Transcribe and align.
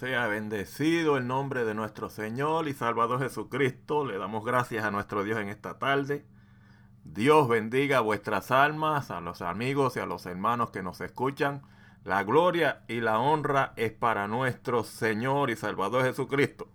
Sea 0.00 0.28
bendecido 0.28 1.18
el 1.18 1.26
nombre 1.26 1.66
de 1.66 1.74
nuestro 1.74 2.08
Señor 2.08 2.68
y 2.68 2.72
Salvador 2.72 3.20
Jesucristo. 3.20 4.06
Le 4.06 4.16
damos 4.16 4.46
gracias 4.46 4.82
a 4.82 4.90
nuestro 4.90 5.24
Dios 5.24 5.38
en 5.38 5.50
esta 5.50 5.78
tarde. 5.78 6.24
Dios 7.04 7.50
bendiga 7.50 8.00
vuestras 8.00 8.50
almas, 8.50 9.10
a 9.10 9.20
los 9.20 9.42
amigos 9.42 9.98
y 9.98 10.00
a 10.00 10.06
los 10.06 10.24
hermanos 10.24 10.70
que 10.70 10.82
nos 10.82 11.02
escuchan. 11.02 11.60
La 12.02 12.24
gloria 12.24 12.80
y 12.88 13.02
la 13.02 13.18
honra 13.18 13.74
es 13.76 13.92
para 13.92 14.26
nuestro 14.26 14.84
Señor 14.84 15.50
y 15.50 15.56
Salvador 15.56 16.04
Jesucristo. 16.04 16.66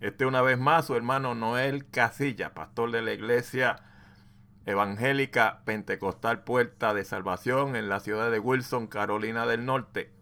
Este 0.00 0.26
una 0.26 0.42
vez 0.42 0.58
más 0.58 0.84
su 0.84 0.96
hermano 0.96 1.34
Noel 1.34 1.88
Casilla, 1.88 2.52
pastor 2.52 2.90
de 2.90 3.00
la 3.00 3.14
iglesia 3.14 3.76
evangélica 4.66 5.62
pentecostal 5.64 6.44
Puerta 6.44 6.92
de 6.92 7.06
Salvación 7.06 7.74
en 7.74 7.88
la 7.88 8.00
ciudad 8.00 8.30
de 8.30 8.38
Wilson, 8.38 8.86
Carolina 8.86 9.46
del 9.46 9.64
Norte. 9.64 10.15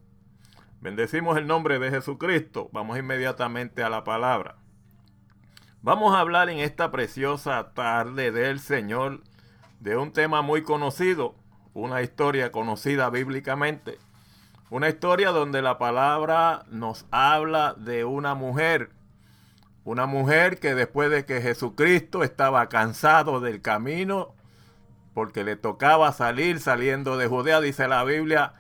Bendecimos 0.85 1.39
el 1.39 1.47
nombre 1.47 1.79
de 1.79 1.89
Jesucristo. 1.89 2.69
Vamos 2.71 2.99
inmediatamente 2.99 3.83
a 3.83 3.89
la 3.89 4.05
palabra. 4.05 4.57
Vamos 5.81 6.15
a 6.15 6.21
hablar 6.21 6.51
en 6.51 6.59
esta 6.59 6.91
preciosa 6.91 7.73
tarde 7.73 8.33
del 8.33 8.61
Señor 8.61 9.23
de 9.81 9.97
un 9.97 10.13
tema 10.13 10.43
muy 10.43 10.63
conocido, 10.63 11.37
una 11.73 12.03
historia 12.03 12.53
conocida 12.53 13.09
bíblicamente, 13.09 13.97
una 14.69 14.91
historia 14.91 15.31
donde 15.31 15.63
la 15.63 15.79
palabra 15.79 16.67
nos 16.69 17.07
habla 17.11 17.73
de 17.79 18.05
una 18.05 18.35
mujer, 18.35 18.91
una 19.85 20.05
mujer 20.05 20.61
que 20.61 20.75
después 20.75 21.09
de 21.09 21.25
que 21.25 21.41
Jesucristo 21.41 22.23
estaba 22.23 22.69
cansado 22.69 23.41
del 23.41 23.63
camino, 23.63 24.35
porque 25.15 25.45
le 25.45 25.57
tocaba 25.57 26.13
salir 26.13 26.61
saliendo 26.61 27.17
de 27.17 27.27
Judea, 27.27 27.63
dice 27.63 27.89
la 27.89 28.05
Biblia, 28.05 28.53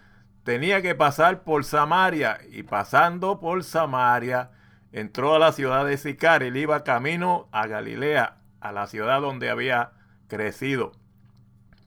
tenía 0.44 0.82
que 0.82 0.94
pasar 0.94 1.42
por 1.42 1.64
Samaria 1.64 2.38
y 2.50 2.62
pasando 2.62 3.40
por 3.40 3.64
Samaria 3.64 4.50
entró 4.92 5.34
a 5.34 5.38
la 5.38 5.52
ciudad 5.52 5.84
de 5.84 5.96
Sicar 5.96 6.42
y 6.42 6.56
iba 6.56 6.84
camino 6.84 7.48
a 7.50 7.66
Galilea, 7.66 8.36
a 8.60 8.72
la 8.72 8.86
ciudad 8.86 9.20
donde 9.20 9.50
había 9.50 9.92
crecido. 10.28 10.92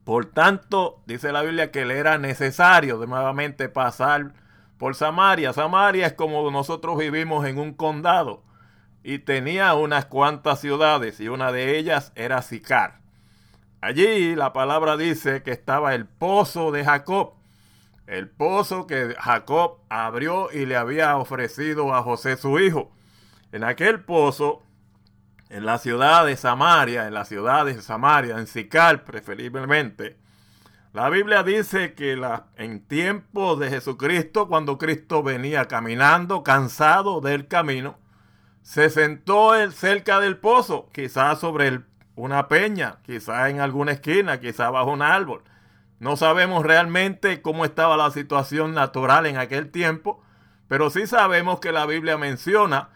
Por 0.04 0.26
tanto, 0.26 1.02
dice 1.06 1.31
la 1.31 1.44
Biblia 1.44 1.72
que 1.72 1.86
le 1.86 2.00
era 2.00 2.18
necesario 2.18 2.98
nuevamente 3.06 3.70
pasar 3.70 4.34
por 4.78 4.96
Samaria. 4.96 5.53
Samaria 5.53 6.08
es 6.08 6.14
como 6.14 6.50
nosotros 6.50 6.98
vivimos 6.98 7.46
en 7.46 7.59
un 7.59 7.74
condado 7.74 8.44
y 9.03 9.20
tenía 9.20 9.74
unas 9.76 10.06
cuantas 10.06 10.59
ciudades 10.59 11.20
y 11.20 11.30
una 11.30 11.52
de 11.52 11.78
ellas 11.78 12.12
era 12.16 12.42
Sicar. 12.42 13.00
Allí 13.81 14.36
la 14.36 14.53
palabra 14.53 14.98
dice 14.98 15.44
que 15.44 15.52
estaba 15.52 15.94
el 15.94 16.06
pozo 16.06 16.72
de 16.72 16.84
Jacob 16.84 17.38
el 18.08 18.30
pozo 18.30 18.88
que 18.88 19.16
Jacob 19.19 19.80
abrió 19.89 20.52
y 20.52 20.66
le 20.66 20.77
había 20.77 21.17
ofrecido 21.17 21.94
a 21.94 22.02
José 22.02 22.38
su 22.38 22.58
hijo. 22.59 22.91
En 23.52 23.63
aquel 23.63 24.03
pozo, 24.03 24.63
en 25.50 25.66
la 25.66 25.77
ciudad 25.77 26.25
de 26.25 26.35
Samaria, 26.38 27.08
en 27.08 27.13
la 27.13 27.25
ciudad 27.25 27.66
de 27.66 27.81
Samaria, 27.81 28.38
en 28.38 28.47
Sicar 28.47 29.03
preferiblemente, 29.03 30.17
la 30.94 31.09
Biblia 31.09 31.44
dice 31.44 31.94
que 31.94 32.19
en 32.55 32.80
tiempo 32.88 33.55
de 33.55 33.69
Jesucristo, 33.69 34.47
cuando 34.47 34.78
Cristo 34.78 35.22
venía 35.22 35.66
caminando, 35.66 36.44
cansado 36.44 37.22
del 37.22 37.47
camino, 37.47 38.00
se 38.63 38.89
sentó 38.89 39.53
él 39.53 39.73
cerca 39.73 40.19
del 40.19 40.38
pozo, 40.38 40.89
quizás 40.94 41.39
sobre 41.39 41.81
una 42.16 42.47
peña, 42.47 42.97
quizás 43.03 43.50
en 43.50 43.59
alguna 43.59 43.91
esquina, 43.91 44.39
quizás 44.39 44.72
bajo 44.72 44.91
un 44.91 45.02
árbol. 45.02 45.44
No 46.00 46.16
sabemos 46.16 46.64
realmente 46.64 47.42
cómo 47.42 47.66
estaba 47.66 47.98
la 47.98 48.12
situación 48.12 48.73
natural 48.73 49.26
en 49.26 49.38
aquel 49.38 49.72
tiempo, 49.72 50.22
pero 50.67 50.90
sí 50.90 51.08
sabemos 51.08 51.59
que 51.59 51.72
la 51.72 51.86
Biblia 51.86 52.17
menciona 52.17 52.90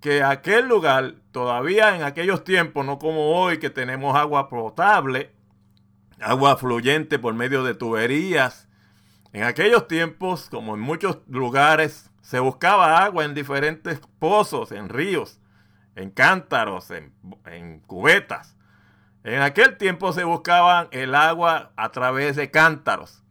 que 0.00 0.22
aquel 0.22 0.68
lugar, 0.68 1.14
todavía 1.32 1.96
en 1.96 2.02
aquellos 2.02 2.44
tiempos, 2.44 2.84
no 2.84 2.98
como 2.98 3.32
hoy 3.32 3.58
que 3.58 3.70
tenemos 3.70 4.14
agua 4.16 4.48
potable, 4.48 5.32
agua 6.20 6.56
fluyente 6.56 7.18
por 7.18 7.34
medio 7.34 7.64
de 7.64 7.74
tuberías, 7.74 8.68
en 9.32 9.42
aquellos 9.42 9.88
tiempos, 9.88 10.48
como 10.48 10.74
en 10.74 10.80
muchos 10.80 11.18
lugares, 11.26 12.10
se 12.22 12.38
buscaba 12.38 13.04
agua 13.04 13.24
en 13.24 13.34
diferentes 13.34 14.00
pozos, 14.20 14.70
en 14.70 14.88
ríos, 14.88 15.40
en 15.96 16.10
cántaros, 16.10 16.90
en, 16.92 17.12
en 17.46 17.80
cubetas. 17.80 18.53
En 19.24 19.40
aquel 19.40 19.78
tiempo 19.78 20.12
se 20.12 20.22
buscaban 20.24 20.88
el 20.90 21.14
agua 21.14 21.72
a 21.76 21.88
través 21.92 22.36
de 22.36 22.50
cántaros 22.50 23.22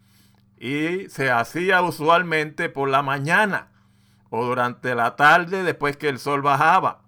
y 0.57 1.07
se 1.09 1.29
hacía 1.29 1.83
usualmente 1.83 2.67
por 2.67 2.89
la 2.89 3.03
mañana 3.03 3.67
o 4.31 4.43
durante 4.43 4.95
la 4.95 5.15
tarde 5.15 5.61
después 5.61 5.95
que 5.95 6.09
el 6.09 6.17
sol 6.17 6.41
bajaba. 6.41 7.01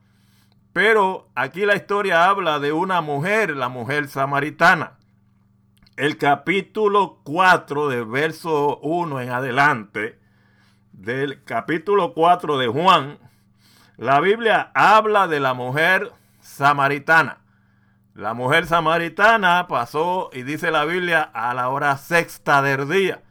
Pero 0.72 1.30
aquí 1.34 1.66
la 1.66 1.76
historia 1.76 2.30
habla 2.30 2.60
de 2.60 2.74
una 2.74 3.02
mujer, 3.02 3.58
la 3.58 3.70
mujer 3.70 4.08
samaritana. 4.08 5.00
El 5.98 6.18
capítulo 6.18 7.22
4 7.24 7.88
del 7.88 8.06
verso 8.06 8.78
1 8.80 9.22
en 9.22 9.30
adelante, 9.32 10.20
del 10.92 11.44
capítulo 11.44 12.14
4 12.14 12.60
de 12.60 12.68
Juan, 12.68 13.18
la 13.98 14.20
Biblia 14.20 14.70
habla 14.76 15.28
de 15.28 15.40
la 15.40 15.56
mujer 15.56 16.12
samaritana. 16.42 17.45
La 18.16 18.34
mujer 18.34 18.66
samaritana 18.66 19.68
pasó, 19.68 20.30
y 20.32 20.44
dice 20.44 20.72
la 20.72 20.86
Biblia, 20.86 21.22
a 21.22 21.54
la 21.54 21.68
hora 21.68 21.98
sexta 21.98 22.62
del 22.62 22.88
día. 22.88 23.22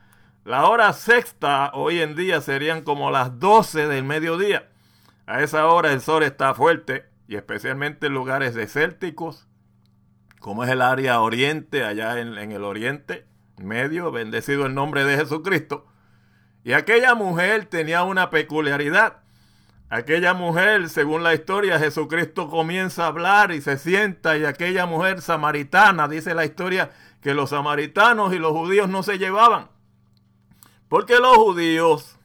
La 0.45 0.69
hora 0.69 0.93
sexta 0.93 1.71
hoy 1.73 2.03
en 2.03 2.15
día 2.15 2.43
serían 2.43 2.83
como 2.83 3.11
las 3.11 3.41
12 3.41 3.89
del 3.89 4.05
mediodía. 4.05 4.69
A 5.25 5.41
esa 5.41 5.67
hora 5.69 5.91
el 5.91 6.03
sol 6.03 6.23
está 6.23 6.53
fuerte 6.53 7.07
y 7.27 7.37
especialmente 7.37 8.09
en 8.09 8.13
lugares 8.13 8.55
desérticos, 8.55 9.49
como 10.39 10.65
es 10.65 10.71
el 10.71 10.83
área 10.83 11.23
oriente, 11.23 11.83
allá 11.83 12.21
en, 12.21 12.37
en 12.37 12.53
el 12.53 12.63
oriente 12.63 13.27
medio, 13.57 14.13
bendecido 14.13 14.67
el 14.67 14.75
nombre 14.75 15.05
de 15.05 15.17
Jesucristo. 15.17 15.87
Y 16.63 16.75
aquella 16.75 17.15
mujer 17.15 17.65
tenía 17.65 18.03
una 18.03 18.29
peculiaridad. 18.29 19.24
Aquella 19.95 20.35
mujer, 20.35 20.89
según 20.89 21.23
la 21.23 21.35
historia, 21.35 21.79
Jesucristo 21.79 22.51
comienza 22.51 23.05
a 23.05 23.07
hablar 23.07 23.53
y 23.53 23.61
se 23.61 23.79
sienta 23.79 24.37
y 24.37 24.45
aquella 24.45 24.87
mujer 24.87 25.23
samaritana, 25.23 26.09
dice 26.09 26.35
la 26.35 26.45
historia, 26.45 26.91
que 27.23 27.33
los 27.33 27.51
samaritanos 27.51 28.35
y 28.35 28.41
los 28.41 28.51
judíos 28.51 28.89
no 28.89 29.05
se 29.05 29.19
llevaban. 29.19 29.69
Porque 30.89 31.21
los 31.21 31.37
judíos 31.37 32.19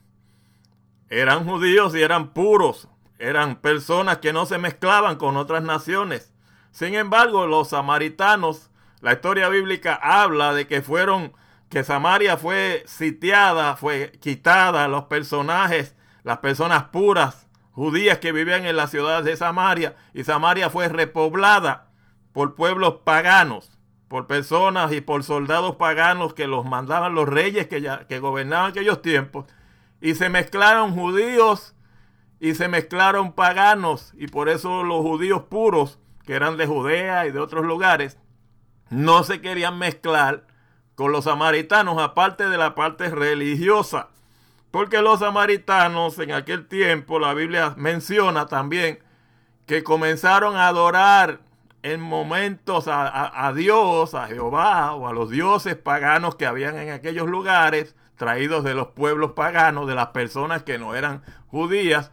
eran 1.09 1.45
judíos 1.45 1.93
y 1.93 2.01
eran 2.01 2.33
puros, 2.33 2.87
eran 3.19 3.57
personas 3.57 4.17
que 4.17 4.33
no 4.33 4.47
se 4.47 4.57
mezclaban 4.57 5.17
con 5.17 5.37
otras 5.37 5.61
naciones. 5.61 6.33
Sin 6.71 6.95
embargo, 6.95 7.45
los 7.45 7.69
samaritanos, 7.69 8.71
la 8.99 9.13
historia 9.13 9.47
bíblica 9.47 9.93
habla 9.93 10.55
de 10.55 10.65
que 10.65 10.81
fueron, 10.81 11.33
que 11.69 11.83
Samaria 11.83 12.35
fue 12.35 12.83
sitiada, 12.87 13.75
fue 13.75 14.13
quitada, 14.19 14.87
los 14.87 15.03
personajes, 15.03 15.95
las 16.23 16.39
personas 16.39 16.85
puras 16.85 17.45
judías 17.79 18.17
que 18.17 18.33
vivían 18.33 18.65
en 18.65 18.75
la 18.75 18.87
ciudad 18.87 19.23
de 19.23 19.37
Samaria 19.37 19.95
y 20.13 20.25
Samaria 20.25 20.69
fue 20.69 20.89
repoblada 20.89 21.87
por 22.33 22.55
pueblos 22.55 22.95
paganos, 23.05 23.71
por 24.09 24.27
personas 24.27 24.91
y 24.91 24.99
por 24.99 25.23
soldados 25.23 25.77
paganos 25.77 26.33
que 26.33 26.45
los 26.45 26.65
mandaban 26.65 27.15
los 27.15 27.29
reyes 27.29 27.67
que, 27.67 27.79
ya, 27.79 28.05
que 28.05 28.19
gobernaban 28.19 28.71
aquellos 28.71 29.01
tiempos 29.01 29.45
y 30.01 30.15
se 30.15 30.27
mezclaron 30.27 30.93
judíos 30.93 31.73
y 32.41 32.55
se 32.55 32.67
mezclaron 32.67 33.31
paganos 33.31 34.11
y 34.17 34.27
por 34.27 34.49
eso 34.49 34.83
los 34.83 34.99
judíos 34.99 35.43
puros 35.43 35.99
que 36.25 36.33
eran 36.33 36.57
de 36.57 36.67
Judea 36.67 37.27
y 37.27 37.31
de 37.31 37.39
otros 37.39 37.63
lugares 37.63 38.17
no 38.89 39.23
se 39.23 39.39
querían 39.39 39.77
mezclar 39.77 40.47
con 40.95 41.13
los 41.13 41.23
samaritanos 41.23 41.97
aparte 41.97 42.49
de 42.49 42.57
la 42.57 42.75
parte 42.75 43.09
religiosa 43.09 44.09
porque 44.71 45.01
los 45.01 45.19
samaritanos 45.19 46.19
en 46.19 46.31
aquel 46.31 46.67
tiempo, 46.67 47.19
la 47.19 47.33
Biblia 47.33 47.73
menciona 47.77 48.45
también 48.45 48.99
que 49.65 49.83
comenzaron 49.83 50.55
a 50.55 50.67
adorar 50.67 51.41
en 51.81 52.01
momentos 52.01 52.85
a, 52.87 53.53
Dios, 53.55 54.13
a 54.13 54.27
Jehová 54.27 54.93
o 54.93 55.07
a 55.07 55.13
los 55.13 55.29
dioses 55.29 55.75
paganos 55.75 56.35
que 56.35 56.45
habían 56.45 56.77
en 56.77 56.89
aquellos 56.91 57.27
lugares, 57.27 57.95
traídos 58.17 58.63
de 58.63 58.73
los 58.73 58.87
pueblos 58.87 59.31
paganos, 59.31 59.87
de 59.87 59.95
las 59.95 60.07
personas 60.07 60.63
que 60.63 60.77
no 60.77 60.95
eran 60.95 61.23
judías, 61.47 62.11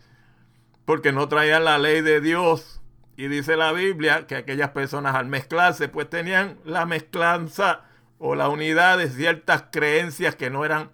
porque 0.85 1.13
no 1.13 1.29
traían 1.29 1.65
la 1.65 1.79
ley 1.79 2.01
de 2.01 2.21
Dios. 2.21 2.81
Y 3.17 3.29
dice 3.29 3.57
la 3.57 3.73
Biblia 3.73 4.27
que 4.27 4.37
aquellas 4.37 4.71
personas 4.71 5.17
al 5.17 5.27
mezclarse, 5.27 5.89
pues 5.89 6.09
tenían 6.09 6.59
la 6.65 6.87
mezclanza 6.87 7.83
o 8.19 8.35
la 8.35 8.49
unidad 8.49 8.99
de 8.99 9.09
ciertas 9.09 9.65
creencias 9.73 10.37
que 10.37 10.49
no 10.49 10.65
eran 10.65 10.91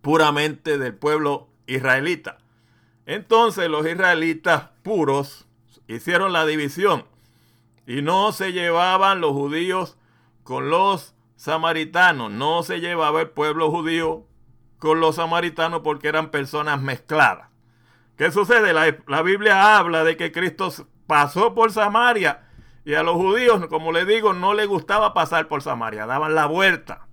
puramente 0.00 0.78
del 0.78 0.94
pueblo 0.94 1.48
israelita. 1.66 2.38
Entonces 3.06 3.68
los 3.68 3.86
israelitas 3.86 4.70
puros 4.82 5.46
hicieron 5.88 6.32
la 6.32 6.46
división 6.46 7.04
y 7.86 8.02
no 8.02 8.32
se 8.32 8.52
llevaban 8.52 9.20
los 9.20 9.32
judíos 9.32 9.96
con 10.42 10.70
los 10.70 11.14
samaritanos, 11.36 12.30
no 12.30 12.62
se 12.62 12.80
llevaba 12.80 13.22
el 13.22 13.30
pueblo 13.30 13.70
judío 13.70 14.26
con 14.78 15.00
los 15.00 15.16
samaritanos 15.16 15.80
porque 15.82 16.08
eran 16.08 16.30
personas 16.30 16.80
mezcladas. 16.80 17.48
¿Qué 18.16 18.30
sucede? 18.30 18.72
La, 18.74 19.22
Biblia 19.22 19.78
habla 19.78 20.04
de 20.04 20.16
que 20.16 20.30
Cristo 20.30 20.70
pasó 21.06 21.54
por 21.54 21.72
Samaria 21.72 22.46
y 22.84 22.94
a 22.94 23.02
los 23.02 23.14
judíos, 23.14 23.66
como 23.68 23.92
le 23.92 24.04
digo, 24.04 24.34
no 24.34 24.54
les 24.54 24.68
gustaba 24.68 25.14
pasar 25.14 25.48
por 25.48 25.62
Samaria, 25.62 26.06
daban 26.06 26.34
la 26.34 26.46
vuelta, 26.46 27.06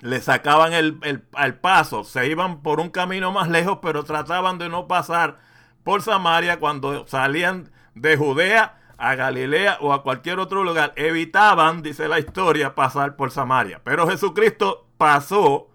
le 0.00 0.20
sacaban 0.20 0.72
el, 0.72 0.98
el, 1.02 1.54
paso, 1.54 2.04
se 2.04 2.26
iban 2.28 2.62
por 2.62 2.80
un 2.80 2.90
camino 2.90 3.32
más 3.32 3.48
lejos, 3.48 3.78
pero 3.82 4.04
trataban 4.04 4.58
de 4.58 4.68
no 4.68 4.86
pasar 4.86 5.38
por 5.84 6.02
Samaria 6.02 6.58
cuando 6.58 7.06
salían 7.06 7.70
de 7.94 8.16
Judea 8.16 8.78
a 8.98 9.14
Galilea 9.14 9.78
o 9.80 9.92
a 9.92 10.02
cualquier 10.02 10.38
otro 10.38 10.64
lugar. 10.64 10.92
Evitaban, 10.96 11.82
dice 11.82 12.08
la 12.08 12.18
historia, 12.18 12.74
pasar 12.74 13.16
por 13.16 13.30
Samaria. 13.30 13.80
Pero 13.84 14.08
Jesucristo 14.08 14.86
pasó 14.98 15.68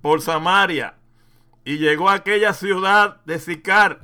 por 0.00 0.20
Samaria 0.20 0.94
y 1.64 1.78
llegó 1.78 2.08
a 2.08 2.14
aquella 2.14 2.52
ciudad 2.52 3.20
de 3.24 3.38
Sicar 3.38 4.00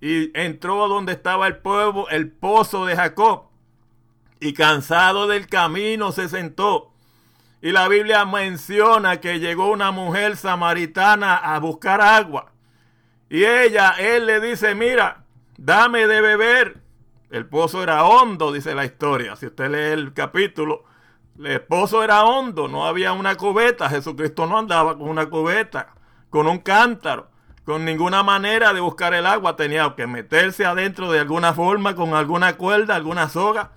y 0.00 0.30
entró 0.38 0.88
donde 0.88 1.12
estaba 1.12 1.46
el 1.46 1.58
pueblo, 1.58 2.08
el 2.10 2.30
pozo 2.30 2.86
de 2.86 2.96
Jacob 2.96 3.48
y 4.40 4.52
cansado 4.52 5.26
del 5.26 5.46
camino 5.46 6.12
se 6.12 6.28
sentó. 6.28 6.92
Y 7.60 7.72
la 7.72 7.88
Biblia 7.88 8.24
menciona 8.24 9.20
que 9.20 9.40
llegó 9.40 9.70
una 9.70 9.90
mujer 9.90 10.36
samaritana 10.36 11.36
a 11.36 11.58
buscar 11.58 12.00
agua. 12.00 12.52
Y 13.28 13.44
ella, 13.44 13.94
él 13.98 14.26
le 14.26 14.40
dice, 14.40 14.74
mira, 14.74 15.24
dame 15.56 16.06
de 16.06 16.20
beber. 16.20 16.80
El 17.30 17.46
pozo 17.46 17.82
era 17.82 18.04
hondo, 18.04 18.52
dice 18.52 18.74
la 18.74 18.84
historia. 18.84 19.36
Si 19.36 19.46
usted 19.46 19.70
lee 19.70 20.00
el 20.00 20.14
capítulo, 20.14 20.84
el 21.42 21.60
pozo 21.60 22.02
era 22.02 22.24
hondo, 22.24 22.68
no 22.68 22.86
había 22.86 23.12
una 23.12 23.34
cubeta. 23.34 23.90
Jesucristo 23.90 24.46
no 24.46 24.58
andaba 24.58 24.96
con 24.96 25.08
una 25.08 25.26
cubeta, 25.26 25.94
con 26.30 26.46
un 26.46 26.58
cántaro, 26.58 27.28
con 27.64 27.84
ninguna 27.84 28.22
manera 28.22 28.72
de 28.72 28.80
buscar 28.80 29.12
el 29.14 29.26
agua. 29.26 29.56
Tenía 29.56 29.94
que 29.96 30.06
meterse 30.06 30.64
adentro 30.64 31.10
de 31.10 31.20
alguna 31.20 31.52
forma, 31.52 31.94
con 31.94 32.14
alguna 32.14 32.56
cuerda, 32.56 32.94
alguna 32.94 33.28
soga 33.28 33.72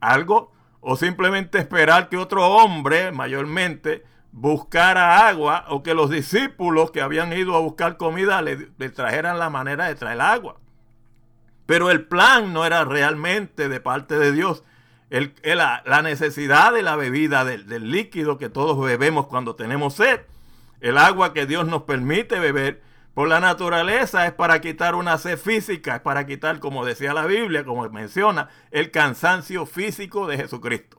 algo 0.00 0.52
o 0.80 0.96
simplemente 0.96 1.58
esperar 1.58 2.08
que 2.08 2.16
otro 2.16 2.46
hombre, 2.46 3.12
mayormente, 3.12 4.04
buscara 4.32 5.28
agua 5.28 5.64
o 5.68 5.82
que 5.82 5.94
los 5.94 6.10
discípulos 6.10 6.90
que 6.90 7.00
habían 7.00 7.32
ido 7.32 7.56
a 7.56 7.60
buscar 7.60 7.96
comida 7.96 8.40
le, 8.42 8.56
trajeran 8.90 9.38
la 9.38 9.50
manera 9.50 9.86
de 9.86 9.94
traer 9.94 10.20
agua. 10.20 10.56
Pero 11.66 11.90
el 11.90 12.06
plan 12.06 12.52
no 12.52 12.64
era 12.64 12.84
realmente 12.84 13.68
de 13.68 13.80
parte 13.80 14.18
de 14.18 14.32
Dios. 14.32 14.64
El, 15.10 15.34
la, 15.42 16.02
necesidad 16.02 16.72
de 16.72 16.82
la 16.82 16.96
bebida, 16.96 17.44
del 17.44 17.90
líquido 17.90 18.38
que 18.38 18.48
todos 18.48 18.80
bebemos 18.84 19.26
cuando 19.26 19.56
tenemos 19.56 19.94
sed, 19.94 20.20
el 20.80 20.98
agua 20.98 21.32
que 21.32 21.46
Dios 21.46 21.66
nos 21.66 21.82
permite 21.82 22.38
beber, 22.38 22.82
por 23.14 23.28
la 23.28 23.40
naturaleza 23.40 24.26
es 24.26 24.32
para 24.32 24.60
quitar 24.60 24.94
una 24.94 25.18
sed 25.18 25.38
física, 25.38 25.96
es 25.96 26.00
para 26.00 26.26
quitar, 26.26 26.60
como 26.60 26.84
decía 26.84 27.12
la 27.12 27.26
Biblia, 27.26 27.64
como 27.64 27.88
menciona, 27.90 28.48
el 28.70 28.90
cansancio 28.90 29.66
físico 29.66 30.26
de 30.26 30.36
Jesucristo. 30.36 30.98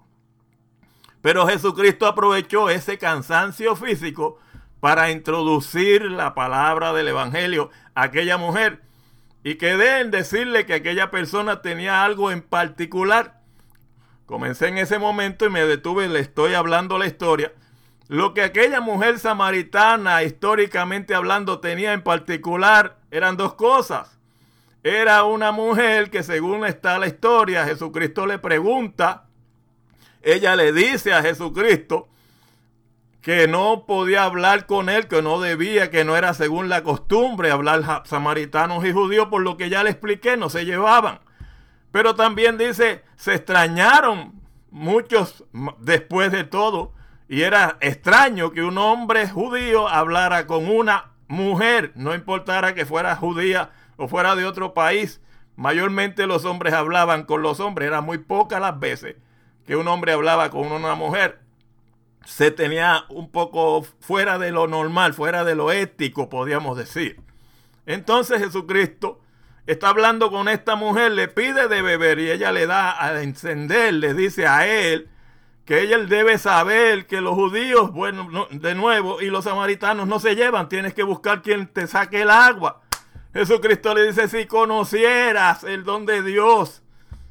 Pero 1.22 1.48
Jesucristo 1.48 2.08
aprovechó 2.08 2.70
ese 2.70 2.98
cansancio 2.98 3.76
físico 3.76 4.40
para 4.80 5.12
introducir 5.12 6.04
la 6.04 6.34
palabra 6.34 6.92
del 6.94 7.08
Evangelio 7.08 7.70
a 7.96 8.04
aquella 8.04 8.38
mujer 8.38 8.82
y 9.44 9.56
quedé 9.56 10.02
en 10.02 10.12
decirle 10.12 10.66
que 10.66 10.74
aquella 10.74 11.12
persona 11.12 11.62
tenía 11.62 12.04
algo 12.04 12.32
en 12.32 12.42
particular. 12.42 13.40
Comencé 14.26 14.68
en 14.68 14.78
ese 14.78 15.00
momento 15.00 15.46
y 15.46 15.50
me 15.50 15.66
detuve, 15.66 16.08
le 16.10 16.20
estoy 16.20 16.56
hablando 16.56 16.98
la 16.98 17.08
historia 17.08 17.54
lo 18.12 18.34
que 18.34 18.42
aquella 18.42 18.82
mujer 18.82 19.20
samaritana, 19.20 20.22
históricamente 20.24 21.16
hablando, 21.16 21.62
tenía 21.62 21.94
en 21.94 22.02
particular 22.02 22.98
eran 23.10 23.38
dos 23.38 23.54
cosas. 23.54 24.20
Era 24.84 25.24
una 25.24 25.54
mujer 25.54 26.10
que 26.10 26.22
según 26.22 26.66
está 26.66 27.00
la 27.00 27.08
historia, 27.08 27.64
Jesucristo 27.64 28.28
le 28.28 28.38
pregunta, 28.38 29.28
ella 30.22 30.58
le 30.58 30.74
dice 30.74 31.14
a 31.14 31.22
Jesucristo 31.22 32.10
que 33.22 33.48
no 33.48 33.86
podía 33.86 34.26
hablar 34.26 34.66
con 34.66 34.90
él, 34.90 35.08
que 35.08 35.22
no 35.22 35.40
debía, 35.40 35.90
que 35.90 36.04
no 36.04 36.18
era 36.18 36.34
según 36.34 36.68
la 36.68 36.84
costumbre 36.84 37.50
hablar 37.50 38.04
samaritanos 38.04 38.84
y 38.84 38.92
judíos, 38.92 39.28
por 39.30 39.42
lo 39.42 39.56
que 39.56 39.70
ya 39.70 39.86
le 39.86 39.90
expliqué, 39.90 40.36
no 40.36 40.50
se 40.50 40.66
llevaban. 40.66 41.22
Pero 41.94 42.14
también 42.16 42.58
dice, 42.58 43.06
se 43.16 43.36
extrañaron 43.36 44.34
muchos 44.70 45.46
después 45.80 46.34
de 46.34 46.44
todo 46.44 46.92
y 47.32 47.44
era 47.44 47.78
extraño 47.80 48.52
que 48.52 48.62
un 48.62 48.78
hombre 48.78 49.26
judío 49.30 49.88
hablara 49.88 50.48
con 50.48 50.70
una 50.70 51.14
mujer, 51.30 51.94
no 51.96 52.14
importara 52.14 52.76
que 52.76 52.86
fuera 52.86 53.16
judía 53.16 53.70
o 53.96 54.10
fuera 54.10 54.36
de 54.36 54.44
otro 54.44 54.74
país. 54.74 55.22
Mayormente 55.56 56.28
los 56.28 56.44
hombres 56.44 56.74
hablaban 56.74 57.24
con 57.24 57.42
los 57.42 57.62
hombres, 57.62 57.88
era 57.88 58.02
muy 58.02 58.18
pocas 58.18 58.60
las 58.60 58.78
veces 58.78 59.16
que 59.66 59.78
un 59.78 59.88
hombre 59.88 60.12
hablaba 60.12 60.50
con 60.50 60.74
una 60.74 60.94
mujer. 60.96 61.40
Se 62.26 62.52
tenía 62.52 63.06
un 63.08 63.32
poco 63.32 63.84
fuera 64.02 64.38
de 64.38 64.52
lo 64.52 64.68
normal, 64.68 65.14
fuera 65.14 65.46
de 65.46 65.56
lo 65.56 65.72
ético, 65.72 66.28
podríamos 66.28 66.78
decir. 66.78 67.22
Entonces 67.86 68.40
Jesucristo 68.40 69.22
está 69.68 69.88
hablando 69.88 70.32
con 70.32 70.50
esta 70.50 70.76
mujer, 70.76 71.14
le 71.14 71.30
pide 71.30 71.70
de 71.70 71.82
beber 71.82 72.20
y 72.20 72.30
ella 72.30 72.52
le 72.52 72.68
da 72.68 73.02
a 73.02 73.24
encender, 73.24 73.94
le 73.94 74.14
dice 74.14 74.48
a 74.48 74.68
él 74.68 75.08
que 75.66 75.82
ella 75.82 76.00
debe 76.00 76.38
saber 76.38 77.06
que 77.06 77.22
los 77.22 77.34
judíos, 77.36 77.92
bueno, 77.92 78.48
de 78.50 78.76
nuevo, 78.76 79.22
y 79.22 79.28
los 79.28 79.46
samaritanos 79.46 80.08
no 80.08 80.20
se 80.20 80.36
llevan, 80.36 80.70
tienes 80.70 80.94
que 80.94 81.04
buscar 81.04 81.42
quien 81.42 81.68
te 81.68 81.88
saque 81.88 82.22
el 82.22 82.30
agua. 82.30 82.82
Jesucristo 83.34 83.94
le 83.94 84.08
dice, 84.08 84.28
si 84.28 84.46
conocieras 84.46 85.64
el 85.64 85.84
don 85.84 86.06
de 86.06 86.24
Dios, 86.24 86.84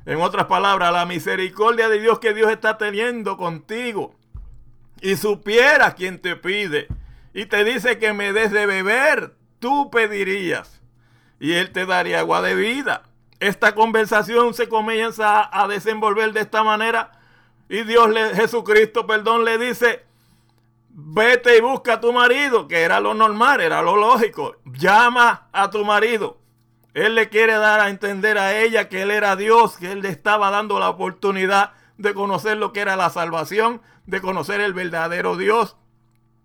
en 0.06 0.20
otras 0.20 0.46
palabras, 0.46 0.92
la 0.92 1.04
misericordia 1.06 1.88
de 1.88 2.00
Dios 2.00 2.20
que 2.20 2.32
Dios 2.32 2.50
está 2.50 2.78
teniendo 2.78 3.36
contigo, 3.36 4.14
y 5.02 5.16
supieras 5.16 5.94
quien 5.94 6.20
te 6.20 6.36
pide, 6.36 6.88
y 7.34 7.46
te 7.46 7.64
dice 7.64 7.98
que 7.98 8.12
me 8.12 8.32
des 8.32 8.52
de 8.52 8.66
beber, 8.66 9.34
tú 9.58 9.90
pedirías, 9.90 10.80
y 11.38 11.52
Él 11.52 11.72
te 11.72 11.84
daría 11.84 12.20
agua 12.20 12.42
de 12.42 12.54
vida. 12.54 13.02
Esta 13.40 13.74
conversación 13.74 14.54
se 14.54 14.68
comienza 14.68 15.48
a 15.52 15.66
desenvolver 15.66 16.32
de 16.32 16.40
esta 16.40 16.62
manera 16.62 17.19
y 17.70 17.84
Dios, 17.84 18.10
le, 18.10 18.34
Jesucristo, 18.34 19.06
perdón, 19.06 19.44
le 19.44 19.56
dice, 19.56 20.04
vete 20.88 21.56
y 21.56 21.60
busca 21.60 21.94
a 21.94 22.00
tu 22.00 22.12
marido, 22.12 22.66
que 22.66 22.80
era 22.82 22.98
lo 22.98 23.14
normal, 23.14 23.60
era 23.60 23.80
lo 23.80 23.94
lógico. 23.94 24.56
Llama 24.64 25.48
a 25.52 25.70
tu 25.70 25.84
marido. 25.84 26.38
Él 26.94 27.14
le 27.14 27.28
quiere 27.28 27.52
dar 27.52 27.78
a 27.78 27.88
entender 27.88 28.38
a 28.38 28.58
ella 28.58 28.88
que 28.88 29.02
él 29.02 29.12
era 29.12 29.36
Dios, 29.36 29.76
que 29.76 29.92
él 29.92 30.00
le 30.00 30.08
estaba 30.08 30.50
dando 30.50 30.80
la 30.80 30.88
oportunidad 30.88 31.74
de 31.96 32.12
conocer 32.12 32.56
lo 32.56 32.72
que 32.72 32.80
era 32.80 32.96
la 32.96 33.08
salvación, 33.08 33.80
de 34.04 34.20
conocer 34.20 34.60
el 34.60 34.72
verdadero 34.72 35.36
Dios, 35.36 35.76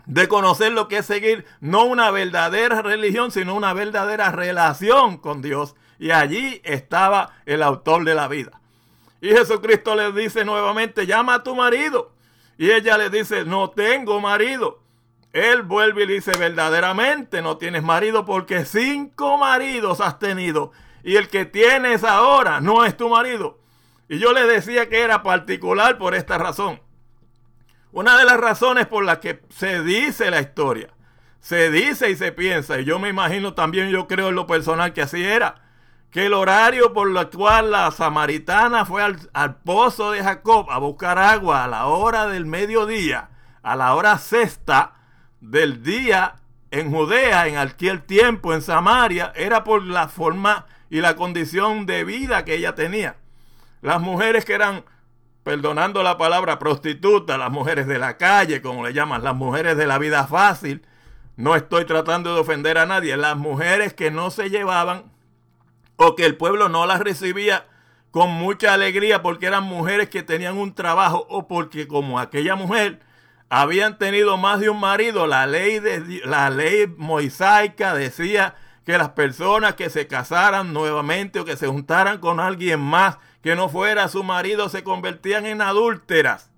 de 0.05 0.27
conocer 0.27 0.73
lo 0.73 0.87
que 0.87 0.97
es 0.97 1.07
seguir 1.07 1.45
no 1.59 1.85
una 1.85 2.11
verdadera 2.11 2.83
religión, 2.83 3.31
sino 3.31 3.55
una 3.55 3.73
verdadera 3.73 4.31
relación 4.31 5.17
con 5.17 5.41
Dios. 5.41 5.75
Y 5.97 6.11
allí 6.11 6.61
estaba 6.63 7.31
el 7.47 7.63
autor 7.63 8.03
de 8.03 8.13
la 8.13 8.27
vida. 8.27 8.61
Y 9.21 9.29
Jesucristo 9.29 9.95
le 9.95 10.11
dice 10.11 10.45
nuevamente, 10.45 11.05
llama 11.05 11.35
a 11.35 11.43
tu 11.43 11.55
marido. 11.55 12.13
Y 12.57 12.71
ella 12.71 12.97
le 12.97 13.09
dice, 13.09 13.45
no 13.45 13.69
tengo 13.69 14.19
marido. 14.19 14.81
Él 15.33 15.63
vuelve 15.63 16.03
y 16.03 16.07
le 16.07 16.13
dice, 16.13 16.31
verdaderamente 16.37 17.41
no 17.41 17.57
tienes 17.57 17.83
marido 17.83 18.25
porque 18.25 18.63
cinco 18.65 19.37
maridos 19.37 19.99
has 19.99 20.19
tenido. 20.19 20.71
Y 21.03 21.17
el 21.17 21.27
que 21.27 21.45
tienes 21.45 22.03
ahora 22.03 22.61
no 22.61 22.85
es 22.85 22.95
tu 22.95 23.09
marido. 23.09 23.59
Y 24.07 24.19
yo 24.19 24.31
le 24.33 24.45
decía 24.45 24.87
que 24.87 25.01
era 25.01 25.23
particular 25.23 25.97
por 25.97 26.15
esta 26.15 26.37
razón. 26.37 26.79
Una 27.91 28.17
de 28.17 28.25
las 28.25 28.37
razones 28.37 28.87
por 28.87 29.03
las 29.03 29.19
que 29.19 29.41
se 29.49 29.81
dice 29.81 30.29
la 30.29 30.41
historia, 30.41 30.89
se 31.39 31.71
dice 31.71 32.09
y 32.09 32.15
se 32.15 32.31
piensa, 32.31 32.79
y 32.79 32.85
yo 32.85 32.99
me 32.99 33.09
imagino 33.09 33.53
también, 33.53 33.89
yo 33.89 34.07
creo 34.07 34.29
en 34.29 34.35
lo 34.35 34.47
personal 34.47 34.93
que 34.93 35.01
así 35.01 35.23
era, 35.23 35.64
que 36.15 36.27
el 36.27 36.33
horario 36.33 36.93
por 36.93 37.09
el 37.09 37.29
cual 37.29 37.71
la 37.71 37.91
samaritana 37.91 38.85
fue 38.85 39.03
al, 39.03 39.55
pozo 39.65 40.11
de 40.11 40.23
Jacob 40.23 40.71
a 40.71 40.77
buscar 40.77 41.19
agua 41.19 41.65
a 41.65 41.67
la 41.67 41.87
hora 41.87 42.27
del 42.27 42.45
mediodía, 42.45 43.31
a 43.61 43.75
la 43.75 43.93
hora 43.93 44.17
sexta 44.17 44.93
del 45.41 45.83
día 45.83 46.35
en 46.71 46.89
Judea, 46.89 47.47
en 47.47 47.57
aquel 47.57 48.03
tiempo 48.03 48.53
en 48.53 48.61
Samaria, 48.61 49.33
era 49.35 49.65
por 49.65 49.83
la 49.83 50.07
forma 50.07 50.67
y 50.89 51.01
la 51.01 51.17
condición 51.17 51.85
de 51.85 52.05
vida 52.05 52.45
que 52.45 52.55
ella 52.55 52.75
tenía. 52.75 53.17
Las 53.81 53.99
mujeres 53.99 54.45
que 54.45 54.53
eran, 54.53 54.85
perdonando 55.43 56.01
la 56.01 56.17
palabra 56.17 56.59
prostituta, 56.59 57.37
las 57.37 57.51
mujeres 57.51 57.87
de 57.87 57.99
la 57.99 58.15
calle, 58.15 58.61
como 58.61 58.85
le 58.85 58.93
llaman, 58.93 59.21
las 59.21 59.35
mujeres 59.35 59.75
de 59.75 59.85
la 59.85 59.97
vida 59.97 60.25
fácil, 60.27 60.81
no 61.35 61.57
estoy 61.57 61.83
tratando 61.83 62.33
de 62.33 62.39
ofender 62.39 62.77
a 62.77 62.85
nadie, 62.85 63.17
las 63.17 63.35
mujeres 63.35 63.93
que 63.93 64.11
no 64.11 64.31
se 64.31 64.49
llevaban 64.49 65.13
o 65.97 66.15
que 66.15 66.25
el 66.25 66.37
pueblo 66.37 66.69
no 66.69 66.85
las 66.85 66.99
recibía 66.99 67.67
con 68.11 68.29
mucha 68.31 68.73
alegría 68.73 69.21
porque 69.21 69.45
eran 69.45 69.63
mujeres 69.63 70.09
que 70.09 70.23
tenían 70.23 70.57
un 70.57 70.73
trabajo 70.73 71.25
o 71.29 71.47
porque 71.47 71.87
como 71.87 72.19
aquella 72.19 72.55
mujer 72.55 73.01
habían 73.49 73.97
tenido 73.97 74.37
más 74.37 74.59
de 74.59 74.69
un 74.69 74.79
marido, 74.79 75.27
la 75.27 75.45
ley 75.47 75.79
de 75.79 76.21
la 76.25 76.49
ley 76.49 76.87
mosaica 76.97 77.93
decía 77.93 78.55
que 78.85 78.97
las 78.97 79.09
personas 79.09 79.75
que 79.75 79.89
se 79.89 80.07
casaran 80.07 80.73
nuevamente 80.73 81.39
o 81.39 81.45
que 81.45 81.57
se 81.57 81.67
juntaran 81.67 82.19
con 82.19 82.39
alguien 82.39 82.79
más 82.79 83.17
que 83.41 83.55
no 83.55 83.69
fuera 83.69 84.07
su 84.07 84.23
marido 84.23 84.69
se 84.69 84.83
convertían 84.83 85.45
en 85.45 85.61
adúlteras. 85.61 86.51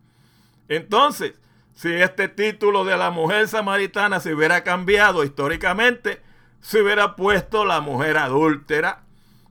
Entonces, 0.69 1.33
si 1.73 1.93
este 1.93 2.27
título 2.27 2.85
de 2.85 2.97
la 2.97 3.11
mujer 3.11 3.47
samaritana 3.47 4.19
se 4.19 4.33
hubiera 4.33 4.63
cambiado 4.63 5.23
históricamente, 5.23 6.21
se 6.59 6.81
hubiera 6.81 7.15
puesto 7.15 7.65
la 7.65 7.81
mujer 7.81 8.17
adúltera. 8.17 9.03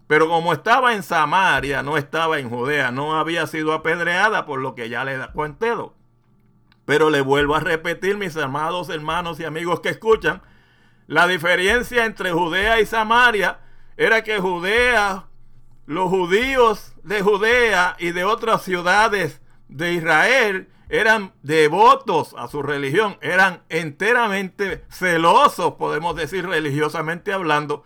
Pero 0.07 0.29
como 0.29 0.53
estaba 0.53 0.95
en 0.95 1.03
Samaria, 1.03 1.83
no 1.83 1.97
estaba 1.97 2.39
en 2.39 2.49
Judea, 2.49 2.93
no 2.93 3.19
había 3.19 3.47
sido 3.47 3.73
apedreada 3.73 4.47
por 4.47 4.61
lo 4.61 4.75
que 4.75 4.89
ya 4.89 5.05
le 5.05 5.17
da 5.17 5.33
cuentedo. 5.33 5.95
Pero 6.85 7.11
le 7.11 7.21
vuelvo 7.21 7.57
a 7.57 7.61
repetir, 7.61 8.17
mis 8.17 8.37
amados 8.37 8.89
hermanos 8.89 9.41
y 9.41 9.45
amigos 9.45 9.81
que 9.81 9.89
escuchan, 9.89 10.43
la 11.09 11.27
diferencia 11.27 12.05
entre 12.05 12.31
Judea 12.31 12.81
y 12.81 12.87
Samaria 12.87 13.59
era 13.97 14.23
que 14.23 14.39
Judea, 14.39 15.27
los 15.87 16.09
judíos 16.09 16.95
de 17.03 17.23
Judea 17.23 17.97
y 17.99 18.13
de 18.13 18.25
otras 18.25 18.63
ciudades 18.63 19.41
de 19.69 19.95
Israel 19.95 20.69
eran 20.89 21.33
devotos 21.43 22.35
a 22.39 22.47
su 22.47 22.63
religión, 22.63 23.19
eran 23.21 23.63
enteramente 23.69 24.85
celosos, 24.89 25.75
podemos 25.75 26.15
decir 26.15 26.47
religiosamente 26.47 27.33
hablando. 27.33 27.85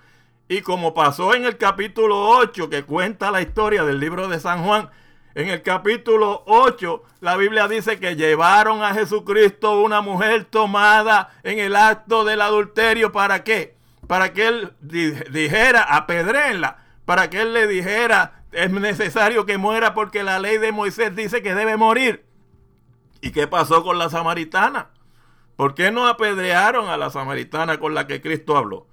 Y 0.50 0.62
como 0.62 0.94
pasó 0.94 1.36
en 1.36 1.44
el 1.44 1.58
capítulo 1.58 2.28
8 2.28 2.70
que 2.70 2.82
cuenta 2.82 3.30
la 3.30 3.40
historia 3.40 3.84
del 3.84 4.00
libro 4.00 4.26
de 4.26 4.40
San 4.40 4.64
Juan, 4.64 4.90
en 5.36 5.48
el 5.48 5.62
capítulo 5.62 6.42
8, 6.44 7.04
la 7.20 7.36
Biblia 7.36 7.68
dice 7.68 8.00
que 8.00 8.16
llevaron 8.16 8.82
a 8.82 8.92
Jesucristo 8.92 9.80
una 9.80 10.00
mujer 10.00 10.46
tomada 10.46 11.30
en 11.44 11.60
el 11.60 11.76
acto 11.76 12.24
del 12.24 12.40
adulterio. 12.40 13.12
¿Para 13.12 13.44
qué? 13.44 13.76
Para 14.08 14.32
que 14.32 14.48
él 14.48 14.72
dijera, 14.80 15.84
apedrenla, 15.84 16.78
para 17.04 17.30
que 17.30 17.42
él 17.42 17.54
le 17.54 17.68
dijera, 17.68 18.42
es 18.50 18.72
necesario 18.72 19.46
que 19.46 19.56
muera 19.56 19.94
porque 19.94 20.24
la 20.24 20.40
ley 20.40 20.58
de 20.58 20.72
Moisés 20.72 21.14
dice 21.14 21.42
que 21.42 21.54
debe 21.54 21.76
morir. 21.76 22.24
¿Y 23.20 23.30
qué 23.30 23.46
pasó 23.46 23.84
con 23.84 24.00
la 24.00 24.10
samaritana? 24.10 24.88
¿Por 25.54 25.76
qué 25.76 25.92
no 25.92 26.08
apedrearon 26.08 26.88
a 26.88 26.96
la 26.96 27.10
samaritana 27.10 27.78
con 27.78 27.94
la 27.94 28.08
que 28.08 28.20
Cristo 28.20 28.56
habló? 28.56 28.89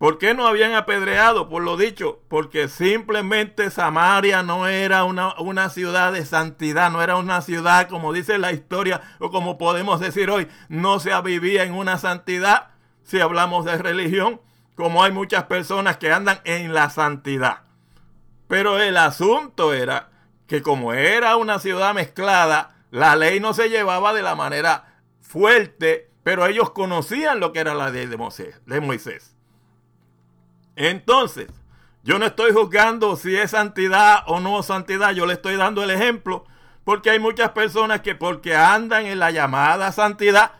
¿Por 0.00 0.16
qué 0.16 0.32
no 0.32 0.46
habían 0.46 0.72
apedreado? 0.72 1.50
Por 1.50 1.62
lo 1.62 1.76
dicho, 1.76 2.22
porque 2.28 2.68
simplemente 2.68 3.70
Samaria 3.70 4.42
no 4.42 4.66
era 4.66 5.04
una, 5.04 5.38
una, 5.38 5.68
ciudad 5.68 6.14
de 6.14 6.24
santidad, 6.24 6.90
no 6.90 7.02
era 7.02 7.16
una 7.16 7.42
ciudad, 7.42 7.86
como 7.86 8.14
dice 8.14 8.38
la 8.38 8.50
historia, 8.50 9.02
o 9.18 9.30
como 9.30 9.58
podemos 9.58 10.00
decir 10.00 10.30
hoy, 10.30 10.48
no 10.70 11.00
se 11.00 11.10
vivía 11.20 11.64
en 11.64 11.74
una 11.74 11.98
santidad, 11.98 12.68
si 13.02 13.20
hablamos 13.20 13.66
de 13.66 13.76
religión, 13.76 14.40
como 14.74 15.04
hay 15.04 15.12
muchas 15.12 15.44
personas 15.44 15.98
que 15.98 16.10
andan 16.10 16.40
en 16.44 16.72
la 16.72 16.88
santidad. 16.88 17.64
Pero 18.48 18.80
el 18.80 18.96
asunto 18.96 19.74
era 19.74 20.08
que 20.46 20.62
como 20.62 20.94
era 20.94 21.36
una 21.36 21.58
ciudad 21.58 21.92
mezclada, 21.92 22.74
la 22.90 23.16
ley 23.16 23.38
no 23.38 23.52
se 23.52 23.68
llevaba 23.68 24.14
de 24.14 24.22
la 24.22 24.34
manera 24.34 24.94
fuerte, 25.20 26.10
pero 26.22 26.46
ellos 26.46 26.70
conocían 26.70 27.38
lo 27.38 27.52
que 27.52 27.60
era 27.60 27.74
la 27.74 27.90
ley 27.90 28.06
de. 28.06 28.16
De 28.64 28.80
Moisés. 28.80 29.36
Entonces, 30.80 31.48
yo 32.04 32.18
no 32.18 32.24
estoy 32.24 32.52
juzgando 32.52 33.14
si 33.14 33.36
es 33.36 33.50
santidad 33.50 34.22
o 34.26 34.40
no 34.40 34.62
santidad, 34.62 35.12
yo 35.12 35.26
le 35.26 35.34
estoy 35.34 35.56
dando 35.56 35.82
el 35.82 35.90
ejemplo, 35.90 36.46
porque 36.84 37.10
hay 37.10 37.18
muchas 37.18 37.50
personas 37.50 38.00
que 38.00 38.14
porque 38.14 38.56
andan 38.56 39.04
en 39.04 39.18
la 39.18 39.30
llamada 39.30 39.92
santidad, 39.92 40.52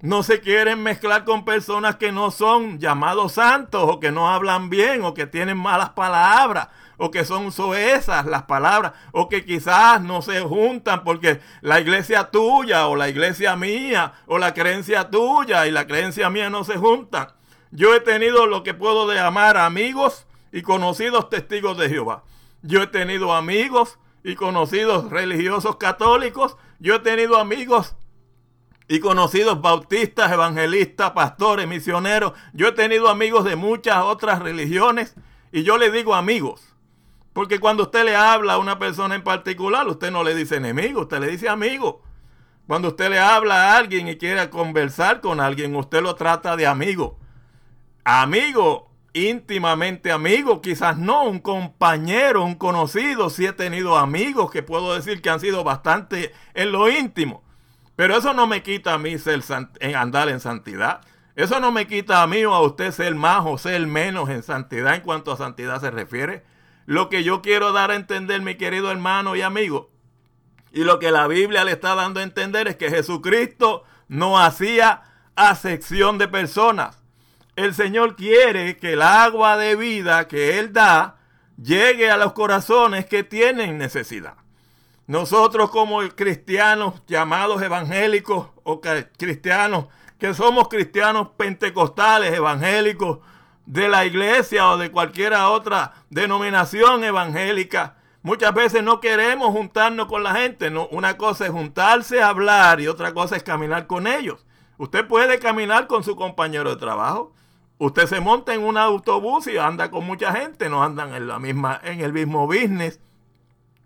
no 0.00 0.22
se 0.22 0.40
quieren 0.40 0.80
mezclar 0.80 1.24
con 1.24 1.44
personas 1.44 1.96
que 1.96 2.12
no 2.12 2.30
son 2.30 2.78
llamados 2.78 3.32
santos 3.32 3.82
o 3.84 3.98
que 3.98 4.12
no 4.12 4.30
hablan 4.30 4.70
bien 4.70 5.02
o 5.02 5.12
que 5.12 5.26
tienen 5.26 5.58
malas 5.58 5.90
palabras 5.90 6.68
o 6.96 7.10
que 7.10 7.24
son 7.24 7.50
soezas 7.50 8.26
las 8.26 8.44
palabras 8.44 8.92
o 9.10 9.28
que 9.28 9.44
quizás 9.44 10.00
no 10.00 10.22
se 10.22 10.40
juntan 10.42 11.02
porque 11.02 11.40
la 11.62 11.80
iglesia 11.80 12.30
tuya 12.30 12.86
o 12.86 12.94
la 12.94 13.08
iglesia 13.08 13.56
mía 13.56 14.12
o 14.26 14.38
la 14.38 14.54
creencia 14.54 15.10
tuya 15.10 15.66
y 15.66 15.72
la 15.72 15.88
creencia 15.88 16.30
mía 16.30 16.48
no 16.48 16.62
se 16.62 16.76
juntan. 16.76 17.26
Yo 17.74 17.92
he 17.92 17.98
tenido 17.98 18.46
lo 18.46 18.62
que 18.62 18.72
puedo 18.72 19.12
llamar 19.12 19.56
amigos 19.56 20.28
y 20.52 20.62
conocidos 20.62 21.28
testigos 21.28 21.76
de 21.76 21.88
Jehová. 21.88 22.22
Yo 22.62 22.80
he 22.80 22.86
tenido 22.86 23.34
amigos 23.34 23.98
y 24.22 24.36
conocidos 24.36 25.10
religiosos 25.10 25.74
católicos. 25.74 26.56
Yo 26.78 26.94
he 26.94 26.98
tenido 27.00 27.36
amigos 27.36 27.96
y 28.86 29.00
conocidos 29.00 29.60
bautistas, 29.60 30.30
evangelistas, 30.30 31.10
pastores, 31.10 31.66
misioneros. 31.66 32.34
Yo 32.52 32.68
he 32.68 32.72
tenido 32.72 33.08
amigos 33.08 33.44
de 33.44 33.56
muchas 33.56 34.04
otras 34.04 34.38
religiones 34.38 35.16
y 35.50 35.64
yo 35.64 35.76
le 35.76 35.90
digo 35.90 36.14
amigos. 36.14 36.76
Porque 37.32 37.58
cuando 37.58 37.82
usted 37.82 38.04
le 38.04 38.14
habla 38.14 38.52
a 38.52 38.58
una 38.58 38.78
persona 38.78 39.16
en 39.16 39.24
particular, 39.24 39.88
usted 39.88 40.12
no 40.12 40.22
le 40.22 40.36
dice 40.36 40.58
enemigo, 40.58 41.00
usted 41.00 41.18
le 41.18 41.26
dice 41.26 41.48
amigo. 41.48 42.02
Cuando 42.68 42.86
usted 42.86 43.10
le 43.10 43.18
habla 43.18 43.72
a 43.72 43.78
alguien 43.78 44.06
y 44.06 44.16
quiere 44.16 44.48
conversar 44.48 45.20
con 45.20 45.40
alguien, 45.40 45.74
usted 45.74 46.02
lo 46.02 46.14
trata 46.14 46.54
de 46.54 46.68
amigo 46.68 47.18
amigo, 48.04 48.90
íntimamente 49.14 50.12
amigo, 50.12 50.60
quizás 50.60 50.98
no, 50.98 51.24
un 51.24 51.38
compañero, 51.38 52.44
un 52.44 52.56
conocido, 52.56 53.30
sí 53.30 53.46
he 53.46 53.52
tenido 53.52 53.96
amigos 53.96 54.50
que 54.50 54.62
puedo 54.62 54.94
decir 54.94 55.22
que 55.22 55.30
han 55.30 55.40
sido 55.40 55.64
bastante 55.64 56.32
en 56.52 56.72
lo 56.72 56.90
íntimo. 56.90 57.42
Pero 57.96 58.16
eso 58.16 58.34
no 58.34 58.46
me 58.46 58.62
quita 58.62 58.94
a 58.94 58.98
mí 58.98 59.18
ser 59.18 59.42
andar 59.94 60.28
en 60.28 60.40
santidad. 60.40 61.00
Eso 61.36 61.60
no 61.60 61.72
me 61.72 61.86
quita 61.86 62.22
a 62.22 62.26
mí 62.26 62.44
o 62.44 62.52
a 62.52 62.60
usted 62.60 62.90
ser 62.90 63.14
más 63.14 63.42
o 63.46 63.56
ser 63.56 63.86
menos 63.86 64.28
en 64.28 64.42
santidad 64.42 64.94
en 64.94 65.00
cuanto 65.00 65.32
a 65.32 65.36
santidad 65.36 65.80
se 65.80 65.90
refiere. 65.90 66.44
Lo 66.86 67.08
que 67.08 67.22
yo 67.22 67.40
quiero 67.40 67.72
dar 67.72 67.92
a 67.92 67.96
entender, 67.96 68.42
mi 68.42 68.56
querido 68.56 68.90
hermano 68.90 69.36
y 69.36 69.42
amigo, 69.42 69.90
y 70.72 70.82
lo 70.82 70.98
que 70.98 71.12
la 71.12 71.28
Biblia 71.28 71.64
le 71.64 71.72
está 71.72 71.94
dando 71.94 72.18
a 72.18 72.24
entender 72.24 72.66
es 72.66 72.76
que 72.76 72.90
Jesucristo 72.90 73.84
no 74.08 74.40
hacía 74.40 75.02
acepción 75.36 76.18
de 76.18 76.28
personas 76.28 77.03
el 77.56 77.74
Señor 77.74 78.16
quiere 78.16 78.76
que 78.76 78.94
el 78.94 79.02
agua 79.02 79.56
de 79.56 79.76
vida 79.76 80.26
que 80.28 80.58
Él 80.58 80.72
da 80.72 81.16
llegue 81.62 82.10
a 82.10 82.16
los 82.16 82.32
corazones 82.32 83.06
que 83.06 83.22
tienen 83.22 83.78
necesidad. 83.78 84.34
Nosotros 85.06 85.70
como 85.70 86.00
cristianos 86.08 87.02
llamados 87.06 87.62
evangélicos 87.62 88.48
o 88.62 88.80
cristianos 88.80 89.86
que 90.18 90.32
somos 90.32 90.68
cristianos 90.68 91.28
pentecostales, 91.36 92.32
evangélicos 92.32 93.18
de 93.66 93.88
la 93.88 94.06
iglesia 94.06 94.70
o 94.70 94.78
de 94.78 94.90
cualquier 94.90 95.34
otra 95.34 95.92
denominación 96.08 97.04
evangélica, 97.04 97.96
muchas 98.22 98.54
veces 98.54 98.82
no 98.82 99.00
queremos 99.00 99.50
juntarnos 99.50 100.06
con 100.06 100.22
la 100.22 100.34
gente. 100.34 100.70
No, 100.70 100.86
una 100.88 101.18
cosa 101.18 101.44
es 101.44 101.50
juntarse 101.50 102.22
a 102.22 102.28
hablar 102.28 102.80
y 102.80 102.88
otra 102.88 103.12
cosa 103.12 103.36
es 103.36 103.42
caminar 103.42 103.86
con 103.86 104.06
ellos. 104.06 104.46
Usted 104.78 105.06
puede 105.06 105.38
caminar 105.38 105.86
con 105.86 106.02
su 106.02 106.16
compañero 106.16 106.70
de 106.70 106.76
trabajo, 106.76 107.33
Usted 107.78 108.06
se 108.06 108.20
monta 108.20 108.54
en 108.54 108.62
un 108.62 108.76
autobús 108.76 109.46
y 109.48 109.58
anda 109.58 109.90
con 109.90 110.06
mucha 110.06 110.32
gente, 110.32 110.68
no 110.68 110.84
andan 110.84 111.12
en 111.14 111.26
la 111.26 111.38
misma, 111.38 111.80
en 111.82 112.00
el 112.00 112.12
mismo 112.12 112.46
business, 112.46 113.00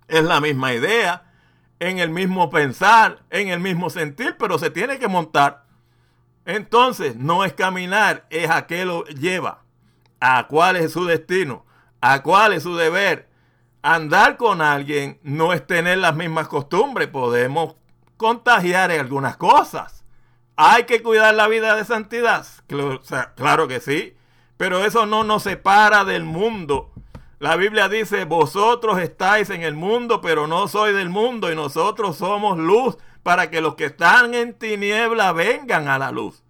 es 0.09 0.25
la 0.25 0.41
misma 0.41 0.75
idea, 0.75 1.33
en 1.81 1.99
el 1.99 2.11
mismo 2.11 2.51
pensar, 2.51 3.23
en 3.31 3.49
el 3.49 3.61
mismo 3.61 3.89
sentir, 3.89 4.37
pero 4.39 4.59
se 4.59 4.71
tiene 4.71 4.99
que 4.99 5.09
montar. 5.09 5.65
Entonces, 6.45 7.17
no 7.17 7.45
es 7.45 7.55
caminar, 7.55 8.27
es 8.31 8.51
a 8.51 8.67
qué 8.67 8.85
lo 8.85 9.05
lleva, 9.05 9.63
a 10.21 10.47
cuál 10.49 10.77
es 10.77 10.93
su 10.93 11.07
destino, 11.07 11.65
a 12.01 12.23
cuál 12.23 12.53
es 12.53 12.65
su 12.65 12.77
deber. 12.77 13.29
Andar 13.81 14.37
con 14.37 14.61
alguien 14.61 15.19
no 15.23 15.53
es 15.53 15.67
tener 15.67 15.99
las 15.99 16.15
mismas 16.15 16.49
costumbres, 16.49 17.09
podemos 17.09 17.77
contagiar 18.17 18.91
algunas 18.91 19.37
cosas 19.37 19.98
hay 20.61 20.85
que 20.85 21.05
cuidar 21.05 21.37
la 21.37 21.47
vida 21.47 21.77
de 21.77 21.85
santidad. 21.85 22.45
Claro 23.37 23.69
que 23.69 23.79
sí. 23.79 24.17
Pero 24.57 24.85
eso 24.85 25.07
no 25.07 25.23
nos 25.23 25.45
separa 25.45 26.05
del 26.05 26.25
mundo. 26.25 26.91
La 27.39 27.55
Biblia 27.55 27.89
dice, 27.89 28.25
vosotros 28.25 28.99
estáis 28.99 29.51
en 29.51 29.63
el 29.63 29.75
mundo, 29.75 30.21
pero 30.21 30.49
no 30.49 30.67
soy 30.67 30.93
del 30.93 31.11
mundo 31.11 31.53
y 31.53 31.55
nosotros 31.55 32.17
somos 32.17 32.59
luz 32.59 32.99
para 33.23 33.51
que 33.51 33.61
los 33.61 33.77
que 33.77 33.85
están 33.85 34.35
en 34.35 34.53
tiniebla 34.53 35.33
vengan 35.33 35.87
a 35.87 35.97
la 35.97 36.11
luz. 36.11 36.43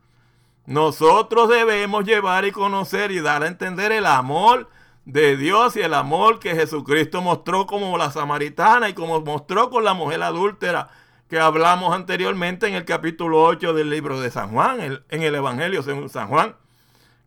Nosotros 0.65 1.51
debemos 1.51 2.07
llevar 2.07 2.47
y 2.47 2.51
conocer 2.51 3.11
y 3.11 3.21
dar 3.21 3.43
a 3.43 3.47
entender 3.47 3.93
el 3.93 4.07
amor 4.07 4.71
de 5.05 5.37
Dios 5.37 5.77
y 5.77 5.81
el 5.83 5.93
amor 5.93 6.39
que 6.39 6.55
Jesucristo 6.55 7.21
mostró 7.21 7.67
como 7.67 7.99
la 7.99 8.11
samaritana 8.11 8.89
y 8.89 8.95
como 8.95 9.21
mostró 9.21 9.69
con 9.69 9.85
la 9.85 9.93
mujer 9.93 10.23
adúltera 10.23 10.89
que 11.29 11.39
hablamos 11.39 11.95
anteriormente 11.95 12.67
en 12.67 12.75
el 12.75 12.85
capítulo 12.85 13.43
8 13.43 13.75
del 13.75 13.91
libro 13.91 14.21
de 14.21 14.31
San 14.31 14.51
Juan, 14.51 15.03
en 15.09 15.23
el 15.23 15.35
Evangelio 15.35 15.83
según 15.83 16.09
San 16.09 16.29
Juan. 16.29 16.57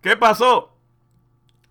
¿Qué 0.02 0.18
pasó? 0.18 0.76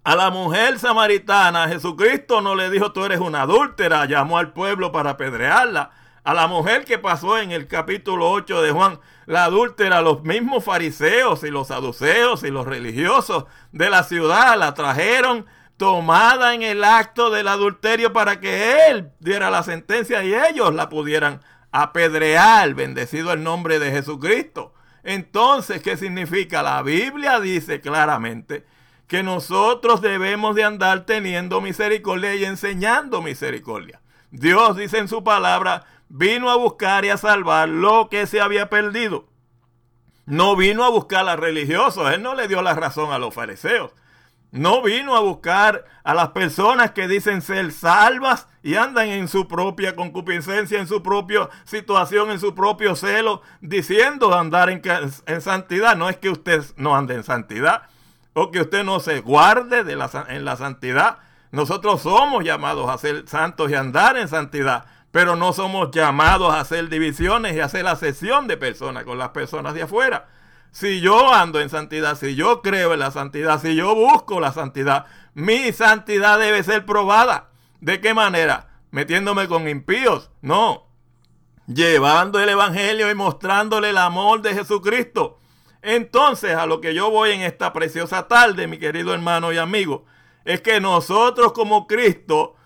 A 0.04 0.16
la 0.16 0.30
mujer 0.30 0.78
samaritana 0.78 1.68
Jesucristo 1.68 2.40
no 2.40 2.54
le 2.54 2.70
dijo 2.70 2.92
tú 2.92 3.04
eres 3.04 3.18
una 3.20 3.42
adúltera, 3.42 4.06
llamó 4.06 4.38
al 4.38 4.52
pueblo 4.52 4.92
para 4.92 5.10
apedrearla. 5.10 5.90
a 6.22 6.34
la 6.34 6.46
mujer 6.46 6.84
que 6.84 6.99
pasó 6.99 7.38
en 7.38 7.50
el 7.50 7.66
capítulo 7.66 8.30
8 8.30 8.62
de 8.62 8.72
Juan, 8.72 9.00
la 9.26 9.44
adúltera, 9.44 10.02
los 10.02 10.22
mismos 10.22 10.62
fariseos 10.64 11.42
y 11.44 11.50
los 11.50 11.68
saduceos 11.68 12.44
y 12.44 12.50
los 12.50 12.66
religiosos 12.66 13.46
de 13.72 13.88
la 13.90 14.04
ciudad 14.04 14.56
la 14.58 14.75
trajeron 14.75 15.46
tomada 15.78 16.54
en 16.54 16.62
el 16.62 16.84
acto 16.84 17.30
del 17.30 17.49
adulterio 17.49 18.12
para 18.12 18.38
que 18.38 18.88
él 18.88 19.12
diera 19.18 19.49
la 19.50 19.62
sentencia 19.62 20.22
y 20.22 20.34
ellos 20.34 20.75
la 20.75 20.90
pudieran 20.90 21.40
apedrear, 21.73 22.75
bendecido 22.75 23.33
el 23.33 23.43
nombre 23.43 23.79
de 23.79 23.91
Jesucristo. 23.91 24.75
Entonces, 25.03 25.83
¿qué 25.83 25.97
significa? 25.97 26.62
La 26.62 26.83
Biblia 26.83 27.41
dice 27.41 27.81
claramente 27.81 28.67
que 29.07 29.23
nosotros 29.23 30.00
debemos 30.00 30.55
de 30.55 30.65
andar 30.65 31.05
teniendo 31.05 31.61
misericordia 31.61 32.35
y 32.35 32.45
enseñando 32.45 33.23
misericordia. 33.23 34.00
Dios 34.31 34.77
dice 34.77 34.99
en 34.99 35.09
su 35.09 35.25
palabra, 35.25 35.85
vino 36.09 36.50
a 36.50 36.57
buscar 36.57 37.05
y 37.05 37.11
a 37.11 37.17
salvar 37.17 37.69
lo 37.69 38.09
que 38.09 38.27
se 38.27 38.41
había 38.41 38.71
perdido. 38.71 39.27
No 40.27 40.55
vino 40.55 40.85
a 40.85 40.91
buscar 40.91 41.29
a 41.29 41.35
religiosos, 41.35 42.12
Él 42.12 42.23
no 42.23 42.35
le 42.37 42.47
dio 42.47 42.62
la 42.62 42.75
razón 42.75 43.12
a 43.12 43.19
los 43.19 43.35
fariseos. 43.35 43.93
No 44.52 44.83
vino 44.83 45.14
a 45.14 45.21
buscar 45.21 45.85
a 46.02 46.12
las 46.12 46.30
personas 46.30 46.90
que 46.90 47.07
dicen 47.07 47.40
ser 47.40 47.71
salvas 47.71 48.49
y 48.62 48.75
andan 48.75 49.09
en 49.09 49.28
su 49.28 49.47
propia 49.47 49.95
concupiscencia, 49.95 50.80
en 50.80 50.88
su 50.88 51.02
propia 51.02 51.49
situación, 51.64 52.33
en 52.33 52.40
su 52.40 52.54
propio 52.54 52.97
celo, 52.97 53.42
diciendo 53.61 54.35
andar 54.37 54.69
en, 54.71 54.83
en, 55.26 55.40
santidad. 55.40 55.97
No 55.97 56.09
es 56.09 56.16
que 56.16 56.30
usted 56.30 56.64
no 56.76 56.97
ande 56.97 57.14
en 57.14 57.23
santidad 57.23 57.83
o 58.33 58.50
que 58.50 58.61
usted 58.62 58.83
no 58.83 58.99
se 58.99 59.21
guarde 59.21 59.85
de 59.85 59.95
la, 59.95 60.11
en 60.28 60.45
la 60.45 60.57
santidad. 60.57 61.19
Nosotros 61.52 62.02
somos 62.02 62.45
llamados 62.45 62.90
a 62.90 62.99
ser 62.99 63.28
santos 63.28 63.71
y 63.71 63.75
andar 63.75 64.16
en 64.16 64.26
santidad, 64.28 64.85
pero 65.12 65.37
no 65.37 65.52
somos 65.52 65.92
llamados 65.92 66.52
a 66.52 66.61
hacer 66.61 66.88
divisiones 66.88 67.54
y 67.54 67.61
hacer 67.61 67.85
la 67.85 67.95
sesión 67.95 68.49
de 68.49 68.57
personas 68.57 69.04
con 69.04 69.16
las 69.16 69.30
personas 69.30 69.75
de 69.75 69.83
afuera. 69.83 70.28
Si 70.73 71.00
yo 71.00 71.33
ando 71.33 71.61
en 71.61 71.69
santidad, 71.69 72.17
si 72.17 72.35
yo 72.35 72.62
creo 72.62 72.95
en 72.95 73.00
la 73.00 73.11
santidad, 73.11 73.61
si 73.61 73.75
yo 73.75 73.95
busco 73.95 74.41
la 74.41 74.53
santidad, 74.53 75.07
mi 75.35 75.73
santidad 75.73 76.39
debe 76.39 76.62
ser 76.62 76.87
probada. 76.87 77.50
¿De 77.81 78.00
qué 78.00 78.15
manera? 78.15 78.69
Metiéndome 78.91 79.49
con 79.49 79.69
impíos. 79.69 80.31
No. 80.43 80.87
Llevando 81.67 82.41
el 82.41 82.49
Evangelio 82.49 83.11
y 83.11 83.15
mostrándole 83.15 83.91
el 83.91 83.99
amor 83.99 84.43
de 84.43 84.55
Jesucristo. 84.55 85.39
Entonces, 85.83 86.55
a 86.57 86.67
lo 86.67 86.81
que 86.81 86.95
yo 86.95 87.11
voy 87.11 87.31
en 87.31 87.41
esta 87.41 87.73
preciosa 87.73 88.29
tarde, 88.29 88.67
mi 88.67 88.79
querido 88.79 89.15
hermano 89.15 89.53
y 89.53 89.59
amigo, 89.59 90.05
es 90.45 90.61
que 90.61 90.81
nosotros 90.81 91.53
como 91.53 91.87
Cristo 91.87 92.57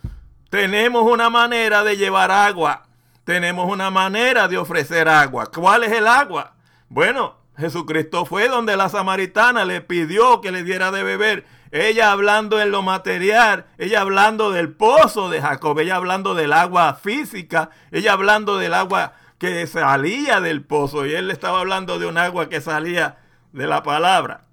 tenemos 0.50 1.10
una 1.10 1.30
manera 1.30 1.84
de 1.84 1.96
llevar 1.96 2.30
agua. 2.30 2.86
Tenemos 3.24 3.70
una 3.70 3.90
manera 3.90 4.48
de 4.48 4.58
ofrecer 4.58 5.08
agua. 5.08 5.46
¿Cuál 5.46 5.84
es 5.84 5.92
el 5.92 6.06
agua? 6.06 6.54
Bueno, 6.88 7.36
Jesucristo 7.56 8.24
fue 8.24 8.48
donde 8.48 8.76
la 8.76 8.88
samaritana 8.88 9.64
le 9.64 9.80
pidió 9.80 10.40
que 10.40 10.50
le 10.50 10.64
diera 10.64 10.90
de 10.90 11.02
beber. 11.02 11.46
Ella 11.70 12.12
hablando 12.12 12.60
en 12.60 12.70
lo 12.70 12.82
material, 12.82 13.66
ella 13.78 14.00
hablando 14.00 14.52
del 14.52 14.72
pozo 14.72 15.28
de 15.28 15.40
Jacob, 15.40 15.78
ella 15.80 15.96
hablando 15.96 16.34
del 16.34 16.52
agua 16.52 16.94
física, 16.94 17.70
ella 17.90 18.12
hablando 18.12 18.58
del 18.58 18.74
agua 18.74 19.14
que 19.38 19.66
salía 19.66 20.40
del 20.40 20.62
pozo 20.62 21.04
y 21.04 21.14
él 21.14 21.30
estaba 21.30 21.60
hablando 21.60 21.98
de 21.98 22.06
un 22.06 22.16
agua 22.16 22.48
que 22.48 22.60
salía 22.60 23.18
de 23.52 23.66
la 23.66 23.82
palabra. 23.82 24.44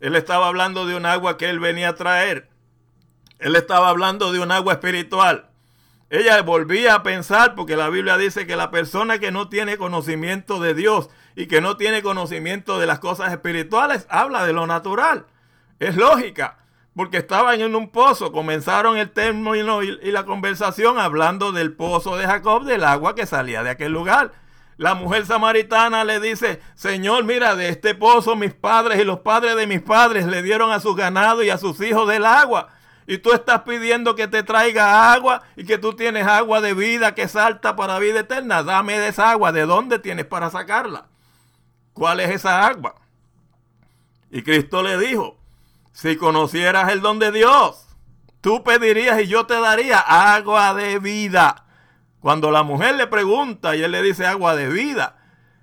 Él 0.00 0.16
estaba 0.16 0.48
hablando 0.48 0.86
de 0.86 0.96
un 0.96 1.04
agua 1.04 1.36
que 1.36 1.50
él 1.50 1.60
venía 1.60 1.90
a 1.90 1.94
traer. 1.94 2.48
Él 3.38 3.56
estaba 3.56 3.90
hablando 3.90 4.32
de 4.32 4.40
un 4.40 4.50
agua 4.50 4.74
espiritual. 4.74 5.49
Ella 6.10 6.42
volvía 6.42 6.96
a 6.96 7.02
pensar 7.04 7.54
porque 7.54 7.76
la 7.76 7.88
Biblia 7.88 8.16
dice 8.16 8.44
que 8.44 8.56
la 8.56 8.72
persona 8.72 9.20
que 9.20 9.30
no 9.30 9.48
tiene 9.48 9.76
conocimiento 9.76 10.58
de 10.58 10.74
Dios 10.74 11.08
y 11.36 11.46
que 11.46 11.60
no 11.60 11.76
tiene 11.76 12.02
conocimiento 12.02 12.80
de 12.80 12.86
las 12.86 12.98
cosas 12.98 13.32
espirituales, 13.32 14.06
habla 14.10 14.44
de 14.44 14.52
lo 14.52 14.66
natural. 14.66 15.26
Es 15.78 15.94
lógica, 15.96 16.58
porque 16.96 17.18
estaban 17.18 17.60
en 17.60 17.76
un 17.76 17.90
pozo, 17.90 18.32
comenzaron 18.32 18.96
el 18.96 19.10
término 19.10 19.84
y, 19.84 20.10
la 20.10 20.24
conversación 20.24 20.98
hablando 20.98 21.52
del 21.52 21.74
pozo 21.74 22.16
de 22.16 22.26
Jacob, 22.26 22.64
del 22.64 22.82
agua 22.82 23.14
que 23.14 23.24
salía 23.24 23.62
de 23.62 23.70
aquel 23.70 23.92
lugar. 23.92 24.32
La 24.78 24.94
mujer 24.94 25.26
samaritana 25.26 26.02
le 26.02 26.18
dice, 26.18 26.60
Señor, 26.74 27.22
mira, 27.22 27.54
de 27.54 27.68
este 27.68 27.94
pozo 27.94 28.34
mis 28.34 28.52
padres 28.52 28.98
y 28.98 29.04
los 29.04 29.20
padres 29.20 29.54
de 29.54 29.68
mis 29.68 29.80
padres 29.80 30.26
le 30.26 30.42
dieron 30.42 30.72
a 30.72 30.80
sus 30.80 30.96
ganados 30.96 31.44
y 31.44 31.50
a 31.50 31.58
sus 31.58 31.80
hijos 31.80 32.08
del 32.08 32.24
agua. 32.24 32.68
Y 33.10 33.18
tú 33.18 33.32
estás 33.32 33.62
pidiendo 33.62 34.14
que 34.14 34.28
te 34.28 34.44
traiga 34.44 35.12
agua 35.12 35.42
y 35.56 35.64
que 35.64 35.78
tú 35.78 35.94
tienes 35.94 36.28
agua 36.28 36.60
de 36.60 36.74
vida 36.74 37.12
que 37.12 37.26
salta 37.26 37.74
para 37.74 37.98
vida 37.98 38.20
eterna. 38.20 38.62
Dame 38.62 39.00
de 39.00 39.08
esa 39.08 39.32
agua. 39.32 39.50
¿De 39.50 39.66
dónde 39.66 39.98
tienes 39.98 40.26
para 40.26 40.48
sacarla? 40.48 41.08
¿Cuál 41.92 42.20
es 42.20 42.30
esa 42.30 42.64
agua? 42.64 42.94
Y 44.30 44.42
Cristo 44.42 44.84
le 44.84 44.96
dijo, 44.96 45.36
si 45.92 46.16
conocieras 46.16 46.92
el 46.92 47.00
don 47.00 47.18
de 47.18 47.32
Dios, 47.32 47.84
tú 48.40 48.62
pedirías 48.62 49.20
y 49.20 49.26
yo 49.26 49.44
te 49.44 49.58
daría 49.60 49.98
agua 49.98 50.72
de 50.74 51.00
vida. 51.00 51.64
Cuando 52.20 52.52
la 52.52 52.62
mujer 52.62 52.94
le 52.94 53.08
pregunta 53.08 53.74
y 53.74 53.82
él 53.82 53.90
le 53.90 54.02
dice 54.02 54.24
agua 54.24 54.54
de 54.54 54.68
vida, 54.68 55.16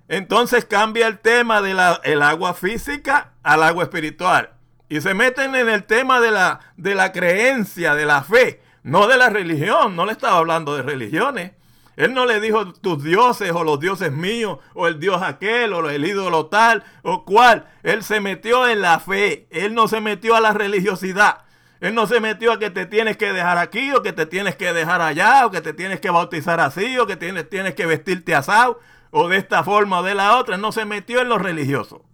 entonces 0.09 0.65
cambia 0.65 1.07
el 1.07 1.19
tema 1.19 1.61
del 1.61 1.79
el 2.03 2.23
agua 2.23 2.53
física 2.53 3.31
al 3.41 3.63
agua 3.63 3.83
espiritual. 3.83 4.56
Y 4.89 5.01
se 5.01 5.13
meten 5.13 5.53
en 5.55 5.69
el 5.69 5.83
tema 5.83 6.21
de 6.21 6.31
la, 6.31 6.59
de 6.77 6.95
la 6.95 7.11
creencia, 7.11 7.93
de 7.93 8.05
la 8.05 8.23
fe, 8.23 8.61
no 8.83 9.07
de 9.07 9.17
la 9.17 9.29
religión. 9.29 9.95
No 9.95 10.05
le 10.05 10.13
estaba 10.13 10.37
hablando 10.37 10.75
de 10.75 10.83
religiones. 10.83 11.51
Él 11.97 12.13
no 12.13 12.25
le 12.27 12.39
dijo 12.39 12.73
tus 12.73 13.03
dioses 13.03 13.51
o 13.51 13.63
los 13.63 13.79
dioses 13.79 14.11
míos 14.11 14.59
o 14.75 14.87
el 14.87 14.99
dios 14.99 15.21
aquel 15.23 15.73
o 15.73 15.89
el 15.89 16.05
ídolo 16.05 16.45
tal 16.45 16.83
o 17.01 17.25
cual. 17.25 17.67
Él 17.83 18.03
se 18.03 18.21
metió 18.21 18.67
en 18.67 18.81
la 18.81 18.99
fe. 18.99 19.47
Él 19.49 19.73
no 19.73 19.87
se 19.87 19.99
metió 19.99 20.35
a 20.35 20.41
la 20.41 20.53
religiosidad. 20.53 21.39
Él 21.79 21.95
no 21.95 22.07
se 22.07 22.19
metió 22.19 22.53
a 22.53 22.59
que 22.59 22.69
te 22.69 22.85
tienes 22.85 23.17
que 23.17 23.33
dejar 23.33 23.57
aquí 23.57 23.91
o 23.91 24.03
que 24.03 24.13
te 24.13 24.25
tienes 24.25 24.55
que 24.55 24.73
dejar 24.73 25.01
allá 25.01 25.45
o 25.45 25.51
que 25.51 25.61
te 25.61 25.73
tienes 25.73 25.99
que 25.99 26.09
bautizar 26.09 26.59
así 26.59 26.97
o 26.97 27.07
que 27.07 27.17
tienes, 27.17 27.49
tienes 27.49 27.75
que 27.75 27.85
vestirte 27.85 28.33
asado 28.35 28.79
o 29.11 29.27
de 29.27 29.37
esta 29.37 29.63
forma 29.63 29.99
o 29.99 30.03
de 30.03 30.15
la 30.15 30.37
otra. 30.37 30.57
no 30.57 30.71
se 30.71 30.85
metió 30.85 31.21
en 31.21 31.29
lo 31.29 31.37
religioso. 31.39 32.06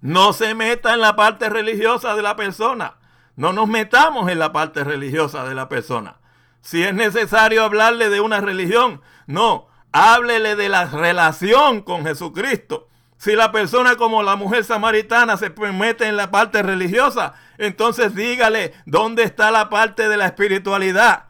No 0.00 0.32
se 0.32 0.54
meta 0.54 0.94
en 0.94 1.00
la 1.00 1.16
parte 1.16 1.48
religiosa 1.48 2.14
de 2.14 2.22
la 2.22 2.36
persona. 2.36 2.96
No 3.36 3.52
nos 3.52 3.68
metamos 3.68 4.30
en 4.30 4.38
la 4.38 4.52
parte 4.52 4.84
religiosa 4.84 5.44
de 5.44 5.54
la 5.54 5.68
persona. 5.68 6.16
Si 6.62 6.82
es 6.82 6.94
necesario 6.94 7.64
hablarle 7.64 8.10
de 8.10 8.20
una 8.20 8.40
religión, 8.40 9.00
no, 9.26 9.68
háblele 9.92 10.56
de 10.56 10.68
la 10.68 10.86
relación 10.86 11.82
con 11.82 12.04
Jesucristo. 12.04 12.88
Si 13.16 13.36
la 13.36 13.52
persona 13.52 13.96
como 13.96 14.22
la 14.22 14.36
mujer 14.36 14.64
samaritana 14.64 15.36
se 15.36 15.50
mete 15.50 16.06
en 16.06 16.16
la 16.16 16.30
parte 16.30 16.62
religiosa, 16.62 17.34
entonces 17.58 18.14
dígale 18.14 18.72
dónde 18.86 19.24
está 19.24 19.50
la 19.50 19.68
parte 19.68 20.08
de 20.08 20.16
la 20.16 20.26
espiritualidad. 20.26 21.24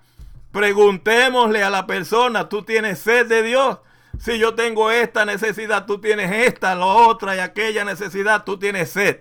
Preguntémosle 0.53 1.65
a 1.65 1.71
la 1.71 1.87
persona, 1.87 2.49
¿tú 2.49 2.63
tienes 2.63 3.01
sed 3.01 3.27
de 3.27 3.43
Dios? 3.43 3.79
Si 4.21 4.39
yo 4.39 4.55
tengo 4.55 4.91
esta 4.91 5.25
necesidad, 5.25 5.87
tú 5.87 5.99
tienes 5.99 6.31
esta, 6.47 6.75
la 6.75 6.85
otra 6.85 7.37
y 7.37 7.39
aquella 7.39 7.87
necesidad, 7.87 8.45
tú 8.45 8.59
tienes 8.59 8.91
sed. 8.91 9.21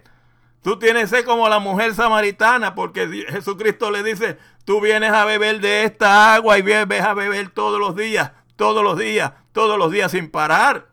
Tú 0.62 0.78
tienes 0.78 1.10
sed 1.10 1.24
como 1.24 1.48
la 1.48 1.60
mujer 1.60 1.96
samaritana, 1.96 2.76
porque 2.76 3.26
Jesucristo 3.30 3.92
le 3.92 4.04
dice, 4.04 4.38
tú 4.66 4.82
vienes 4.82 5.12
a 5.12 5.24
beber 5.24 5.62
de 5.62 5.86
esta 5.86 6.34
agua 6.36 6.58
y 6.58 6.64
vienes 6.64 7.02
a 7.02 7.14
beber 7.14 7.50
todos 7.52 7.80
los 7.80 7.96
días, 7.96 8.34
todos 8.58 8.84
los 8.84 9.00
días, 9.00 9.32
todos 9.54 9.80
los 9.80 9.90
días 9.90 10.12
sin 10.12 10.30
parar. 10.30 10.90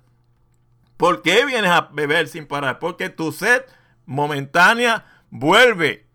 ¿Por 0.97 1.23
qué 1.23 1.45
vienes 1.45 1.73
a 1.73 1.89
beber 1.93 2.29
sin 2.29 2.47
parar? 2.47 2.79
Porque 2.79 3.09
tu 3.09 3.33
sed 3.33 3.65
momentánea 4.05 5.05
vuelve. 5.31 6.07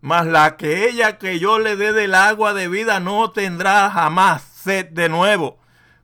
Mas 0.00 0.26
la 0.26 0.56
que 0.56 0.88
ella 0.88 1.18
que 1.18 1.40
yo 1.40 1.58
le 1.58 1.74
dé 1.74 1.92
del 1.92 2.14
agua 2.14 2.54
de 2.54 2.68
vida 2.68 3.00
no 3.00 3.32
tendrá 3.32 3.90
jamás 3.90 4.42
sed 4.42 4.90
de 4.90 5.08
nuevo. 5.08 5.61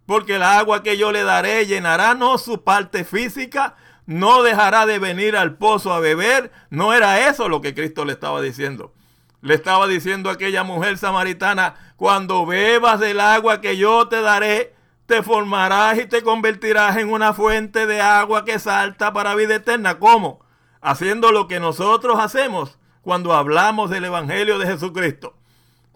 Porque 0.09 0.37
el 0.37 0.43
agua 0.43 0.83
que 0.83 0.97
yo 0.97 1.13
le 1.13 1.23
daré 1.23 1.67
llenará 1.67 2.15
no 2.15 2.39
su 2.39 2.65
parte 2.65 3.05
física, 3.05 3.77
no 4.07 4.43
dejará 4.43 4.87
de 4.87 4.99
venir 4.99 5.37
al 5.37 5.59
pozo 5.59 5.93
a 5.93 6.01
beber. 6.01 6.51
No 6.71 6.95
era 6.95 7.29
eso 7.29 7.51
lo 7.51 7.61
que 7.61 7.75
Cristo 7.75 8.07
le 8.07 8.15
estaba 8.15 8.41
diciendo. 8.41 8.95
Le 9.43 9.53
estaba 9.53 9.87
diciendo 9.87 10.31
a 10.31 10.33
aquella 10.33 10.63
mujer 10.63 10.97
samaritana, 10.97 11.75
cuando 11.97 12.47
bebas 12.47 13.01
del 13.01 13.21
agua 13.21 13.61
que 13.61 13.77
yo 13.77 14.09
te 14.09 14.23
daré, 14.23 14.75
te 15.05 15.23
formarás 15.23 15.99
y 15.99 16.07
te 16.07 16.23
convertirás 16.23 16.97
en 16.97 17.13
una 17.13 17.35
fuente 17.35 17.85
de 17.87 18.01
agua 18.01 18.47
que 18.47 18.59
salta 18.59 19.13
para 19.13 19.35
vida 19.35 19.57
eterna. 19.57 19.99
¿Cómo? 19.99 20.41
Haciendo 20.81 21.33
lo 21.33 21.49
que 21.49 21.61
nosotros 21.61 22.19
hacemos 22.19 22.79
cuando 23.03 23.35
hablamos 23.35 23.91
del 23.91 24.07
Evangelio 24.07 24.59
de 24.59 24.69
Jesucristo. 24.69 25.38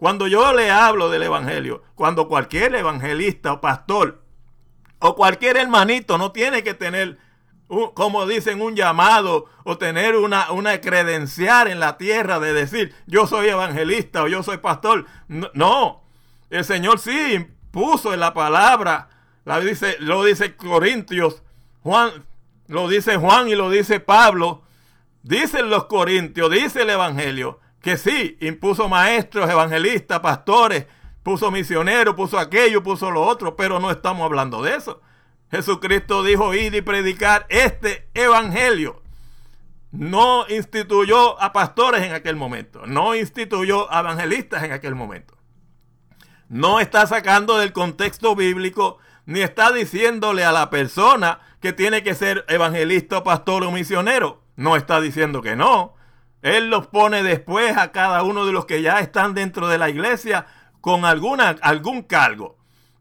Cuando 0.03 0.27
yo 0.27 0.51
le 0.51 0.69
hablo 0.69 1.09
del 1.09 1.23
Evangelio, 1.23 1.81
cuando 1.95 2.27
cualquier 2.27 2.75
evangelista 2.75 3.53
o 3.53 3.61
pastor 3.61 4.21
o 4.99 5.15
cualquier 5.15 5.55
hermanito 5.55 6.17
no 6.17 6.33
tiene 6.33 6.61
que 6.61 6.73
tener 6.73 7.17
como 7.93 8.27
dicen, 8.27 8.61
un 8.61 8.75
llamado 8.75 9.45
o 9.63 9.77
tener 9.77 10.17
una, 10.17 10.51
una 10.51 10.81
credencial 10.81 11.69
en 11.69 11.79
la 11.79 11.97
tierra 11.97 12.41
de 12.41 12.51
decir 12.51 12.93
yo 13.07 13.27
soy 13.27 13.47
evangelista 13.47 14.23
o 14.23 14.27
yo 14.27 14.43
soy 14.43 14.57
pastor. 14.57 15.05
No, 15.29 16.03
el 16.49 16.65
Señor 16.65 16.99
sí 16.99 17.47
puso 17.71 18.13
en 18.13 18.19
la 18.19 18.33
palabra 18.33 19.07
La 19.45 19.61
dice, 19.61 19.95
lo 19.99 20.25
dice 20.25 20.57
Corintios, 20.57 21.43
Juan, 21.81 22.25
lo 22.67 22.89
dice 22.89 23.15
Juan 23.15 23.47
y 23.47 23.55
lo 23.55 23.69
dice 23.69 24.01
Pablo. 24.01 24.63
Dicen 25.21 25.69
los 25.69 25.85
Corintios, 25.85 26.51
dice 26.51 26.81
el 26.81 26.89
Evangelio, 26.89 27.61
que 27.83 27.97
sí, 27.97 28.37
impuso 28.39 28.87
maestros, 28.87 29.49
evangelistas, 29.49 30.21
pastores, 30.21 30.87
puso 31.21 31.51
misioneros, 31.51 32.15
puso 32.15 32.39
aquello, 32.39 32.81
puso 32.81 33.11
lo 33.11 33.21
otro, 33.21 33.57
pero 33.57 33.77
no 33.81 33.91
estamos 33.91 34.23
hablando 34.23 34.63
de 34.63 34.77
eso. 34.77 35.01
Jesucristo 35.51 36.23
dijo 36.23 36.53
ir 36.53 36.73
y 36.73 36.81
predicar 36.81 37.45
este 37.49 38.07
evangelio. 38.13 39.03
No 39.91 40.45
instituyó 40.47 41.39
a 41.41 41.51
pastores 41.51 42.03
en 42.03 42.13
aquel 42.13 42.37
momento, 42.37 42.87
no 42.87 43.15
instituyó 43.15 43.91
a 43.91 43.99
evangelistas 43.99 44.63
en 44.63 44.71
aquel 44.71 44.95
momento. 44.95 45.37
No 46.47 46.79
está 46.79 47.05
sacando 47.05 47.57
del 47.57 47.73
contexto 47.73 48.33
bíblico, 48.33 48.97
ni 49.25 49.41
está 49.41 49.73
diciéndole 49.73 50.45
a 50.45 50.53
la 50.53 50.69
persona 50.69 51.41
que 51.59 51.73
tiene 51.73 52.01
que 52.01 52.15
ser 52.15 52.45
evangelista, 52.47 53.25
pastor 53.25 53.65
o 53.65 53.71
misionero. 53.71 54.41
No 54.55 54.77
está 54.77 55.01
diciendo 55.01 55.41
que 55.41 55.57
no. 55.57 55.95
Él 56.43 56.69
los 56.69 56.87
pone 56.87 57.23
después 57.23 57.77
a 57.77 57.93
cada 57.93 58.21
uno 58.21 58.45
de 58.45 58.51
los 58.51 58.65
que 58.65 58.81
ya 58.81 58.99
están 58.99 59.33
dentro 59.33 59.69
de 59.69 59.77
la 59.77 59.89
iglesia 59.89 60.45
con 60.81 61.05
alguna, 61.05 61.55
algún 61.61 62.03
cargo. 62.03 62.57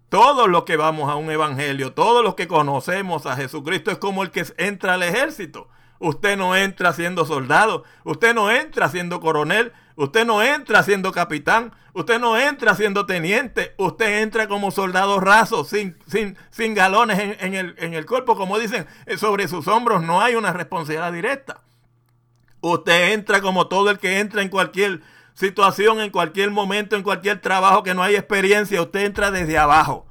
Todos 0.09 0.49
los 0.49 0.63
que 0.63 0.77
vamos 0.77 1.11
a 1.11 1.17
un 1.17 1.29
evangelio, 1.29 1.93
todos 1.93 2.23
los 2.23 2.37
que 2.37 2.47
conocemos 2.47 3.27
a 3.27 3.35
Jesucristo 3.35 3.91
es 3.91 3.99
como 3.99 4.23
el 4.23 4.31
que 4.31 4.47
entra 4.59 4.95
al 4.95 5.03
ejército. 5.03 5.69
Usted 5.99 6.37
no 6.37 6.55
entra 6.55 6.93
siendo 6.93 7.25
soldado, 7.25 7.83
usted 8.05 8.33
no 8.33 8.49
entra 8.53 8.89
siendo 8.89 9.21
coronel, 9.21 9.73
usted 9.97 10.25
no 10.25 10.41
entra 10.41 10.85
siendo 10.85 11.11
capitán, 11.11 11.73
usted 11.95 12.21
no 12.21 12.39
entra 12.39 12.77
siendo 12.77 13.07
teniente, 13.07 13.75
usted 13.77 14.23
entra 14.23 14.47
como 14.47 14.71
soldado 14.71 15.19
raso, 15.19 15.65
sin, 15.65 15.99
sin, 16.07 16.37
sin 16.51 16.75
galones 16.75 17.39
en, 17.41 17.55
el, 17.55 17.75
en 17.79 17.95
el 17.95 18.07
cuerpo, 18.07 18.37
como 18.37 18.61
dicen, 18.61 18.87
eh, 19.07 19.19
sobre 19.19 19.49
sus 19.49 19.67
hombros 19.67 20.05
no 20.05 20.21
hay 20.21 20.37
una 20.37 20.53
responsabilidad 20.53 21.13
directa. 21.13 21.63
Usted 22.62 23.12
entra 23.12 23.42
como 23.42 23.66
todo 23.66 23.90
el 23.90 23.98
que 23.98 24.20
entra 24.20 24.40
en 24.40 24.48
cualquier 24.48 25.01
situación, 25.35 26.01
en 26.01 26.11
cualquier 26.11 26.53
momento, 26.53 26.94
en 26.94 27.03
cualquier 27.03 27.40
trabajo 27.40 27.83
que 27.83 27.92
no 27.92 28.05
hay 28.05 28.14
experiencia, 28.14 28.81
usted 28.81 29.05
entra 29.05 29.33
desde 29.33 29.59
abajo. 29.59 30.07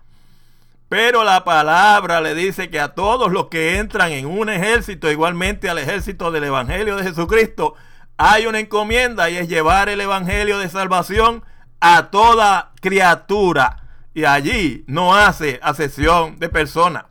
Pero 0.89 1.23
la 1.23 1.45
palabra 1.45 2.19
le 2.19 2.35
dice 2.35 2.69
que 2.69 2.77
a 2.77 2.89
todos 2.89 3.31
los 3.31 3.47
que 3.47 3.77
entran 3.77 4.11
en 4.11 4.25
un 4.25 4.49
ejército, 4.49 5.09
igualmente 5.09 5.69
al 5.69 5.77
ejército 5.77 6.29
del 6.29 6.43
Evangelio 6.43 6.97
de 6.97 7.03
Jesucristo, 7.03 7.75
hay 8.17 8.45
una 8.45 8.59
encomienda 8.59 9.29
y 9.29 9.37
es 9.37 9.47
llevar 9.47 9.87
el 9.87 10.01
Evangelio 10.01 10.59
de 10.59 10.67
salvación 10.67 11.45
a 11.79 12.11
toda 12.11 12.73
criatura. 12.81 13.83
Y 14.13 14.25
allí 14.25 14.83
no 14.87 15.15
hace 15.15 15.61
asesión 15.63 16.37
de 16.37 16.49
personas. 16.49 17.05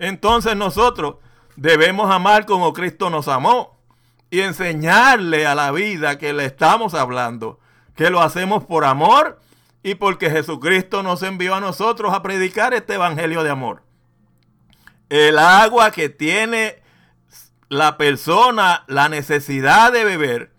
Entonces 0.00 0.56
nosotros 0.56 1.18
debemos 1.54 2.10
amar 2.10 2.44
como 2.44 2.72
Cristo 2.72 3.08
nos 3.08 3.28
amó 3.28 3.75
y 4.30 4.40
enseñarle 4.40 5.46
a 5.46 5.54
la 5.54 5.70
vida 5.70 6.18
que 6.18 6.32
le 6.32 6.44
estamos 6.44 6.94
hablando, 6.94 7.60
que 7.94 8.10
lo 8.10 8.20
hacemos 8.20 8.64
por 8.64 8.84
amor 8.84 9.40
y 9.82 9.94
porque 9.94 10.30
Jesucristo 10.30 11.02
nos 11.02 11.22
envió 11.22 11.54
a 11.54 11.60
nosotros 11.60 12.12
a 12.12 12.22
predicar 12.22 12.74
este 12.74 12.94
evangelio 12.94 13.44
de 13.44 13.50
amor. 13.50 13.82
El 15.08 15.38
agua 15.38 15.92
que 15.92 16.08
tiene 16.08 16.82
la 17.68 17.96
persona 17.96 18.84
la 18.86 19.08
necesidad 19.08 19.92
de 19.92 20.04
beber, 20.04 20.52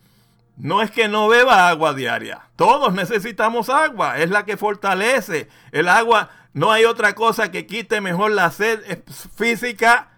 no 0.58 0.82
es 0.82 0.92
que 0.92 1.08
no 1.08 1.28
beba 1.28 1.70
agua 1.70 1.94
diaria. 1.94 2.50
Todos 2.56 2.94
necesitamos 2.94 3.70
agua, 3.70 4.18
es 4.18 4.30
la 4.30 4.46
que 4.46 4.58
fortalece. 4.58 5.50
El 5.72 5.88
agua, 5.88 6.30
no 6.54 6.72
hay 6.72 6.86
otra 6.86 7.14
cosa 7.14 7.52
que 7.52 7.68
quite 7.68 8.02
mejor 8.02 8.32
la 8.32 8.50
sed 8.50 9.04
física, 9.36 10.10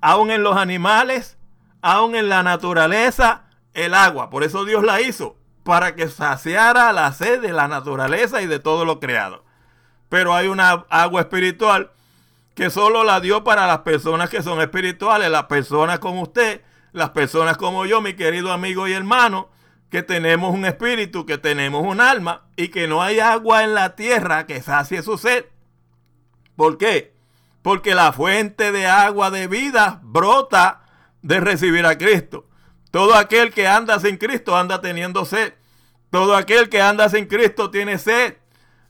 aún 0.00 0.30
en 0.30 0.42
los 0.42 0.56
animales, 0.56 1.35
aún 1.86 2.16
en 2.16 2.28
la 2.28 2.42
naturaleza, 2.42 3.44
el 3.72 3.94
agua. 3.94 4.28
Por 4.28 4.42
eso 4.42 4.64
Dios 4.64 4.82
la 4.82 5.00
hizo, 5.00 5.36
para 5.62 5.94
que 5.94 6.08
saciara 6.08 6.92
la 6.92 7.12
sed 7.12 7.40
de 7.40 7.52
la 7.52 7.68
naturaleza 7.68 8.42
y 8.42 8.46
de 8.46 8.58
todo 8.58 8.84
lo 8.84 8.98
creado. 8.98 9.44
Pero 10.08 10.34
hay 10.34 10.48
una 10.48 10.84
agua 10.90 11.20
espiritual 11.20 11.92
que 12.56 12.70
solo 12.70 13.04
la 13.04 13.20
dio 13.20 13.44
para 13.44 13.68
las 13.68 13.80
personas 13.80 14.30
que 14.30 14.42
son 14.42 14.60
espirituales, 14.60 15.30
las 15.30 15.44
personas 15.44 16.00
como 16.00 16.22
usted, 16.22 16.62
las 16.90 17.10
personas 17.10 17.56
como 17.56 17.86
yo, 17.86 18.00
mi 18.00 18.14
querido 18.14 18.50
amigo 18.50 18.88
y 18.88 18.92
hermano, 18.92 19.48
que 19.88 20.02
tenemos 20.02 20.52
un 20.52 20.64
espíritu, 20.64 21.24
que 21.24 21.38
tenemos 21.38 21.84
un 21.84 22.00
alma 22.00 22.46
y 22.56 22.68
que 22.68 22.88
no 22.88 23.00
hay 23.00 23.20
agua 23.20 23.62
en 23.62 23.74
la 23.74 23.94
tierra 23.94 24.46
que 24.46 24.60
sacie 24.60 25.02
su 25.02 25.18
sed. 25.18 25.44
¿Por 26.56 26.78
qué? 26.78 27.14
Porque 27.62 27.94
la 27.94 28.12
fuente 28.12 28.72
de 28.72 28.88
agua 28.88 29.30
de 29.30 29.46
vida 29.46 30.00
brota 30.02 30.85
de 31.26 31.40
recibir 31.40 31.84
a 31.86 31.98
Cristo. 31.98 32.46
Todo 32.90 33.14
aquel 33.14 33.52
que 33.52 33.66
anda 33.66 33.98
sin 33.98 34.16
Cristo 34.16 34.56
anda 34.56 34.80
teniendo 34.80 35.24
sed. 35.24 35.54
Todo 36.10 36.36
aquel 36.36 36.68
que 36.68 36.80
anda 36.80 37.08
sin 37.08 37.26
Cristo 37.26 37.70
tiene 37.70 37.98
sed. 37.98 38.36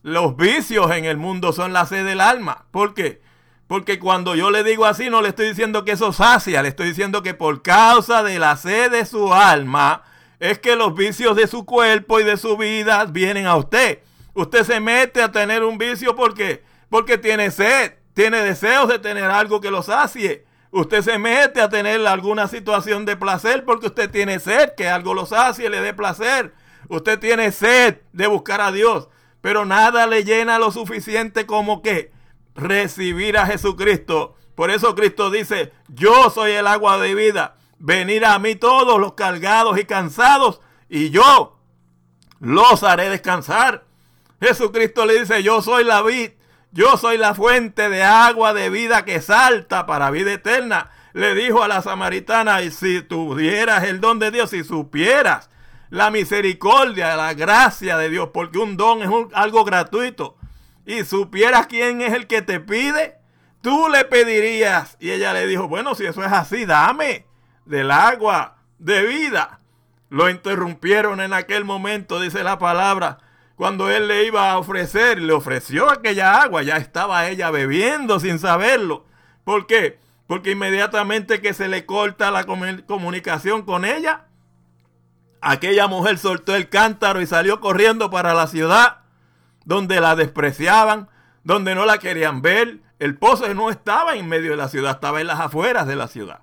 Los 0.02 0.36
vicios 0.36 0.90
en 0.92 1.06
el 1.06 1.16
mundo 1.16 1.52
son 1.52 1.72
la 1.72 1.86
sed 1.86 2.04
del 2.04 2.20
alma. 2.20 2.66
¿Por 2.70 2.94
qué? 2.94 3.22
Porque 3.66 3.98
cuando 3.98 4.34
yo 4.36 4.50
le 4.50 4.62
digo 4.62 4.84
así, 4.84 5.10
no 5.10 5.22
le 5.22 5.30
estoy 5.30 5.48
diciendo 5.48 5.84
que 5.84 5.92
eso 5.92 6.12
sacia, 6.12 6.62
le 6.62 6.68
estoy 6.68 6.88
diciendo 6.88 7.22
que 7.22 7.34
por 7.34 7.62
causa 7.62 8.22
de 8.22 8.38
la 8.38 8.56
sed 8.56 8.92
de 8.92 9.06
su 9.06 9.34
alma, 9.34 10.04
es 10.38 10.60
que 10.60 10.76
los 10.76 10.94
vicios 10.94 11.34
de 11.34 11.48
su 11.48 11.64
cuerpo 11.64 12.20
y 12.20 12.24
de 12.24 12.36
su 12.36 12.56
vida 12.56 13.04
vienen 13.06 13.46
a 13.46 13.56
usted. 13.56 14.00
Usted 14.34 14.62
se 14.62 14.78
mete 14.78 15.22
a 15.22 15.32
tener 15.32 15.64
un 15.64 15.78
vicio 15.78 16.14
porque 16.14 16.62
porque 16.88 17.18
tiene 17.18 17.50
sed, 17.50 17.94
tiene 18.14 18.42
deseos 18.42 18.88
de 18.88 18.98
tener 18.98 19.24
algo 19.24 19.60
que 19.60 19.70
lo 19.70 19.82
sacie. 19.82 20.44
Usted 20.76 21.00
se 21.00 21.18
mete 21.18 21.62
a 21.62 21.70
tener 21.70 22.06
alguna 22.06 22.48
situación 22.48 23.06
de 23.06 23.16
placer 23.16 23.64
porque 23.64 23.86
usted 23.86 24.10
tiene 24.10 24.38
sed, 24.38 24.74
que 24.76 24.86
algo 24.86 25.14
lo 25.14 25.24
sacie, 25.24 25.70
le 25.70 25.80
dé 25.80 25.94
placer. 25.94 26.52
Usted 26.90 27.18
tiene 27.18 27.50
sed 27.50 28.02
de 28.12 28.26
buscar 28.26 28.60
a 28.60 28.72
Dios, 28.72 29.08
pero 29.40 29.64
nada 29.64 30.06
le 30.06 30.22
llena 30.22 30.58
lo 30.58 30.70
suficiente 30.70 31.46
como 31.46 31.80
que 31.80 32.12
recibir 32.54 33.38
a 33.38 33.46
Jesucristo. 33.46 34.36
Por 34.54 34.70
eso 34.70 34.94
Cristo 34.94 35.30
dice, 35.30 35.72
yo 35.88 36.28
soy 36.28 36.52
el 36.52 36.66
agua 36.66 36.98
de 36.98 37.14
vida. 37.14 37.56
Venir 37.78 38.26
a 38.26 38.38
mí 38.38 38.54
todos 38.54 39.00
los 39.00 39.14
cargados 39.14 39.78
y 39.78 39.86
cansados 39.86 40.60
y 40.90 41.08
yo 41.08 41.58
los 42.38 42.82
haré 42.82 43.08
descansar. 43.08 43.86
Jesucristo 44.42 45.06
le 45.06 45.20
dice, 45.20 45.42
yo 45.42 45.62
soy 45.62 45.84
la 45.84 46.02
vid 46.02 46.32
yo 46.76 46.98
soy 46.98 47.16
la 47.16 47.34
fuente 47.34 47.88
de 47.88 48.02
agua 48.02 48.52
de 48.52 48.68
vida 48.68 49.06
que 49.06 49.22
salta 49.22 49.86
para 49.86 50.10
vida 50.10 50.34
eterna. 50.34 50.90
Le 51.14 51.34
dijo 51.34 51.62
a 51.62 51.68
la 51.68 51.80
samaritana, 51.80 52.60
y 52.60 52.70
si 52.70 53.00
tuvieras 53.00 53.84
el 53.84 54.02
don 54.02 54.18
de 54.18 54.30
Dios, 54.30 54.50
si 54.50 54.62
supieras 54.62 55.48
la 55.88 56.10
misericordia, 56.10 57.16
la 57.16 57.32
gracia 57.32 57.96
de 57.96 58.10
Dios, 58.10 58.28
porque 58.34 58.58
un 58.58 58.76
don 58.76 59.02
es 59.02 59.08
algo 59.32 59.64
gratuito, 59.64 60.36
y 60.84 61.04
supieras 61.04 61.66
quién 61.66 62.02
es 62.02 62.12
el 62.12 62.26
que 62.26 62.42
te 62.42 62.60
pide, 62.60 63.16
tú 63.62 63.88
le 63.88 64.04
pedirías. 64.04 64.98
Y 65.00 65.12
ella 65.12 65.32
le 65.32 65.46
dijo, 65.46 65.68
bueno, 65.68 65.94
si 65.94 66.04
eso 66.04 66.22
es 66.22 66.32
así, 66.32 66.66
dame 66.66 67.24
del 67.64 67.90
agua 67.90 68.58
de 68.78 69.02
vida. 69.06 69.60
Lo 70.10 70.28
interrumpieron 70.28 71.22
en 71.22 71.32
aquel 71.32 71.64
momento, 71.64 72.20
dice 72.20 72.44
la 72.44 72.58
palabra, 72.58 73.18
cuando 73.56 73.90
él 73.90 74.06
le 74.06 74.24
iba 74.24 74.50
a 74.50 74.58
ofrecer, 74.58 75.20
le 75.20 75.32
ofreció 75.32 75.90
aquella 75.90 76.42
agua, 76.42 76.62
ya 76.62 76.76
estaba 76.76 77.26
ella 77.28 77.50
bebiendo 77.50 78.20
sin 78.20 78.38
saberlo. 78.38 79.06
¿Por 79.44 79.66
qué? 79.66 79.98
Porque 80.26 80.50
inmediatamente 80.50 81.40
que 81.40 81.54
se 81.54 81.68
le 81.68 81.86
corta 81.86 82.30
la 82.30 82.44
comunicación 82.44 83.62
con 83.62 83.86
ella, 83.86 84.26
aquella 85.40 85.86
mujer 85.86 86.18
soltó 86.18 86.54
el 86.54 86.68
cántaro 86.68 87.22
y 87.22 87.26
salió 87.26 87.60
corriendo 87.60 88.10
para 88.10 88.34
la 88.34 88.46
ciudad, 88.46 88.98
donde 89.64 90.02
la 90.02 90.16
despreciaban, 90.16 91.08
donde 91.42 91.74
no 91.74 91.86
la 91.86 91.98
querían 91.98 92.42
ver. 92.42 92.80
El 92.98 93.16
pozo 93.16 93.52
no 93.54 93.70
estaba 93.70 94.16
en 94.16 94.28
medio 94.28 94.50
de 94.50 94.56
la 94.58 94.68
ciudad, 94.68 94.92
estaba 94.92 95.22
en 95.22 95.28
las 95.28 95.40
afueras 95.40 95.86
de 95.86 95.96
la 95.96 96.08
ciudad. 96.08 96.40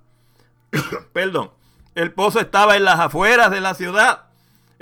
Perdón, 1.14 1.52
el 1.94 2.12
pozo 2.12 2.40
estaba 2.40 2.76
en 2.76 2.86
las 2.86 3.00
afueras 3.00 3.52
de 3.52 3.62
la 3.62 3.76
ciudad. 3.76 4.33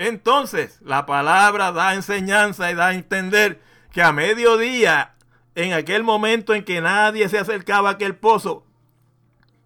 Entonces, 0.01 0.79
la 0.81 1.05
palabra 1.05 1.71
da 1.71 1.93
enseñanza 1.93 2.71
y 2.71 2.73
da 2.73 2.87
a 2.87 2.93
entender 2.95 3.61
que 3.91 4.01
a 4.01 4.11
mediodía, 4.11 5.13
en 5.53 5.73
aquel 5.73 6.01
momento 6.01 6.55
en 6.55 6.63
que 6.65 6.81
nadie 6.81 7.29
se 7.29 7.37
acercaba 7.37 7.89
a 7.89 7.91
aquel 7.93 8.15
pozo, 8.15 8.65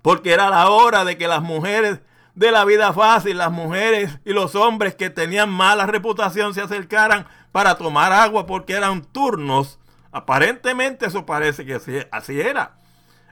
porque 0.02 0.34
era 0.34 0.50
la 0.50 0.70
hora 0.70 1.06
de 1.06 1.18
que 1.18 1.30
las 1.30 1.42
mujeres 1.42 2.02
de 2.34 2.52
la 2.52 2.66
vida 2.66 2.92
fácil, 2.92 3.38
las 3.38 3.50
mujeres 3.50 4.20
y 4.26 4.34
los 4.34 4.56
hombres 4.56 4.94
que 4.94 5.10
tenían 5.10 5.50
mala 5.50 5.86
reputación 5.86 6.54
se 6.54 6.62
acercaran 6.62 7.28
para 7.54 7.78
tomar 7.78 8.12
agua 8.12 8.46
porque 8.46 8.74
eran 8.74 9.06
turnos. 9.06 9.80
Aparentemente 10.12 11.06
eso 11.06 11.26
parece 11.26 11.66
que 11.66 11.80
así, 12.12 12.42
era. 12.42 12.76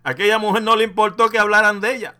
Aquella 0.05 0.37
mujer 0.37 0.63
no 0.63 0.77
le 0.77 0.85
importó 0.85 1.27
que 1.27 1.37
hablaran 1.37 1.81
de 1.81 1.95
ella. 1.95 2.15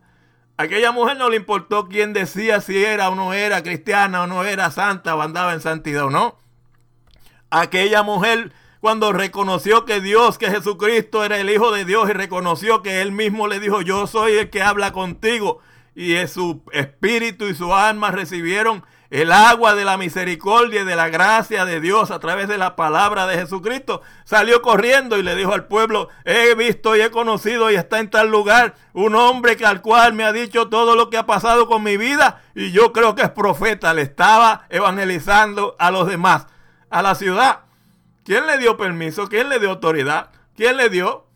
Aquella 0.63 0.93
mujer 0.93 1.17
no 1.17 1.30
le 1.30 1.36
importó 1.36 1.89
quién 1.89 2.13
decía 2.13 2.62
si 2.62 2.86
era 2.86 3.10
o 3.10 3.15
no 3.15 3.34
era 3.34 3.63
cristiana 3.63 4.23
o 4.23 4.28
no 4.28 4.45
era 4.45 4.71
santa 4.71 5.13
o 5.13 5.21
andaba 5.21 5.52
en 5.52 5.60
santidad 5.60 6.06
o 6.06 6.10
no. 6.10 6.38
Aquella 7.49 8.02
mujer, 8.02 8.54
cuando 8.80 9.12
reconoció 9.12 9.84
que 9.84 9.99
Dios, 9.99 10.38
que 10.38 10.49
Jesucristo 10.49 11.26
era 11.26 11.38
el 11.38 11.49
Hijo 11.49 11.73
de 11.73 11.84
Dios 11.84 12.10
y 12.10 12.13
reconoció 12.13 12.82
que 12.82 13.02
Él 13.02 13.12
mismo 13.12 13.49
le 13.49 13.60
dijo, 13.60 13.82
yo 13.82 14.08
soy 14.08 14.38
el 14.38 14.49
que 14.49 14.62
habla 14.62 14.93
contigo. 14.93 15.60
Y 15.95 16.15
su 16.28 16.63
espíritu 16.71 17.45
y 17.47 17.56
su 17.56 17.76
alma 17.76 18.12
recibieron 18.12 18.86
el 19.13 19.32
agua 19.32 19.76
de 19.76 19.86
la 19.86 19.95
misericordia 19.95 20.82
y 20.82 20.86
de 20.86 20.95
la 20.95 21.08
gracia 21.08 21.65
de 21.65 21.80
Dios 21.80 22.10
a 22.10 22.17
través 22.17 22.47
de 22.47 22.58
la 22.58 22.76
palabra 22.76 23.28
de 23.28 23.38
Jesucristo, 23.38 24.02
salió 24.26 24.63
corriendo 24.63 25.19
y 25.19 25.21
le 25.21 25.36
dijo 25.36 25.54
al 25.54 25.67
pueblo, 25.67 26.10
he 26.26 26.56
visto 26.56 26.95
y 26.95 27.02
he 27.02 27.12
conocido 27.12 27.69
y 27.69 27.76
está 27.76 27.99
en 27.99 28.10
tal 28.10 28.32
lugar 28.32 28.73
un 28.91 29.13
hombre 29.13 29.56
que 29.56 29.67
al 29.67 29.84
cual 29.84 30.13
me 30.13 30.23
ha 30.23 30.34
dicho 30.34 30.67
todo 30.67 30.95
lo 30.95 31.12
que 31.12 31.17
ha 31.17 31.28
pasado 31.28 31.67
con 31.67 31.84
mi 31.84 31.95
vida 31.95 32.41
y 32.56 32.71
yo 32.71 32.91
creo 32.91 33.13
que 33.13 33.21
es 33.21 33.30
profeta, 33.30 33.93
le 33.93 34.02
estaba 34.02 34.65
evangelizando 34.69 35.76
a 35.78 35.91
los 35.91 36.08
demás, 36.08 36.47
a 36.89 37.04
la 37.04 37.13
ciudad. 37.13 37.60
¿Quién 38.26 38.47
le 38.47 38.58
dio 38.58 38.78
permiso? 38.78 39.30
¿Quién 39.30 39.47
le 39.47 39.60
dio 39.60 39.69
autoridad? 39.69 40.32
¿Quién 40.56 40.76
le 40.76 40.89
dio? 40.89 41.28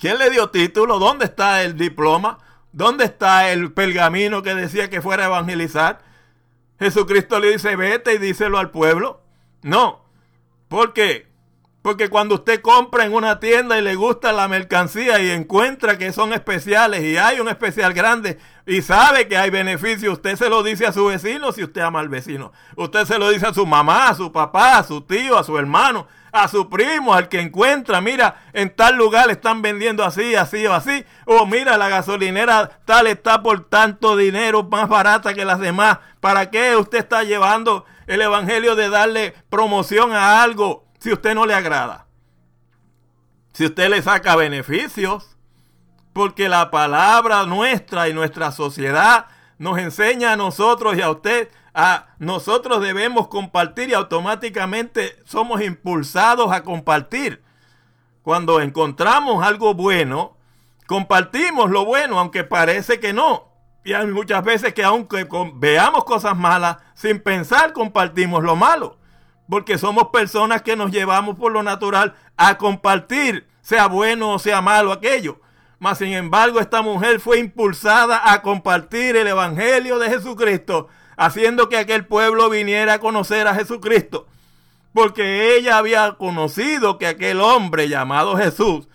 ¿Quién 0.00 0.18
le 0.18 0.28
dio 0.28 0.50
título? 0.50 0.98
¿Dónde 0.98 1.26
está 1.26 1.62
el 1.62 1.76
diploma? 1.76 2.38
¿Dónde 2.72 3.04
está 3.04 3.52
el 3.52 3.72
pergamino 3.72 4.42
que 4.42 4.56
decía 4.56 4.90
que 4.90 5.00
fuera 5.00 5.22
a 5.22 5.26
evangelizar? 5.26 6.09
Jesucristo 6.80 7.38
le 7.38 7.52
dice, 7.52 7.76
vete 7.76 8.14
y 8.14 8.18
díselo 8.18 8.58
al 8.58 8.70
pueblo. 8.70 9.20
No. 9.62 10.06
¿Por 10.68 10.92
qué? 10.94 11.30
Porque 11.82 12.08
cuando 12.08 12.36
usted 12.36 12.60
compra 12.60 13.04
en 13.04 13.14
una 13.14 13.38
tienda 13.38 13.78
y 13.78 13.82
le 13.82 13.94
gusta 13.94 14.32
la 14.32 14.48
mercancía 14.48 15.20
y 15.20 15.30
encuentra 15.30 15.96
que 15.96 16.12
son 16.12 16.32
especiales 16.32 17.02
y 17.02 17.16
hay 17.16 17.40
un 17.40 17.48
especial 17.48 17.94
grande 17.94 18.38
y 18.66 18.82
sabe 18.82 19.28
que 19.28 19.36
hay 19.38 19.50
beneficio, 19.50 20.12
usted 20.12 20.36
se 20.36 20.50
lo 20.50 20.62
dice 20.62 20.86
a 20.86 20.92
su 20.92 21.06
vecino 21.06 21.52
si 21.52 21.62
usted 21.62 21.80
ama 21.80 22.00
al 22.00 22.08
vecino. 22.08 22.52
Usted 22.76 23.04
se 23.04 23.18
lo 23.18 23.30
dice 23.30 23.46
a 23.46 23.54
su 23.54 23.66
mamá, 23.66 24.08
a 24.08 24.14
su 24.14 24.30
papá, 24.30 24.78
a 24.78 24.84
su 24.84 25.02
tío, 25.02 25.38
a 25.38 25.44
su 25.44 25.56
hermano, 25.58 26.06
a 26.32 26.48
su 26.48 26.68
primo, 26.68 27.14
al 27.14 27.28
que 27.28 27.40
encuentra, 27.40 28.00
mira, 28.00 28.42
en 28.52 28.74
tal 28.74 28.96
lugar 28.96 29.30
están 29.30 29.62
vendiendo 29.62 30.04
así, 30.04 30.34
así 30.34 30.66
o 30.66 30.74
así. 30.74 31.04
O 31.26 31.46
mira, 31.46 31.76
la 31.76 31.88
gasolinera 31.88 32.80
tal 32.84 33.06
está 33.06 33.42
por 33.42 33.68
tanto 33.68 34.16
dinero 34.16 34.62
más 34.64 34.88
barata 34.88 35.34
que 35.34 35.44
las 35.44 35.60
demás. 35.60 35.98
¿Para 36.20 36.50
qué 36.50 36.76
usted 36.76 36.98
está 36.98 37.24
llevando 37.24 37.84
el 38.06 38.20
evangelio 38.20 38.76
de 38.76 38.88
darle 38.88 39.34
promoción 39.48 40.12
a 40.12 40.42
algo 40.42 40.86
si 40.98 41.12
usted 41.12 41.34
no 41.34 41.46
le 41.46 41.54
agrada? 41.54 42.06
Si 43.52 43.64
usted 43.64 43.88
le 43.90 44.00
saca 44.02 44.36
beneficios, 44.36 45.36
porque 46.12 46.48
la 46.48 46.70
palabra 46.70 47.44
nuestra 47.46 48.08
y 48.08 48.14
nuestra 48.14 48.52
sociedad 48.52 49.26
nos 49.58 49.78
enseña 49.78 50.32
a 50.32 50.36
nosotros 50.36 50.96
y 50.96 51.02
a 51.02 51.10
usted 51.10 51.50
a 51.74 52.06
nosotros 52.18 52.80
debemos 52.82 53.28
compartir 53.28 53.90
y 53.90 53.94
automáticamente 53.94 55.16
somos 55.24 55.62
impulsados 55.62 56.52
a 56.52 56.62
compartir. 56.62 57.42
Cuando 58.22 58.60
encontramos 58.60 59.44
algo 59.44 59.74
bueno, 59.74 60.36
compartimos 60.86 61.70
lo 61.70 61.84
bueno, 61.84 62.18
aunque 62.18 62.44
parece 62.44 63.00
que 63.00 63.12
no. 63.12 63.48
Y 63.84 63.94
hay 63.94 64.06
muchas 64.08 64.44
veces 64.44 64.74
que 64.74 64.84
aunque 64.84 65.26
veamos 65.54 66.04
cosas 66.04 66.36
malas, 66.36 66.78
sin 66.94 67.20
pensar 67.20 67.72
compartimos 67.72 68.42
lo 68.42 68.56
malo. 68.56 68.98
Porque 69.48 69.78
somos 69.78 70.08
personas 70.08 70.62
que 70.62 70.76
nos 70.76 70.90
llevamos 70.90 71.36
por 71.36 71.50
lo 71.50 71.62
natural 71.62 72.14
a 72.36 72.58
compartir, 72.58 73.48
sea 73.62 73.86
bueno 73.86 74.32
o 74.32 74.38
sea 74.38 74.60
malo 74.60 74.92
aquello. 74.92 75.40
Mas 75.78 75.98
sin 75.98 76.12
embargo, 76.12 76.60
esta 76.60 76.82
mujer 76.82 77.20
fue 77.20 77.38
impulsada 77.38 78.32
a 78.32 78.42
compartir 78.42 79.16
el 79.16 79.26
Evangelio 79.26 79.98
de 79.98 80.10
Jesucristo, 80.10 80.88
haciendo 81.20 81.68
que 81.68 81.76
aquel 81.76 82.06
pueblo 82.06 82.48
viniera 82.48 82.94
a 82.94 82.98
conocer 82.98 83.46
a 83.46 83.54
Jesucristo. 83.54 84.26
Porque 84.94 85.54
ella 85.54 85.76
había 85.76 86.12
conocido 86.12 86.96
que 86.96 87.06
aquel 87.06 87.42
hombre 87.42 87.90
llamado 87.90 88.38
Jesús 88.38 88.88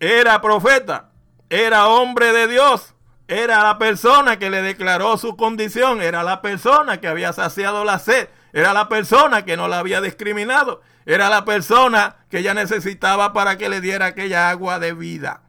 era 0.00 0.40
profeta, 0.40 1.10
era 1.48 1.86
hombre 1.86 2.32
de 2.32 2.48
Dios, 2.48 2.94
era 3.28 3.62
la 3.62 3.78
persona 3.78 4.40
que 4.40 4.50
le 4.50 4.62
declaró 4.62 5.16
su 5.16 5.36
condición, 5.36 6.02
era 6.02 6.24
la 6.24 6.42
persona 6.42 7.00
que 7.00 7.06
había 7.06 7.32
saciado 7.32 7.84
la 7.84 8.00
sed, 8.00 8.28
era 8.52 8.72
la 8.72 8.88
persona 8.88 9.44
que 9.44 9.56
no 9.56 9.68
la 9.68 9.78
había 9.78 10.00
discriminado, 10.00 10.82
era 11.06 11.28
la 11.28 11.44
persona 11.44 12.16
que 12.28 12.38
ella 12.38 12.52
necesitaba 12.52 13.32
para 13.32 13.56
que 13.56 13.68
le 13.68 13.80
diera 13.80 14.06
aquella 14.06 14.50
agua 14.50 14.80
de 14.80 14.92
vida. 14.92 15.42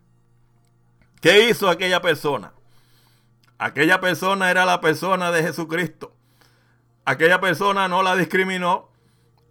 ¿Qué 1.19 1.49
hizo 1.49 1.67
aquella 1.67 1.99
persona? 1.99 2.53
Aquella 3.61 4.01
persona 4.01 4.49
era 4.49 4.65
la 4.65 4.81
persona 4.81 5.31
de 5.31 5.43
Jesucristo. 5.43 6.15
Aquella 7.05 7.39
persona 7.39 7.87
no 7.87 8.01
la 8.01 8.15
discriminó. 8.15 8.89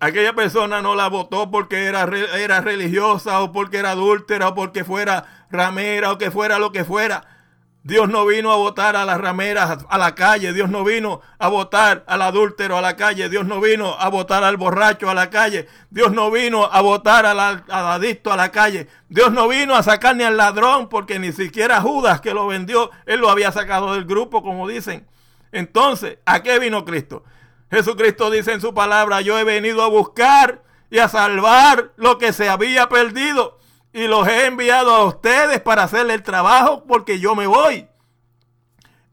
Aquella 0.01 0.33
persona 0.33 0.83
no 0.83 0.97
la 0.97 1.09
votó 1.09 1.53
porque 1.53 1.85
era, 1.85 2.09
era 2.37 2.61
religiosa 2.61 3.41
o 3.41 3.53
porque 3.53 3.77
era 3.77 3.93
adúltera 3.93 4.49
o 4.49 4.55
porque 4.57 4.83
fuera 4.83 5.47
ramera 5.49 6.11
o 6.11 6.19
que 6.19 6.33
fuera 6.33 6.59
lo 6.59 6.73
que 6.73 6.85
fuera. 6.85 7.40
Dios 7.83 8.11
no 8.11 8.27
vino 8.27 8.53
a 8.53 8.57
votar 8.57 8.95
a 8.95 9.07
las 9.07 9.19
rameras 9.19 9.87
a 9.89 9.97
la 9.97 10.15
calle, 10.15 10.53
Dios 10.53 10.69
no 10.69 10.85
vino 10.85 11.23
a 11.39 11.49
votar 11.49 12.05
al 12.07 12.21
adúltero 12.21 12.77
a 12.77 12.83
la 12.83 12.95
calle, 12.95 13.31
Dios 13.31 13.47
no 13.47 13.59
vino 13.59 13.97
a 13.99 14.11
votar 14.11 14.45
al 14.45 14.59
borracho 14.59 15.09
a 15.09 15.15
la 15.15 15.31
calle, 15.31 15.67
Dios 15.89 16.13
no 16.13 16.31
vino 16.31 16.67
a 16.67 16.83
votar 16.83 17.25
al, 17.25 17.65
adicto 17.69 18.31
a 18.33 18.37
la 18.37 18.51
calle, 18.51 18.87
Dios 19.09 19.33
no 19.33 19.49
vino 19.49 19.75
a 19.75 19.83
sacar 19.83 20.15
ni 20.15 20.25
al 20.25 20.37
ladrón 20.37 20.91
porque 20.91 21.19
ni 21.19 21.33
siquiera 21.33 21.81
Judas 21.81 22.21
que 22.21 22.35
lo 22.35 22.47
vendió, 22.47 22.91
él 23.07 23.21
lo 23.21 23.31
había 23.31 23.51
sacado 23.51 23.95
del 23.95 24.05
grupo 24.05 24.43
como 24.43 24.69
dicen. 24.69 25.07
Entonces, 25.51 26.19
¿a 26.27 26.43
qué 26.43 26.59
vino 26.59 26.85
Cristo? 26.85 27.25
Jesucristo 27.71 28.31
dice 28.31 28.53
en 28.53 28.61
su 28.61 28.75
palabra, 28.75 29.23
yo 29.23 29.39
he 29.39 29.45
venido 29.45 29.83
a 29.83 29.89
buscar 29.89 30.63
y 30.91 30.99
a 30.99 31.09
salvar 31.09 31.93
lo 31.97 32.19
que 32.19 32.35
se 32.35 32.51
había 32.51 32.91
perdido 32.91 33.60
y 33.93 34.07
los 34.07 34.27
he 34.29 34.47
enviado 34.47 34.95
a 34.95 35.05
ustedes 35.05 35.61
para 35.61 35.85
hacerle 35.85 36.15
el 36.15 36.23
trabajo 36.23 36.85
porque 36.87 37.19
yo 37.19 37.35
me 37.35 37.47
voy. 37.47 37.89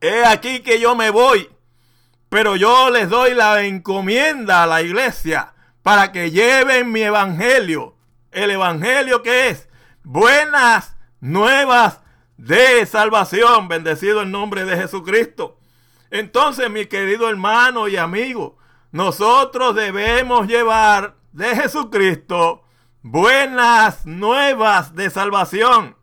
He 0.01 0.25
aquí 0.25 0.59
que 0.59 0.79
yo 0.79 0.95
me 0.95 1.09
voy, 1.09 1.49
pero 2.29 2.55
yo 2.55 2.89
les 2.91 3.09
doy 3.09 3.33
la 3.33 3.63
encomienda 3.63 4.63
a 4.63 4.67
la 4.67 4.81
iglesia 4.81 5.53
para 5.81 6.11
que 6.11 6.29
lleven 6.31 6.91
mi 6.91 7.01
evangelio. 7.01 7.95
El 8.31 8.51
evangelio 8.51 9.23
que 9.23 9.49
es 9.49 9.67
buenas 10.03 10.95
nuevas 11.19 12.01
de 12.37 12.85
salvación. 12.85 13.67
Bendecido 13.67 14.21
el 14.21 14.29
nombre 14.29 14.65
de 14.65 14.77
Jesucristo. 14.77 15.57
Entonces, 16.11 16.69
mi 16.69 16.85
querido 16.85 17.29
hermano 17.29 17.87
y 17.87 17.97
amigo, 17.97 18.57
nosotros 18.91 19.75
debemos 19.75 20.47
llevar 20.47 21.15
de 21.31 21.55
Jesucristo 21.55 22.63
buenas 23.12 24.06
nuevas 24.06 24.93
de 24.96 25.10
salvación. 25.10 25.96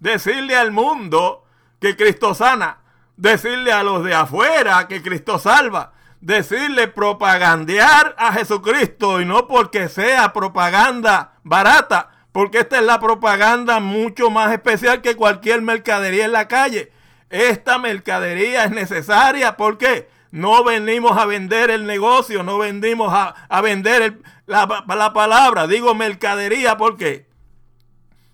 Decirle 0.00 0.56
al 0.56 0.72
mundo 0.72 1.44
que 1.80 1.96
Cristo 1.96 2.34
sana. 2.34 2.78
Decirle 3.16 3.72
a 3.72 3.82
los 3.82 4.04
de 4.04 4.14
afuera 4.14 4.88
que 4.88 5.02
Cristo 5.02 5.38
salva. 5.38 5.92
Decirle 6.20 6.88
propagandear 6.88 8.14
a 8.18 8.32
Jesucristo 8.32 9.20
y 9.20 9.26
no 9.26 9.46
porque 9.46 9.88
sea 9.88 10.32
propaganda 10.32 11.34
barata, 11.44 12.10
porque 12.32 12.60
esta 12.60 12.78
es 12.78 12.84
la 12.84 13.00
propaganda 13.00 13.80
mucho 13.80 14.30
más 14.30 14.50
especial 14.52 15.02
que 15.02 15.14
cualquier 15.14 15.60
mercadería 15.60 16.24
en 16.24 16.32
la 16.32 16.48
calle. 16.48 16.90
Esta 17.28 17.78
mercadería 17.78 18.64
es 18.64 18.70
necesaria 18.70 19.56
porque 19.56 20.08
no 20.36 20.62
venimos 20.64 21.16
a 21.16 21.24
vender 21.24 21.70
el 21.70 21.86
negocio, 21.86 22.42
no 22.42 22.58
venimos 22.58 23.10
a, 23.10 23.28
a 23.48 23.60
vender 23.62 24.18
la, 24.44 24.84
la 24.86 25.12
palabra, 25.14 25.66
digo 25.66 25.94
mercadería, 25.94 26.76
¿por 26.76 26.98
qué? 26.98 27.26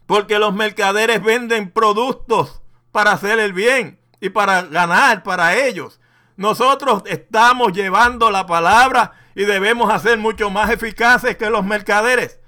Porque 0.06 0.40
los 0.40 0.52
mercaderes 0.52 1.22
venden 1.22 1.70
productos 1.70 2.60
para 2.90 3.12
hacer 3.12 3.38
el 3.38 3.52
bien 3.52 4.00
y 4.20 4.30
para 4.30 4.62
ganar 4.62 5.22
para 5.22 5.54
ellos. 5.56 6.00
Nosotros 6.36 7.04
estamos 7.06 7.72
llevando 7.72 8.32
la 8.32 8.46
palabra 8.46 9.12
y 9.36 9.44
debemos 9.44 9.88
hacer 9.92 10.18
mucho 10.18 10.50
más 10.50 10.70
eficaces 10.70 11.36
que 11.36 11.50
los 11.50 11.64
mercaderes, 11.64 12.40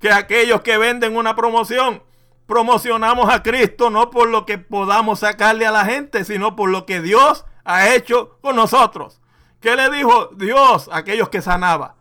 que 0.00 0.10
aquellos 0.10 0.62
que 0.62 0.78
venden 0.78 1.16
una 1.16 1.36
promoción. 1.36 2.02
Promocionamos 2.46 3.32
a 3.32 3.44
Cristo 3.44 3.88
no 3.88 4.10
por 4.10 4.28
lo 4.28 4.46
que 4.46 4.58
podamos 4.58 5.20
sacarle 5.20 5.64
a 5.64 5.70
la 5.70 5.84
gente, 5.84 6.24
sino 6.24 6.56
por 6.56 6.70
lo 6.70 6.86
que 6.86 7.00
Dios 7.00 7.44
ha 7.66 7.94
hecho 7.94 8.38
con 8.40 8.56
nosotros. 8.56 9.20
¿Qué 9.60 9.74
le 9.74 9.90
dijo 9.90 10.30
Dios 10.36 10.88
a 10.88 10.98
aquellos 10.98 11.28
que 11.28 11.42
sanaba? 11.42 11.96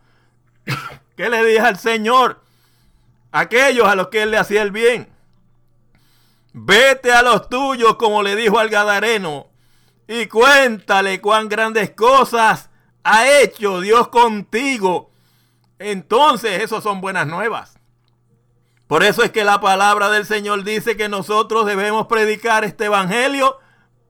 ¿Qué 1.18 1.30
le 1.30 1.44
dije 1.44 1.62
al 1.62 1.78
Señor? 1.78 2.42
Aquellos 3.32 3.88
a 3.88 3.96
los 3.96 4.08
que 4.10 4.24
Él 4.24 4.32
le 4.32 4.38
hacía 4.38 4.62
el 4.62 4.72
bien. 4.72 5.10
Vete 6.54 7.12
a 7.12 7.22
los 7.22 7.50
tuyos, 7.50 7.96
como 7.98 8.24
le 8.24 8.36
dijo 8.36 8.60
al 8.60 8.70
Gadareno, 8.70 9.48
y 10.08 10.28
cuéntale 10.28 11.20
cuán 11.20 11.50
grandes 11.50 11.92
cosas 11.92 12.70
ha 13.04 13.28
hecho 13.28 13.82
Dios 13.82 14.08
contigo. 14.08 15.12
Entonces, 15.80 16.64
eso 16.64 16.80
son 16.80 17.02
buenas 17.02 17.28
nuevas. 17.28 17.78
Por 18.88 19.04
eso 19.04 19.24
es 19.24 19.32
que 19.32 19.44
la 19.44 19.60
palabra 19.60 20.10
del 20.10 20.26
Señor 20.26 20.64
dice 20.64 20.96
que 20.96 21.10
nosotros 21.10 21.66
debemos 21.66 22.06
predicar 22.08 22.64
este 22.64 22.86
evangelio 22.86 23.58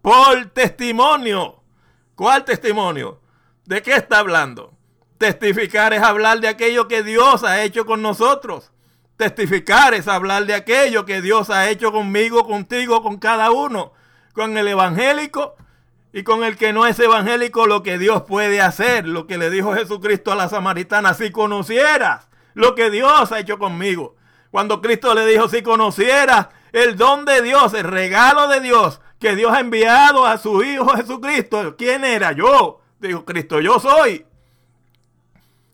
por 0.06 0.46
testimonio. 0.54 1.64
¿Cuál 2.14 2.46
testimonio? 2.46 3.22
¿De 3.66 3.82
qué 3.82 3.96
está 3.96 4.20
hablando? 4.20 4.72
Testificar 5.18 5.96
es 5.96 6.04
hablar 6.04 6.42
de 6.42 6.48
aquello 6.48 6.88
que 6.88 7.02
Dios 7.02 7.44
ha 7.44 7.64
hecho 7.64 7.88
con 7.88 8.04
nosotros. 8.04 8.72
Testificar 9.18 9.96
es 9.96 10.08
hablar 10.08 10.46
de 10.46 10.54
aquello 10.54 11.08
que 11.08 11.24
Dios 11.24 11.50
ha 11.50 11.72
hecho 11.72 11.92
conmigo, 11.92 12.46
contigo, 12.46 13.02
con 13.02 13.18
cada 13.18 13.50
uno. 13.50 13.94
Con 14.34 14.56
el 14.60 14.68
evangélico 14.68 15.56
y 16.14 16.22
con 16.22 16.44
el 16.44 16.56
que 16.56 16.72
no 16.72 16.86
es 16.86 17.00
evangélico, 17.00 17.66
lo 17.66 17.82
que 17.82 17.98
Dios 17.98 18.26
puede 18.28 18.62
hacer. 18.62 19.08
Lo 19.08 19.26
que 19.26 19.40
le 19.40 19.50
dijo 19.50 19.74
Jesucristo 19.74 20.32
a 20.32 20.36
la 20.36 20.50
samaritana, 20.50 21.16
si 21.16 21.32
conocieras 21.32 22.28
lo 22.54 22.76
que 22.76 22.92
Dios 22.92 23.32
ha 23.32 23.40
hecho 23.40 23.58
conmigo. 23.58 24.18
Cuando 24.52 24.82
Cristo 24.82 25.16
le 25.16 25.26
dijo, 25.26 25.50
si 25.50 25.64
conocieras 25.64 26.50
el 26.74 26.96
don 26.96 27.26
de 27.26 27.42
Dios, 27.42 27.74
el 27.74 27.86
regalo 27.86 28.48
de 28.50 28.60
Dios, 28.60 29.02
que 29.20 29.36
Dios 29.36 29.52
ha 29.54 29.60
enviado 29.60 30.26
a 30.26 30.38
su 30.38 30.64
Hijo 30.64 30.90
Jesucristo, 30.96 31.76
¿quién 31.78 32.04
era? 32.04 32.32
Yo. 32.32 32.82
Dijo 33.00 33.26
Cristo, 33.26 33.60
yo 33.60 33.80
soy. 33.80 34.26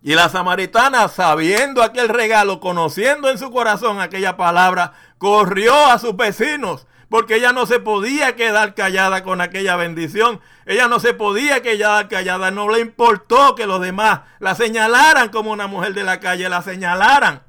Y 0.03 0.15
la 0.15 0.29
samaritana, 0.29 1.07
sabiendo 1.07 1.83
aquel 1.83 2.09
regalo, 2.09 2.59
conociendo 2.59 3.29
en 3.29 3.37
su 3.37 3.51
corazón 3.51 3.99
aquella 3.99 4.35
palabra, 4.35 4.93
corrió 5.19 5.75
a 5.85 5.99
sus 5.99 6.15
vecinos, 6.15 6.87
porque 7.07 7.35
ella 7.35 7.53
no 7.53 7.67
se 7.67 7.79
podía 7.79 8.35
quedar 8.35 8.73
callada 8.73 9.23
con 9.23 9.41
aquella 9.41 9.75
bendición. 9.75 10.41
Ella 10.65 10.87
no 10.87 10.99
se 10.99 11.13
podía 11.13 11.61
quedar 11.61 12.07
callada, 12.07 12.49
no 12.49 12.69
le 12.69 12.79
importó 12.79 13.53
que 13.53 13.67
los 13.67 13.79
demás 13.79 14.21
la 14.39 14.55
señalaran 14.55 15.29
como 15.29 15.51
una 15.51 15.67
mujer 15.67 15.93
de 15.93 16.03
la 16.03 16.19
calle, 16.19 16.49
la 16.49 16.63
señalaran. 16.63 17.43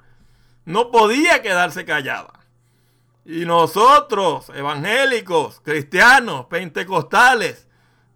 No 0.66 0.90
podía 0.90 1.40
quedarse 1.40 1.86
callada. 1.86 2.41
Y 3.24 3.44
nosotros, 3.44 4.50
evangélicos, 4.54 5.60
cristianos, 5.60 6.46
pentecostales, 6.46 7.68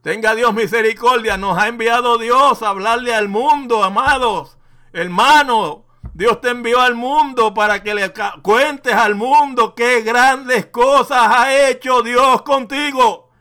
Tenga 0.06 0.36
Dios 0.36 0.54
misericordia, 0.54 1.36
nos 1.36 1.58
ha 1.58 1.66
enviado 1.66 2.16
Dios 2.16 2.62
a 2.62 2.68
hablarle 2.68 3.12
al 3.12 3.26
mundo, 3.26 3.82
amados. 3.82 4.56
Hermano, 4.92 5.84
Dios 6.14 6.40
te 6.40 6.50
envió 6.50 6.80
al 6.80 6.94
mundo 6.94 7.52
para 7.54 7.82
que 7.82 7.92
le 7.92 8.12
cuentes 8.40 8.94
al 8.94 9.16
mundo 9.16 9.74
qué 9.74 10.02
grandes 10.02 10.66
cosas 10.66 11.26
ha 11.26 11.52
hecho 11.52 12.02
Dios 12.02 12.42
contigo. 12.42 13.32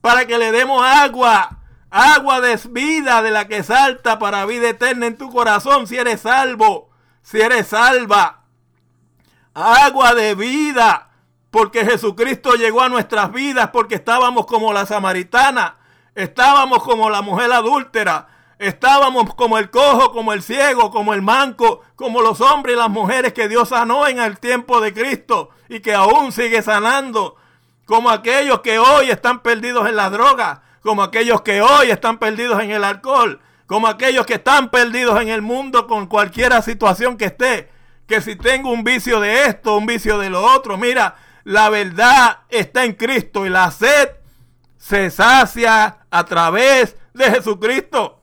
Para 0.00 0.26
que 0.26 0.38
le 0.38 0.50
demos 0.50 0.82
agua, 0.82 1.58
agua 1.90 2.40
de 2.40 2.58
vida 2.70 3.20
de 3.20 3.30
la 3.30 3.46
que 3.46 3.62
salta 3.62 4.18
para 4.18 4.46
vida 4.46 4.70
eterna 4.70 5.08
en 5.08 5.18
tu 5.18 5.28
corazón 5.28 5.86
si 5.86 5.98
eres 5.98 6.22
salvo, 6.22 6.88
si 7.20 7.38
eres 7.38 7.66
salva. 7.66 8.44
Agua 9.60 10.14
de 10.14 10.34
vida, 10.34 11.10
porque 11.50 11.84
Jesucristo 11.84 12.54
llegó 12.54 12.82
a 12.82 12.88
nuestras 12.88 13.32
vidas 13.32 13.70
porque 13.72 13.96
estábamos 13.96 14.46
como 14.46 14.72
la 14.72 14.86
samaritana 14.86 15.78
Estábamos 16.18 16.82
como 16.82 17.10
la 17.10 17.22
mujer 17.22 17.52
adúltera. 17.52 18.26
Estábamos 18.58 19.32
como 19.36 19.56
el 19.56 19.70
cojo, 19.70 20.10
como 20.10 20.32
el 20.32 20.42
ciego, 20.42 20.90
como 20.90 21.14
el 21.14 21.22
manco, 21.22 21.82
como 21.94 22.22
los 22.22 22.40
hombres 22.40 22.74
y 22.74 22.78
las 22.78 22.90
mujeres 22.90 23.32
que 23.32 23.48
Dios 23.48 23.68
sanó 23.68 24.04
en 24.08 24.18
el 24.18 24.40
tiempo 24.40 24.80
de 24.80 24.92
Cristo 24.92 25.50
y 25.68 25.78
que 25.78 25.94
aún 25.94 26.32
sigue 26.32 26.60
sanando. 26.60 27.36
Como 27.84 28.10
aquellos 28.10 28.62
que 28.62 28.80
hoy 28.80 29.10
están 29.10 29.44
perdidos 29.44 29.88
en 29.88 29.94
la 29.94 30.10
droga, 30.10 30.62
como 30.82 31.04
aquellos 31.04 31.42
que 31.42 31.62
hoy 31.62 31.92
están 31.92 32.18
perdidos 32.18 32.60
en 32.64 32.72
el 32.72 32.82
alcohol, 32.82 33.40
como 33.66 33.86
aquellos 33.86 34.26
que 34.26 34.34
están 34.34 34.70
perdidos 34.70 35.20
en 35.20 35.28
el 35.28 35.40
mundo 35.40 35.86
con 35.86 36.08
cualquier 36.08 36.60
situación 36.64 37.16
que 37.16 37.26
esté. 37.26 37.70
Que 38.08 38.20
si 38.22 38.34
tengo 38.34 38.72
un 38.72 38.82
vicio 38.82 39.20
de 39.20 39.44
esto, 39.44 39.76
un 39.76 39.86
vicio 39.86 40.18
de 40.18 40.30
lo 40.30 40.42
otro, 40.42 40.78
mira, 40.78 41.16
la 41.44 41.68
verdad 41.68 42.40
está 42.48 42.84
en 42.84 42.94
Cristo 42.94 43.46
y 43.46 43.50
la 43.50 43.70
sed 43.70 44.08
se 44.78 45.10
sacia 45.10 45.98
a 46.10 46.24
través 46.24 46.96
de 47.12 47.30
Jesucristo. 47.30 48.22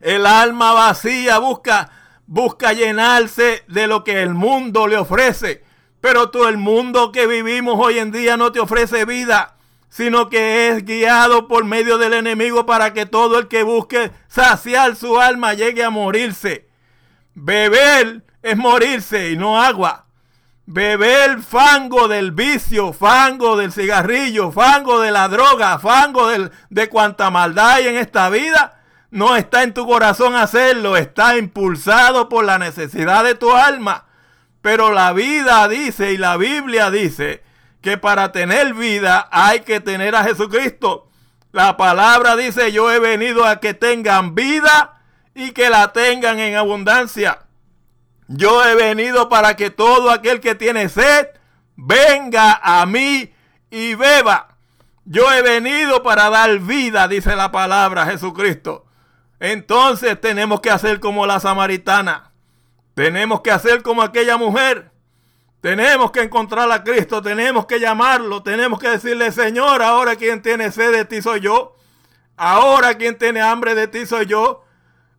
El 0.00 0.26
alma 0.26 0.72
vacía 0.72 1.38
busca, 1.38 1.90
busca 2.26 2.72
llenarse 2.72 3.62
de 3.68 3.86
lo 3.86 4.02
que 4.02 4.20
el 4.22 4.34
mundo 4.34 4.88
le 4.88 4.96
ofrece. 4.96 5.62
Pero 6.00 6.30
todo 6.30 6.48
el 6.48 6.58
mundo 6.58 7.12
que 7.12 7.26
vivimos 7.26 7.76
hoy 7.78 7.98
en 7.98 8.10
día 8.10 8.36
no 8.36 8.52
te 8.52 8.60
ofrece 8.60 9.04
vida, 9.04 9.56
sino 9.88 10.28
que 10.28 10.68
es 10.68 10.84
guiado 10.84 11.48
por 11.48 11.64
medio 11.64 11.96
del 11.96 12.12
enemigo 12.12 12.66
para 12.66 12.92
que 12.92 13.06
todo 13.06 13.38
el 13.38 13.48
que 13.48 13.62
busque 13.62 14.10
saciar 14.28 14.96
su 14.96 15.20
alma 15.20 15.54
llegue 15.54 15.84
a 15.84 15.90
morirse. 15.90 16.68
Beber 17.34 18.24
es 18.44 18.58
morirse 18.58 19.30
y 19.30 19.36
no 19.38 19.60
agua. 19.60 20.04
Beber 20.66 21.40
fango 21.40 22.08
del 22.08 22.32
vicio, 22.32 22.92
fango 22.92 23.56
del 23.56 23.72
cigarrillo, 23.72 24.52
fango 24.52 25.00
de 25.00 25.10
la 25.10 25.28
droga, 25.28 25.78
fango 25.78 26.28
de 26.68 26.88
cuanta 26.90 27.30
maldad 27.30 27.70
hay 27.70 27.88
en 27.88 27.96
esta 27.96 28.28
vida, 28.28 28.82
no 29.10 29.34
está 29.34 29.62
en 29.62 29.72
tu 29.72 29.86
corazón 29.86 30.36
hacerlo, 30.36 30.98
está 30.98 31.38
impulsado 31.38 32.28
por 32.28 32.44
la 32.44 32.58
necesidad 32.58 33.24
de 33.24 33.34
tu 33.34 33.50
alma. 33.54 34.04
Pero 34.60 34.92
la 34.92 35.14
vida 35.14 35.66
dice 35.68 36.12
y 36.12 36.18
la 36.18 36.36
Biblia 36.36 36.90
dice 36.90 37.42
que 37.80 37.96
para 37.96 38.30
tener 38.30 38.74
vida 38.74 39.26
hay 39.30 39.60
que 39.60 39.80
tener 39.80 40.14
a 40.16 40.24
Jesucristo. 40.24 41.08
La 41.50 41.78
palabra 41.78 42.36
dice, 42.36 42.72
yo 42.72 42.92
he 42.92 42.98
venido 42.98 43.46
a 43.46 43.60
que 43.60 43.72
tengan 43.72 44.34
vida 44.34 45.00
y 45.34 45.52
que 45.52 45.70
la 45.70 45.92
tengan 45.92 46.38
en 46.40 46.56
abundancia. 46.56 47.43
Yo 48.28 48.64
he 48.64 48.74
venido 48.74 49.28
para 49.28 49.56
que 49.56 49.70
todo 49.70 50.10
aquel 50.10 50.40
que 50.40 50.54
tiene 50.54 50.88
sed 50.88 51.28
venga 51.76 52.58
a 52.62 52.86
mí 52.86 53.32
y 53.70 53.94
beba. 53.94 54.56
Yo 55.04 55.30
he 55.32 55.42
venido 55.42 56.02
para 56.02 56.30
dar 56.30 56.58
vida, 56.60 57.08
dice 57.08 57.36
la 57.36 57.52
palabra 57.52 58.06
Jesucristo. 58.06 58.86
Entonces 59.40 60.18
tenemos 60.20 60.60
que 60.60 60.70
hacer 60.70 61.00
como 61.00 61.26
la 61.26 61.40
samaritana. 61.40 62.32
Tenemos 62.94 63.42
que 63.42 63.50
hacer 63.50 63.82
como 63.82 64.02
aquella 64.02 64.38
mujer. 64.38 64.90
Tenemos 65.60 66.10
que 66.10 66.20
encontrar 66.20 66.70
a 66.70 66.84
Cristo, 66.84 67.22
tenemos 67.22 67.64
que 67.64 67.80
llamarlo, 67.80 68.42
tenemos 68.42 68.78
que 68.78 68.90
decirle, 68.90 69.32
Señor, 69.32 69.82
ahora 69.82 70.14
quien 70.14 70.42
tiene 70.42 70.70
sed 70.70 70.92
de 70.92 71.06
ti 71.06 71.22
soy 71.22 71.40
yo. 71.40 71.74
Ahora 72.36 72.96
quien 72.98 73.16
tiene 73.16 73.40
hambre 73.40 73.74
de 73.74 73.88
ti 73.88 74.06
soy 74.06 74.26
yo. 74.26 74.64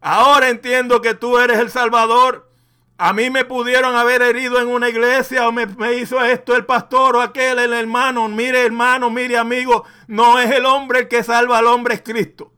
Ahora 0.02 0.50
entiendo 0.50 1.02
que 1.02 1.15
tú 1.15 1.38
eres 1.39 1.60
el 1.60 1.72
Salvador. 1.72 2.52
A 2.97 3.12
mí 3.12 3.29
me 3.29 3.43
pudieron 3.43 3.95
haber 3.95 4.21
herido 4.21 4.62
en 4.62 4.69
una 4.69 4.88
iglesia 4.88 5.47
o 5.47 5.51
me, 5.51 5.67
hizo 5.95 6.23
esto 6.23 6.55
el 6.55 6.65
pastor 6.65 7.17
o 7.17 7.21
aquel, 7.21 7.60
el 7.60 7.73
hermano. 7.73 8.27
Mire 8.29 8.65
hermano, 8.65 9.10
mire 9.10 9.38
amigo, 9.38 9.84
no 10.08 10.39
es 10.39 10.49
el 10.51 10.65
hombre 10.65 10.99
el 10.99 11.08
que 11.10 11.21
salva 11.21 11.58
al 11.58 11.67
hombre, 11.67 11.95
es 11.95 12.01
Cristo. 12.01 12.53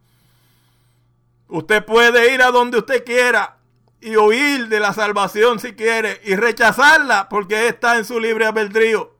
Usted 1.47 1.84
puede 1.84 2.34
ir 2.34 2.43
a 2.43 2.52
donde 2.52 2.78
usted 2.78 3.04
quiera 3.04 3.58
y 4.00 4.15
oír 4.15 4.67
de 4.67 4.80
la 4.80 4.93
salvación 4.93 5.60
si 5.60 5.73
quiere 5.73 6.21
y 6.23 6.36
rechazarla 6.36 7.30
porque 7.30 7.67
está 7.67 7.97
en 7.97 8.06
su 8.06 8.19
libre 8.19 8.45
albedrío. 8.45 9.15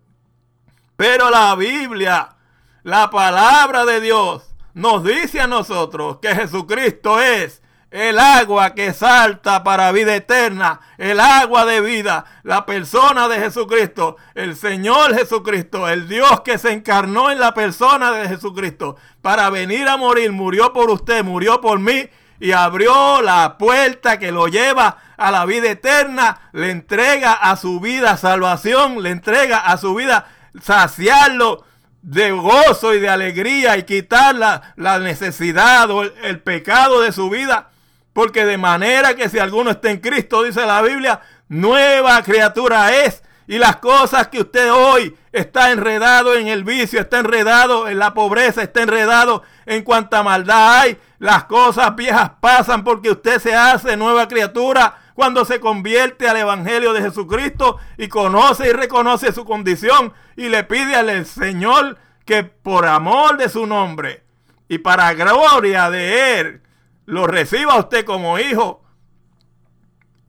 Pero 0.98 1.32
la 1.32 1.56
Biblia, 1.56 2.36
la 2.84 3.10
palabra 3.10 3.86
de 3.86 4.02
Dios, 4.02 4.44
nos 4.76 5.04
dice 5.04 5.42
a 5.42 5.48
nosotros 5.48 6.20
que 6.22 6.36
Jesucristo 6.36 7.20
es 7.20 7.64
el 7.98 8.20
agua 8.20 8.76
que 8.76 8.94
salta 8.94 9.64
para 9.64 9.92
vida 9.92 10.14
eterna, 10.16 10.82
el 11.00 11.20
agua 11.20 11.66
de 11.66 11.82
vida, 11.82 12.26
la 12.44 12.64
persona 12.64 13.28
de 13.28 13.40
Jesucristo, 13.40 14.18
el 14.36 14.56
Señor 14.56 15.16
Jesucristo, 15.18 15.90
el 15.90 16.08
Dios 16.08 16.42
que 16.42 16.60
se 16.60 16.74
encarnó 16.74 17.32
en 17.32 17.40
la 17.40 17.56
persona 17.56 18.12
de 18.12 18.28
Jesucristo 18.28 18.98
para 19.24 19.50
venir 19.50 19.88
a 19.88 19.98
morir, 19.98 20.32
murió 20.32 20.74
por 20.74 20.92
usted, 20.92 21.24
murió 21.24 21.60
por 21.60 21.80
mí 21.80 22.08
y 22.40 22.52
abrió 22.52 23.24
la 23.24 23.58
puerta 23.58 24.20
que 24.20 24.32
lo 24.32 24.48
lleva 24.48 24.98
a 25.18 25.32
la 25.32 25.46
vida 25.46 25.72
eterna, 25.72 26.52
le 26.52 26.70
entrega 26.70 27.34
a 27.34 27.56
su 27.56 27.80
vida 27.80 28.16
salvación, 28.18 29.02
le 29.02 29.10
entrega 29.10 29.58
a 29.58 29.76
su 29.78 29.96
vida 29.96 30.28
saciarlo 30.62 31.66
de 32.04 32.30
gozo 32.30 32.94
y 32.94 33.00
de 33.00 33.10
alegría 33.10 33.76
y 33.76 33.84
quitar 33.84 34.36
la, 34.36 35.00
necesidad 35.00 35.90
o 35.90 36.04
el 36.04 36.42
pecado 36.42 37.02
de 37.02 37.12
su 37.12 37.32
vida 37.32 37.72
porque 38.18 38.48
de 38.48 38.58
manera 38.58 39.16
que 39.16 39.30
si 39.30 39.38
alguno 39.38 39.70
está 39.70 39.92
en 39.92 40.00
Cristo, 40.00 40.42
dice 40.42 40.66
la 40.66 40.82
Biblia, 40.82 41.20
nueva 41.50 42.24
criatura 42.24 42.92
es. 43.06 43.22
Y 43.46 43.60
las 43.60 43.76
cosas 43.76 44.30
que 44.30 44.42
usted 44.42 44.74
hoy 44.74 45.16
está 45.32 45.72
enredado 45.72 46.34
en 46.34 46.48
el 46.48 46.64
vicio, 46.64 47.00
está 47.00 47.20
enredado 47.20 47.88
en 47.88 48.00
la 48.00 48.16
pobreza, 48.16 48.64
está 48.64 48.82
enredado 48.82 49.44
en 49.68 49.84
cuanta 49.84 50.24
maldad 50.24 50.80
hay, 50.80 50.98
las 51.20 51.44
cosas 51.44 51.96
viejas 51.96 52.32
pasan 52.42 52.84
porque 52.84 53.12
usted 53.12 53.38
se 53.38 53.54
hace 53.54 53.96
nueva 53.96 54.28
criatura 54.28 54.98
cuando 55.14 55.46
se 55.46 55.60
convierte 55.60 56.28
al 56.28 56.38
Evangelio 56.38 56.94
de 56.94 57.04
Jesucristo 57.04 57.78
y 58.00 58.08
conoce 58.08 58.70
y 58.70 58.74
reconoce 58.74 59.32
su 59.32 59.46
condición 59.46 60.12
y 60.36 60.50
le 60.50 60.64
pide 60.64 60.96
al 60.96 61.24
Señor 61.28 62.00
que 62.26 62.44
por 62.44 62.88
amor 62.88 63.38
de 63.38 63.48
su 63.48 63.68
nombre 63.68 64.24
y 64.68 64.80
para 64.80 65.14
gloria 65.14 65.92
de 65.92 66.40
Él 66.40 66.62
lo 67.08 67.26
reciba 67.26 67.80
usted 67.80 68.06
como 68.06 68.38
hijo 68.38 68.84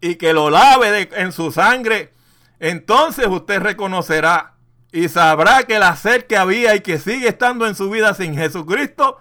y 0.00 0.14
que 0.14 0.32
lo 0.32 0.48
lave 0.48 1.08
en 1.12 1.32
su 1.32 1.50
sangre, 1.50 2.14
entonces 2.60 3.26
usted 3.26 3.60
reconocerá 3.60 4.54
y 4.92 5.08
sabrá 5.08 5.64
que 5.64 5.80
la 5.80 5.96
sed 5.96 6.24
que 6.24 6.36
había 6.36 6.76
y 6.76 6.80
que 6.80 6.98
sigue 6.98 7.28
estando 7.28 7.66
en 7.66 7.74
su 7.74 7.90
vida 7.90 8.14
sin 8.14 8.36
Jesucristo, 8.36 9.18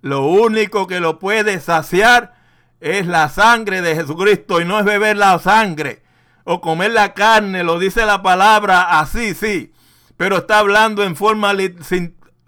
lo 0.00 0.26
único 0.26 0.86
que 0.86 0.98
lo 0.98 1.18
puede 1.18 1.60
saciar 1.60 2.34
es 2.80 3.06
la 3.06 3.28
sangre 3.28 3.82
de 3.82 3.94
Jesucristo 3.94 4.62
y 4.62 4.64
no 4.64 4.78
es 4.78 4.86
beber 4.86 5.18
la 5.18 5.38
sangre 5.38 6.02
o 6.44 6.62
comer 6.62 6.92
la 6.92 7.12
carne, 7.12 7.64
lo 7.64 7.78
dice 7.78 8.06
la 8.06 8.22
palabra 8.22 8.98
así, 8.98 9.34
sí, 9.34 9.74
pero 10.16 10.38
está 10.38 10.58
hablando 10.58 11.04
en 11.04 11.16
forma 11.16 11.52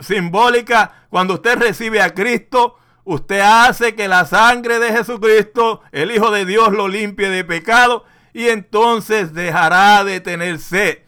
simbólica. 0.00 1.07
Cuando 1.11 1.34
usted 1.34 1.59
recibe 1.59 2.00
a 2.00 2.14
Cristo, 2.14 2.78
usted 3.07 3.40
hace 3.40 3.94
que 3.94 4.09
la 4.09 4.26
sangre 4.26 4.78
de 4.78 4.92
Jesucristo, 4.92 5.80
el 5.92 6.11
Hijo 6.11 6.30
de 6.30 6.44
Dios, 6.44 6.72
lo 6.72 6.88
limpie 6.88 7.30
de 7.30 7.44
pecado 7.44 8.04
y 8.34 8.48
entonces 8.48 9.32
dejará 9.32 10.04
de 10.04 10.20
tener 10.20 10.59
sed. 10.59 10.98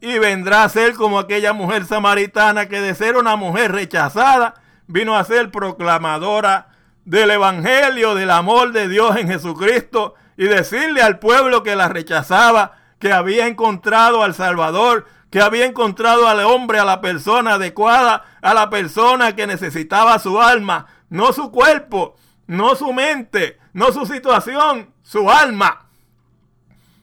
Y 0.00 0.18
vendrá 0.18 0.64
a 0.64 0.68
ser 0.70 0.94
como 0.94 1.18
aquella 1.18 1.52
mujer 1.52 1.84
samaritana 1.84 2.68
que 2.68 2.80
de 2.80 2.94
ser 2.94 3.16
una 3.16 3.36
mujer 3.36 3.72
rechazada, 3.72 4.54
vino 4.86 5.16
a 5.16 5.24
ser 5.24 5.50
proclamadora 5.50 6.68
del 7.04 7.32
Evangelio, 7.32 8.14
del 8.14 8.30
amor 8.30 8.72
de 8.72 8.88
Dios 8.88 9.16
en 9.16 9.28
Jesucristo 9.28 10.14
y 10.36 10.44
decirle 10.44 11.02
al 11.02 11.18
pueblo 11.18 11.62
que 11.62 11.76
la 11.76 11.88
rechazaba 11.88 12.78
que 12.98 13.12
había 13.12 13.46
encontrado 13.46 14.22
al 14.22 14.34
Salvador, 14.34 15.06
que 15.30 15.40
había 15.40 15.66
encontrado 15.66 16.28
al 16.28 16.40
hombre, 16.40 16.78
a 16.78 16.84
la 16.84 17.00
persona 17.00 17.54
adecuada, 17.54 18.24
a 18.40 18.54
la 18.54 18.70
persona 18.70 19.34
que 19.34 19.46
necesitaba 19.46 20.18
su 20.18 20.40
alma, 20.40 20.86
no 21.10 21.32
su 21.32 21.50
cuerpo, 21.50 22.16
no 22.46 22.74
su 22.74 22.92
mente, 22.92 23.58
no 23.72 23.92
su 23.92 24.06
situación, 24.06 24.94
su 25.02 25.30
alma. 25.30 25.86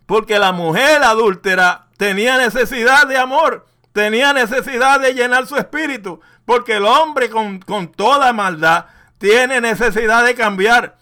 Porque 0.05 0.39
la 0.39 0.51
mujer 0.51 1.03
adúltera 1.03 1.87
tenía 1.97 2.37
necesidad 2.37 3.05
de 3.07 3.17
amor, 3.17 3.67
tenía 3.91 4.33
necesidad 4.33 4.99
de 4.99 5.13
llenar 5.13 5.45
su 5.45 5.57
espíritu, 5.57 6.21
porque 6.45 6.77
el 6.77 6.85
hombre 6.85 7.29
con, 7.29 7.59
con 7.59 7.89
toda 7.91 8.33
maldad 8.33 8.85
tiene 9.17 9.61
necesidad 9.61 10.25
de 10.25 10.35
cambiar. 10.35 10.97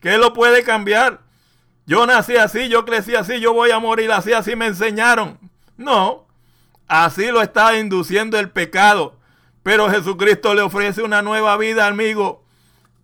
¿Qué 0.00 0.18
lo 0.18 0.32
puede 0.32 0.62
cambiar? 0.62 1.20
Yo 1.86 2.06
nací 2.06 2.36
así, 2.36 2.68
yo 2.68 2.84
crecí 2.84 3.14
así, 3.14 3.40
yo 3.40 3.52
voy 3.52 3.70
a 3.70 3.78
morir 3.78 4.12
así, 4.12 4.32
así 4.32 4.54
me 4.54 4.66
enseñaron. 4.66 5.38
No, 5.76 6.26
así 6.86 7.26
lo 7.30 7.42
está 7.42 7.76
induciendo 7.78 8.38
el 8.38 8.50
pecado. 8.50 9.16
Pero 9.62 9.90
Jesucristo 9.90 10.54
le 10.54 10.62
ofrece 10.62 11.02
una 11.02 11.22
nueva 11.22 11.56
vida, 11.56 11.86
amigo. 11.86 12.44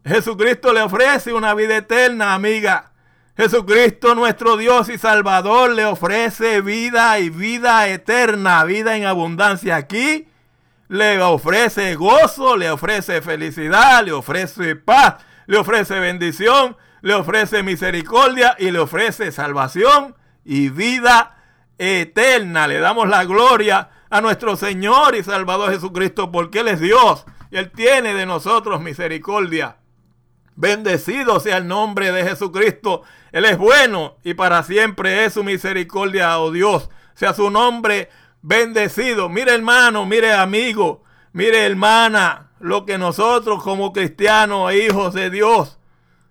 Jesucristo 0.06 0.72
le 0.72 0.82
ofrece 0.82 1.32
una 1.32 1.52
vida 1.54 1.76
eterna, 1.76 2.34
amiga. 2.34 2.92
Jesucristo, 3.36 4.14
nuestro 4.14 4.56
Dios 4.56 4.88
y 4.88 4.96
Salvador, 4.96 5.72
le 5.72 5.84
ofrece 5.84 6.60
vida 6.62 7.18
y 7.18 7.28
vida 7.28 7.88
eterna, 7.88 8.64
vida 8.64 8.96
en 8.96 9.04
abundancia 9.04 9.76
aquí 9.76 10.28
le 10.88 11.20
ofrece 11.20 11.94
gozo, 11.96 12.56
le 12.56 12.70
ofrece 12.70 13.20
felicidad, 13.22 14.04
le 14.04 14.12
ofrece 14.12 14.76
paz, 14.76 15.16
le 15.46 15.58
ofrece 15.58 15.98
bendición, 15.98 16.76
le 17.02 17.14
ofrece 17.14 17.62
misericordia 17.62 18.56
y 18.58 18.70
le 18.70 18.78
ofrece 18.78 19.32
salvación 19.32 20.14
y 20.44 20.68
vida 20.68 21.36
eterna. 21.78 22.66
Le 22.68 22.78
damos 22.78 23.08
la 23.08 23.24
gloria 23.24 23.90
a 24.10 24.20
nuestro 24.20 24.56
Señor 24.56 25.16
y 25.16 25.24
Salvador 25.24 25.72
Jesucristo 25.72 26.30
porque 26.30 26.60
Él 26.60 26.68
es 26.68 26.80
Dios 26.80 27.24
y 27.50 27.56
Él 27.56 27.70
tiene 27.70 28.14
de 28.14 28.26
nosotros 28.26 28.80
misericordia. 28.80 29.76
Bendecido 30.56 31.38
sea 31.38 31.58
el 31.58 31.68
nombre 31.68 32.12
de 32.12 32.24
Jesucristo. 32.24 33.02
Él 33.30 33.44
es 33.44 33.58
bueno 33.58 34.16
y 34.24 34.34
para 34.34 34.62
siempre 34.62 35.26
es 35.26 35.34
su 35.34 35.44
misericordia, 35.44 36.38
oh 36.38 36.50
Dios. 36.50 36.88
Sea 37.14 37.34
su 37.34 37.50
nombre 37.50 38.08
bendecido. 38.40 39.28
Mire 39.28 39.54
hermano, 39.54 40.06
mire 40.06 40.32
amigo, 40.32 41.04
mire 41.32 41.66
hermana, 41.66 42.50
lo 42.58 42.86
que 42.86 42.96
nosotros 42.96 43.62
como 43.62 43.92
cristianos 43.92 44.72
e 44.72 44.86
hijos 44.86 45.12
de 45.12 45.28
Dios 45.28 45.78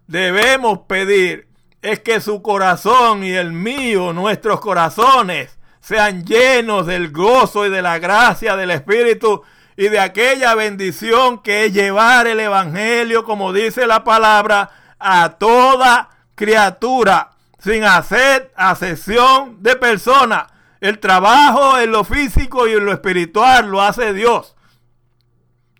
debemos 0.07 0.79
pedir 0.87 1.47
es 1.83 1.99
que 1.99 2.19
su 2.19 2.41
corazón 2.41 3.23
y 3.23 3.31
el 3.31 3.53
mío, 3.53 4.11
nuestros 4.11 4.59
corazones, 4.59 5.59
sean 5.81 6.25
llenos 6.25 6.87
del 6.87 7.11
gozo 7.11 7.67
y 7.67 7.69
de 7.69 7.83
la 7.83 7.99
gracia 7.99 8.55
del 8.55 8.71
Espíritu 8.71 9.43
y 9.77 9.89
de 9.89 9.99
aquella 9.99 10.55
bendición 10.55 11.41
que 11.41 11.65
es 11.65 11.73
llevar 11.73 12.27
el 12.27 12.39
Evangelio, 12.39 13.23
como 13.23 13.53
dice 13.53 13.87
la 13.87 14.03
palabra, 14.03 14.69
a 14.99 15.37
toda 15.37 16.09
criatura, 16.35 17.31
sin 17.59 17.83
hacer 17.83 18.53
asesión 18.55 19.61
de 19.61 19.75
personas 19.75 20.47
el 20.79 20.99
trabajo 20.99 21.79
en 21.79 21.91
lo 21.91 22.03
físico 22.03 22.67
y 22.67 22.73
en 22.73 22.85
lo 22.85 22.93
espiritual 22.93 23.67
lo 23.69 23.81
hace 23.81 24.13
Dios. 24.13 24.55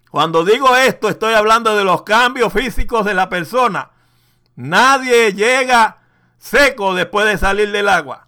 Cuando 0.10 0.44
digo 0.44 0.76
esto, 0.76 1.10
estoy 1.10 1.34
hablando 1.34 1.76
de 1.76 1.84
los 1.84 2.04
cambios 2.04 2.52
físicos 2.52 3.06
de 3.06 3.14
la 3.14 3.30
persona. 3.30 3.92
Nadie 4.56 5.34
llega 5.34 5.98
seco 6.38 6.96
después 6.96 7.26
de 7.26 7.38
salir 7.38 7.72
del 7.72 7.90
agua. 7.90 8.28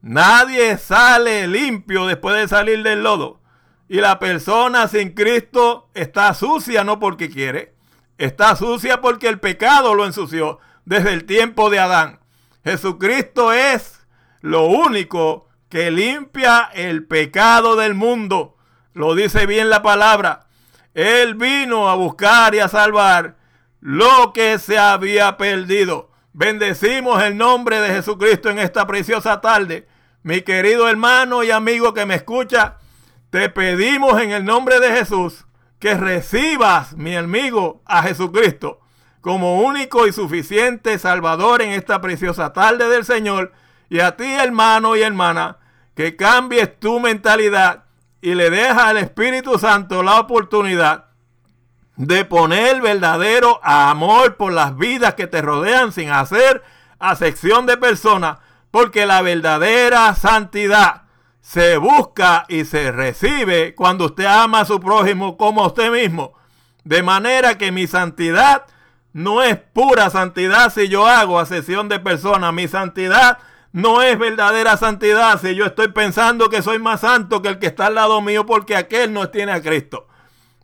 Nadie 0.00 0.78
sale 0.78 1.46
limpio 1.46 2.06
después 2.06 2.36
de 2.36 2.48
salir 2.48 2.82
del 2.82 3.02
lodo. 3.02 3.40
Y 3.88 4.00
la 4.00 4.18
persona 4.18 4.88
sin 4.88 5.10
Cristo 5.10 5.88
está 5.94 6.34
sucia 6.34 6.84
no 6.84 6.98
porque 6.98 7.30
quiere. 7.30 7.74
Está 8.18 8.56
sucia 8.56 9.00
porque 9.00 9.28
el 9.28 9.38
pecado 9.38 9.94
lo 9.94 10.06
ensució 10.06 10.58
desde 10.84 11.12
el 11.12 11.24
tiempo 11.24 11.70
de 11.70 11.78
Adán. 11.78 12.20
Jesucristo 12.64 13.52
es 13.52 14.06
lo 14.40 14.64
único 14.64 15.48
que 15.68 15.90
limpia 15.90 16.70
el 16.74 17.04
pecado 17.04 17.76
del 17.76 17.94
mundo. 17.94 18.56
Lo 18.92 19.14
dice 19.14 19.46
bien 19.46 19.70
la 19.70 19.82
palabra. 19.82 20.46
Él 20.94 21.34
vino 21.34 21.88
a 21.88 21.94
buscar 21.94 22.54
y 22.54 22.60
a 22.60 22.68
salvar 22.68 23.36
lo 23.80 24.32
que 24.32 24.58
se 24.58 24.78
había 24.78 25.36
perdido. 25.36 26.10
Bendecimos 26.32 27.22
el 27.22 27.36
nombre 27.36 27.80
de 27.80 27.90
Jesucristo 27.90 28.50
en 28.50 28.58
esta 28.58 28.86
preciosa 28.86 29.40
tarde. 29.40 29.86
Mi 30.22 30.40
querido 30.42 30.88
hermano 30.88 31.44
y 31.44 31.50
amigo 31.50 31.94
que 31.94 32.06
me 32.06 32.14
escucha, 32.14 32.78
te 33.30 33.48
pedimos 33.48 34.20
en 34.20 34.30
el 34.30 34.44
nombre 34.44 34.80
de 34.80 34.90
Jesús 34.92 35.46
que 35.78 35.94
recibas, 35.94 36.96
mi 36.96 37.16
amigo, 37.16 37.82
a 37.84 38.02
Jesucristo 38.02 38.80
como 39.26 39.60
único 39.62 40.06
y 40.06 40.12
suficiente 40.12 41.00
Salvador 41.00 41.60
en 41.60 41.72
esta 41.72 42.00
preciosa 42.00 42.52
tarde 42.52 42.88
del 42.88 43.04
Señor. 43.04 43.52
Y 43.88 43.98
a 43.98 44.16
ti, 44.16 44.24
hermano 44.24 44.94
y 44.94 45.02
hermana, 45.02 45.58
que 45.96 46.14
cambies 46.14 46.78
tu 46.78 47.00
mentalidad 47.00 47.86
y 48.20 48.34
le 48.34 48.50
dejas 48.50 48.84
al 48.84 48.98
Espíritu 48.98 49.58
Santo 49.58 50.04
la 50.04 50.20
oportunidad 50.20 51.06
de 51.96 52.24
poner 52.24 52.80
verdadero 52.80 53.58
amor 53.64 54.36
por 54.36 54.52
las 54.52 54.76
vidas 54.76 55.14
que 55.14 55.26
te 55.26 55.42
rodean 55.42 55.90
sin 55.90 56.10
hacer 56.10 56.62
acepción 57.00 57.66
de 57.66 57.76
personas, 57.76 58.38
porque 58.70 59.06
la 59.06 59.22
verdadera 59.22 60.14
santidad 60.14 61.05
se 61.46 61.76
busca 61.76 62.44
y 62.48 62.64
se 62.64 62.90
recibe 62.90 63.76
cuando 63.76 64.06
usted 64.06 64.24
ama 64.24 64.62
a 64.62 64.64
su 64.64 64.80
prójimo 64.80 65.36
como 65.36 65.62
a 65.62 65.68
usted 65.68 65.92
mismo. 65.92 66.32
De 66.82 67.04
manera 67.04 67.56
que 67.56 67.70
mi 67.70 67.86
santidad 67.86 68.64
no 69.12 69.44
es 69.44 69.56
pura 69.56 70.10
santidad 70.10 70.72
si 70.72 70.88
yo 70.88 71.06
hago 71.06 71.38
acepción 71.38 71.88
de 71.88 72.00
personas. 72.00 72.52
Mi 72.52 72.66
santidad 72.66 73.38
no 73.70 74.02
es 74.02 74.18
verdadera 74.18 74.76
santidad 74.76 75.40
si 75.40 75.54
yo 75.54 75.66
estoy 75.66 75.88
pensando 75.88 76.48
que 76.50 76.62
soy 76.62 76.80
más 76.80 77.02
santo 77.02 77.42
que 77.42 77.48
el 77.48 77.60
que 77.60 77.68
está 77.68 77.86
al 77.86 77.94
lado 77.94 78.20
mío 78.20 78.44
porque 78.44 78.74
aquel 78.74 79.12
no 79.12 79.30
tiene 79.30 79.52
a 79.52 79.62
Cristo. 79.62 80.08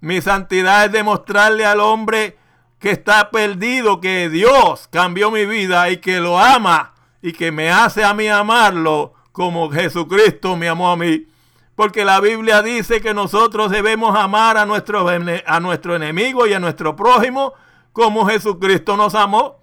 Mi 0.00 0.20
santidad 0.20 0.86
es 0.86 0.90
demostrarle 0.90 1.64
al 1.64 1.78
hombre 1.78 2.38
que 2.80 2.90
está 2.90 3.30
perdido 3.30 4.00
que 4.00 4.28
Dios 4.28 4.88
cambió 4.90 5.30
mi 5.30 5.46
vida 5.46 5.90
y 5.90 5.98
que 5.98 6.18
lo 6.18 6.40
ama 6.40 6.94
y 7.22 7.34
que 7.34 7.52
me 7.52 7.70
hace 7.70 8.02
a 8.02 8.14
mí 8.14 8.26
amarlo 8.26 9.14
como 9.32 9.70
Jesucristo 9.70 10.56
me 10.56 10.68
amó 10.68 10.90
a 10.90 10.96
mí. 10.96 11.26
Porque 11.74 12.04
la 12.04 12.20
Biblia 12.20 12.62
dice 12.62 13.00
que 13.00 13.14
nosotros 13.14 13.70
debemos 13.70 14.16
amar 14.16 14.58
a 14.58 14.66
nuestro, 14.66 15.06
a 15.08 15.60
nuestro 15.60 15.96
enemigo 15.96 16.46
y 16.46 16.52
a 16.52 16.60
nuestro 16.60 16.94
prójimo 16.94 17.54
como 17.92 18.26
Jesucristo 18.26 18.96
nos 18.96 19.14
amó. 19.14 19.56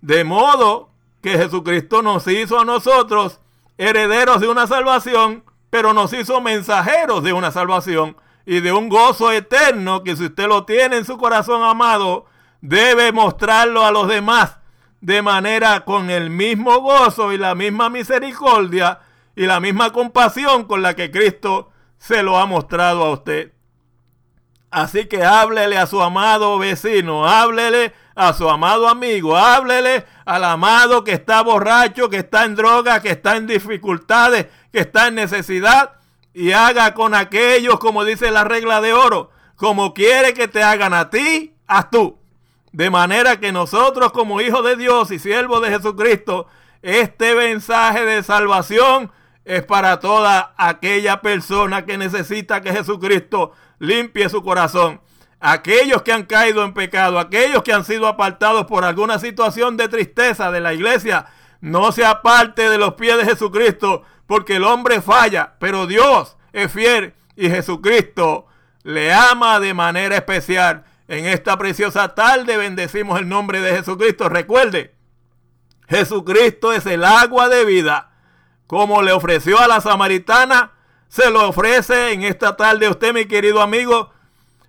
De 0.00 0.24
modo 0.24 0.90
que 1.22 1.38
Jesucristo 1.38 2.02
nos 2.02 2.26
hizo 2.26 2.58
a 2.58 2.64
nosotros 2.64 3.40
herederos 3.78 4.40
de 4.40 4.48
una 4.48 4.66
salvación, 4.66 5.44
pero 5.70 5.94
nos 5.94 6.12
hizo 6.12 6.40
mensajeros 6.40 7.22
de 7.22 7.32
una 7.32 7.50
salvación 7.50 8.16
y 8.44 8.60
de 8.60 8.72
un 8.72 8.88
gozo 8.88 9.32
eterno 9.32 10.02
que 10.02 10.16
si 10.16 10.26
usted 10.26 10.46
lo 10.46 10.64
tiene 10.64 10.98
en 10.98 11.04
su 11.04 11.16
corazón 11.16 11.62
amado, 11.62 12.26
debe 12.60 13.12
mostrarlo 13.12 13.84
a 13.84 13.90
los 13.90 14.08
demás 14.08 14.58
de 15.04 15.20
manera 15.20 15.84
con 15.84 16.08
el 16.08 16.30
mismo 16.30 16.80
gozo 16.80 17.34
y 17.34 17.36
la 17.36 17.54
misma 17.54 17.90
misericordia 17.90 19.00
y 19.36 19.44
la 19.44 19.60
misma 19.60 19.92
compasión 19.92 20.64
con 20.64 20.80
la 20.80 20.96
que 20.96 21.10
Cristo 21.10 21.70
se 21.98 22.22
lo 22.22 22.38
ha 22.38 22.46
mostrado 22.46 23.04
a 23.04 23.10
usted. 23.10 23.52
Así 24.70 25.04
que 25.04 25.22
háblele 25.22 25.76
a 25.76 25.86
su 25.86 26.00
amado 26.00 26.58
vecino, 26.58 27.28
háblele 27.28 27.92
a 28.14 28.32
su 28.32 28.48
amado 28.48 28.88
amigo, 28.88 29.36
háblele 29.36 30.06
al 30.24 30.42
amado 30.42 31.04
que 31.04 31.12
está 31.12 31.42
borracho, 31.42 32.08
que 32.08 32.16
está 32.16 32.46
en 32.46 32.54
droga, 32.54 33.02
que 33.02 33.10
está 33.10 33.36
en 33.36 33.46
dificultades, 33.46 34.46
que 34.72 34.80
está 34.80 35.08
en 35.08 35.16
necesidad, 35.16 35.96
y 36.32 36.52
haga 36.52 36.94
con 36.94 37.14
aquellos, 37.14 37.78
como 37.78 38.04
dice 38.04 38.30
la 38.30 38.44
regla 38.44 38.80
de 38.80 38.94
oro, 38.94 39.30
como 39.54 39.92
quiere 39.92 40.32
que 40.32 40.48
te 40.48 40.62
hagan 40.62 40.94
a 40.94 41.10
ti, 41.10 41.54
haz 41.66 41.90
tú. 41.90 42.23
De 42.74 42.90
manera 42.90 43.38
que 43.38 43.52
nosotros 43.52 44.10
como 44.10 44.40
hijos 44.40 44.64
de 44.64 44.74
Dios 44.74 45.12
y 45.12 45.20
siervos 45.20 45.62
de 45.62 45.70
Jesucristo, 45.70 46.48
este 46.82 47.36
mensaje 47.36 48.04
de 48.04 48.24
salvación 48.24 49.12
es 49.44 49.62
para 49.62 50.00
toda 50.00 50.54
aquella 50.56 51.20
persona 51.20 51.84
que 51.86 51.96
necesita 51.96 52.62
que 52.62 52.72
Jesucristo 52.72 53.52
limpie 53.78 54.28
su 54.28 54.42
corazón. 54.42 55.00
Aquellos 55.38 56.02
que 56.02 56.12
han 56.12 56.24
caído 56.24 56.64
en 56.64 56.74
pecado, 56.74 57.20
aquellos 57.20 57.62
que 57.62 57.72
han 57.72 57.84
sido 57.84 58.08
apartados 58.08 58.66
por 58.66 58.84
alguna 58.84 59.20
situación 59.20 59.76
de 59.76 59.88
tristeza 59.88 60.50
de 60.50 60.60
la 60.60 60.74
iglesia, 60.74 61.26
no 61.60 61.92
se 61.92 62.04
aparte 62.04 62.68
de 62.68 62.78
los 62.78 62.94
pies 62.94 63.16
de 63.18 63.24
Jesucristo, 63.24 64.02
porque 64.26 64.56
el 64.56 64.64
hombre 64.64 65.00
falla, 65.00 65.54
pero 65.60 65.86
Dios 65.86 66.36
es 66.52 66.72
fiel 66.72 67.14
y 67.36 67.48
Jesucristo 67.48 68.48
le 68.82 69.12
ama 69.12 69.60
de 69.60 69.74
manera 69.74 70.16
especial. 70.16 70.84
En 71.06 71.26
esta 71.26 71.58
preciosa 71.58 72.14
tarde 72.14 72.56
bendecimos 72.56 73.18
el 73.18 73.28
nombre 73.28 73.60
de 73.60 73.76
Jesucristo. 73.76 74.28
Recuerde, 74.28 74.94
Jesucristo 75.88 76.72
es 76.72 76.86
el 76.86 77.04
agua 77.04 77.48
de 77.48 77.64
vida. 77.64 78.10
Como 78.66 79.02
le 79.02 79.12
ofreció 79.12 79.60
a 79.60 79.68
la 79.68 79.82
samaritana, 79.82 80.72
se 81.08 81.30
lo 81.30 81.48
ofrece 81.48 82.12
en 82.12 82.22
esta 82.22 82.56
tarde 82.56 82.86
a 82.86 82.90
usted, 82.90 83.12
mi 83.12 83.26
querido 83.26 83.60
amigo 83.60 84.10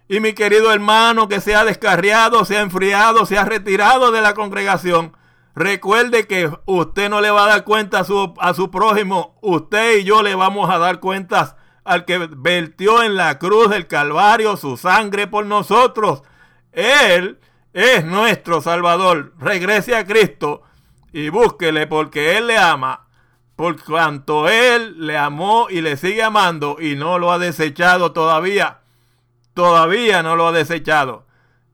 y 0.10 0.20
mi 0.20 0.34
querido 0.34 0.72
hermano 0.74 1.30
que 1.30 1.40
se 1.40 1.56
ha 1.56 1.64
descarriado, 1.64 2.44
se 2.44 2.58
ha 2.58 2.62
enfriado, 2.62 3.26
se 3.26 3.38
ha 3.38 3.46
retirado 3.46 4.12
de 4.12 4.22
la 4.22 4.34
congregación. 4.34 5.16
Recuerde 5.56 6.28
que 6.28 6.52
usted 6.66 7.10
no 7.10 7.22
le 7.22 7.32
va 7.32 7.46
a 7.46 7.48
dar 7.50 7.64
cuenta 7.64 8.00
a 8.00 8.04
su, 8.04 8.34
a 8.40 8.54
su 8.54 8.70
prójimo, 8.70 9.38
usted 9.42 10.00
y 10.00 10.04
yo 10.04 10.22
le 10.22 10.36
vamos 10.36 10.70
a 10.70 10.78
dar 10.78 11.00
cuentas 11.00 11.56
al 11.86 12.04
que 12.04 12.18
vertió 12.18 13.04
en 13.04 13.16
la 13.16 13.40
cruz 13.40 13.70
del 13.70 13.88
Calvario 13.88 14.58
su 14.58 14.76
sangre 14.76 15.28
por 15.28 15.46
nosotros. 15.46 16.24
Él 16.74 17.40
es 17.74 18.04
nuestro 18.04 18.60
Salvador. 18.60 19.34
Regrese 19.40 19.96
a 19.96 20.06
Cristo 20.06 20.64
y 21.14 21.30
búsquele 21.30 21.88
porque 21.88 22.38
Él 22.38 22.48
le 22.48 22.58
ama, 22.58 23.08
por 23.56 23.82
cuanto 23.82 24.50
Él 24.50 25.06
le 25.06 25.18
amó 25.18 25.68
y 25.70 25.82
le 25.82 25.96
sigue 25.96 26.24
amando 26.24 26.78
y 26.80 26.96
no 26.96 27.20
lo 27.20 27.32
ha 27.32 27.40
desechado 27.40 28.12
todavía. 28.12 28.80
Todavía 29.54 30.24
no 30.24 30.36
lo 30.36 30.48
ha 30.48 30.52
desechado. 30.52 31.26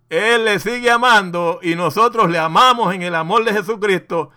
Él 0.10 0.44
le 0.44 0.60
sigue 0.60 0.92
amando 0.92 1.60
y 1.64 1.76
nosotros 1.76 2.30
le 2.30 2.38
amamos 2.38 2.94
en 2.94 3.02
el 3.02 3.16
amor 3.16 3.46
de 3.46 3.54
Jesucristo 3.54 4.32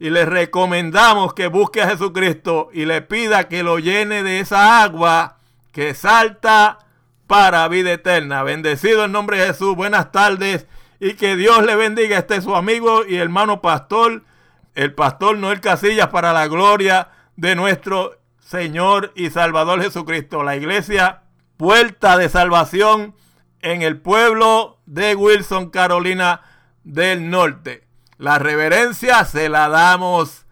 y 0.00 0.08
le 0.08 0.24
recomendamos 0.24 1.34
que 1.34 1.46
busque 1.48 1.82
a 1.82 1.90
Jesucristo 1.90 2.70
y 2.72 2.86
le 2.86 3.02
pida 3.02 3.48
que 3.48 3.62
lo 3.62 3.78
llene 3.78 4.22
de 4.22 4.40
esa 4.40 4.82
agua 4.82 5.36
que 5.72 5.92
salta 5.92 6.78
para 7.26 7.68
vida 7.68 7.92
eterna. 7.92 8.42
Bendecido 8.42 9.04
en 9.04 9.12
nombre 9.12 9.38
de 9.38 9.48
Jesús. 9.48 9.76
Buenas 9.76 10.10
tardes 10.10 10.66
y 11.00 11.14
que 11.14 11.36
Dios 11.36 11.66
le 11.66 11.76
bendiga. 11.76 12.16
Este 12.16 12.36
es 12.36 12.44
su 12.44 12.56
amigo 12.56 13.04
y 13.06 13.16
hermano 13.16 13.60
pastor, 13.60 14.24
el 14.74 14.94
pastor 14.94 15.36
Noel 15.36 15.60
Casillas 15.60 16.08
para 16.08 16.32
la 16.32 16.48
gloria 16.48 17.10
de 17.36 17.54
nuestro 17.54 18.18
Señor 18.40 19.12
y 19.14 19.28
Salvador 19.28 19.82
Jesucristo. 19.82 20.42
La 20.42 20.56
iglesia, 20.56 21.24
puerta 21.58 22.16
de 22.16 22.30
salvación 22.30 23.14
en 23.60 23.82
el 23.82 24.00
pueblo 24.00 24.78
de 24.86 25.14
Wilson, 25.14 25.68
Carolina 25.68 26.40
del 26.84 27.28
Norte. 27.28 27.89
La 28.20 28.38
reverencia 28.38 29.24
se 29.24 29.48
la 29.48 29.70
damos 29.70 30.44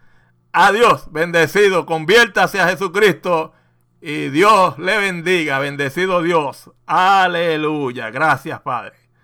a 0.51 0.71
Dios. 0.71 1.11
Bendecido, 1.11 1.85
conviértase 1.85 2.59
a 2.59 2.67
Jesucristo 2.67 3.53
y 4.01 4.29
Dios 4.29 4.79
le 4.79 4.97
bendiga. 4.97 5.59
Bendecido 5.59 6.23
Dios. 6.23 6.71
Aleluya. 6.87 8.09
Gracias, 8.09 8.59
Padre. 8.61 8.93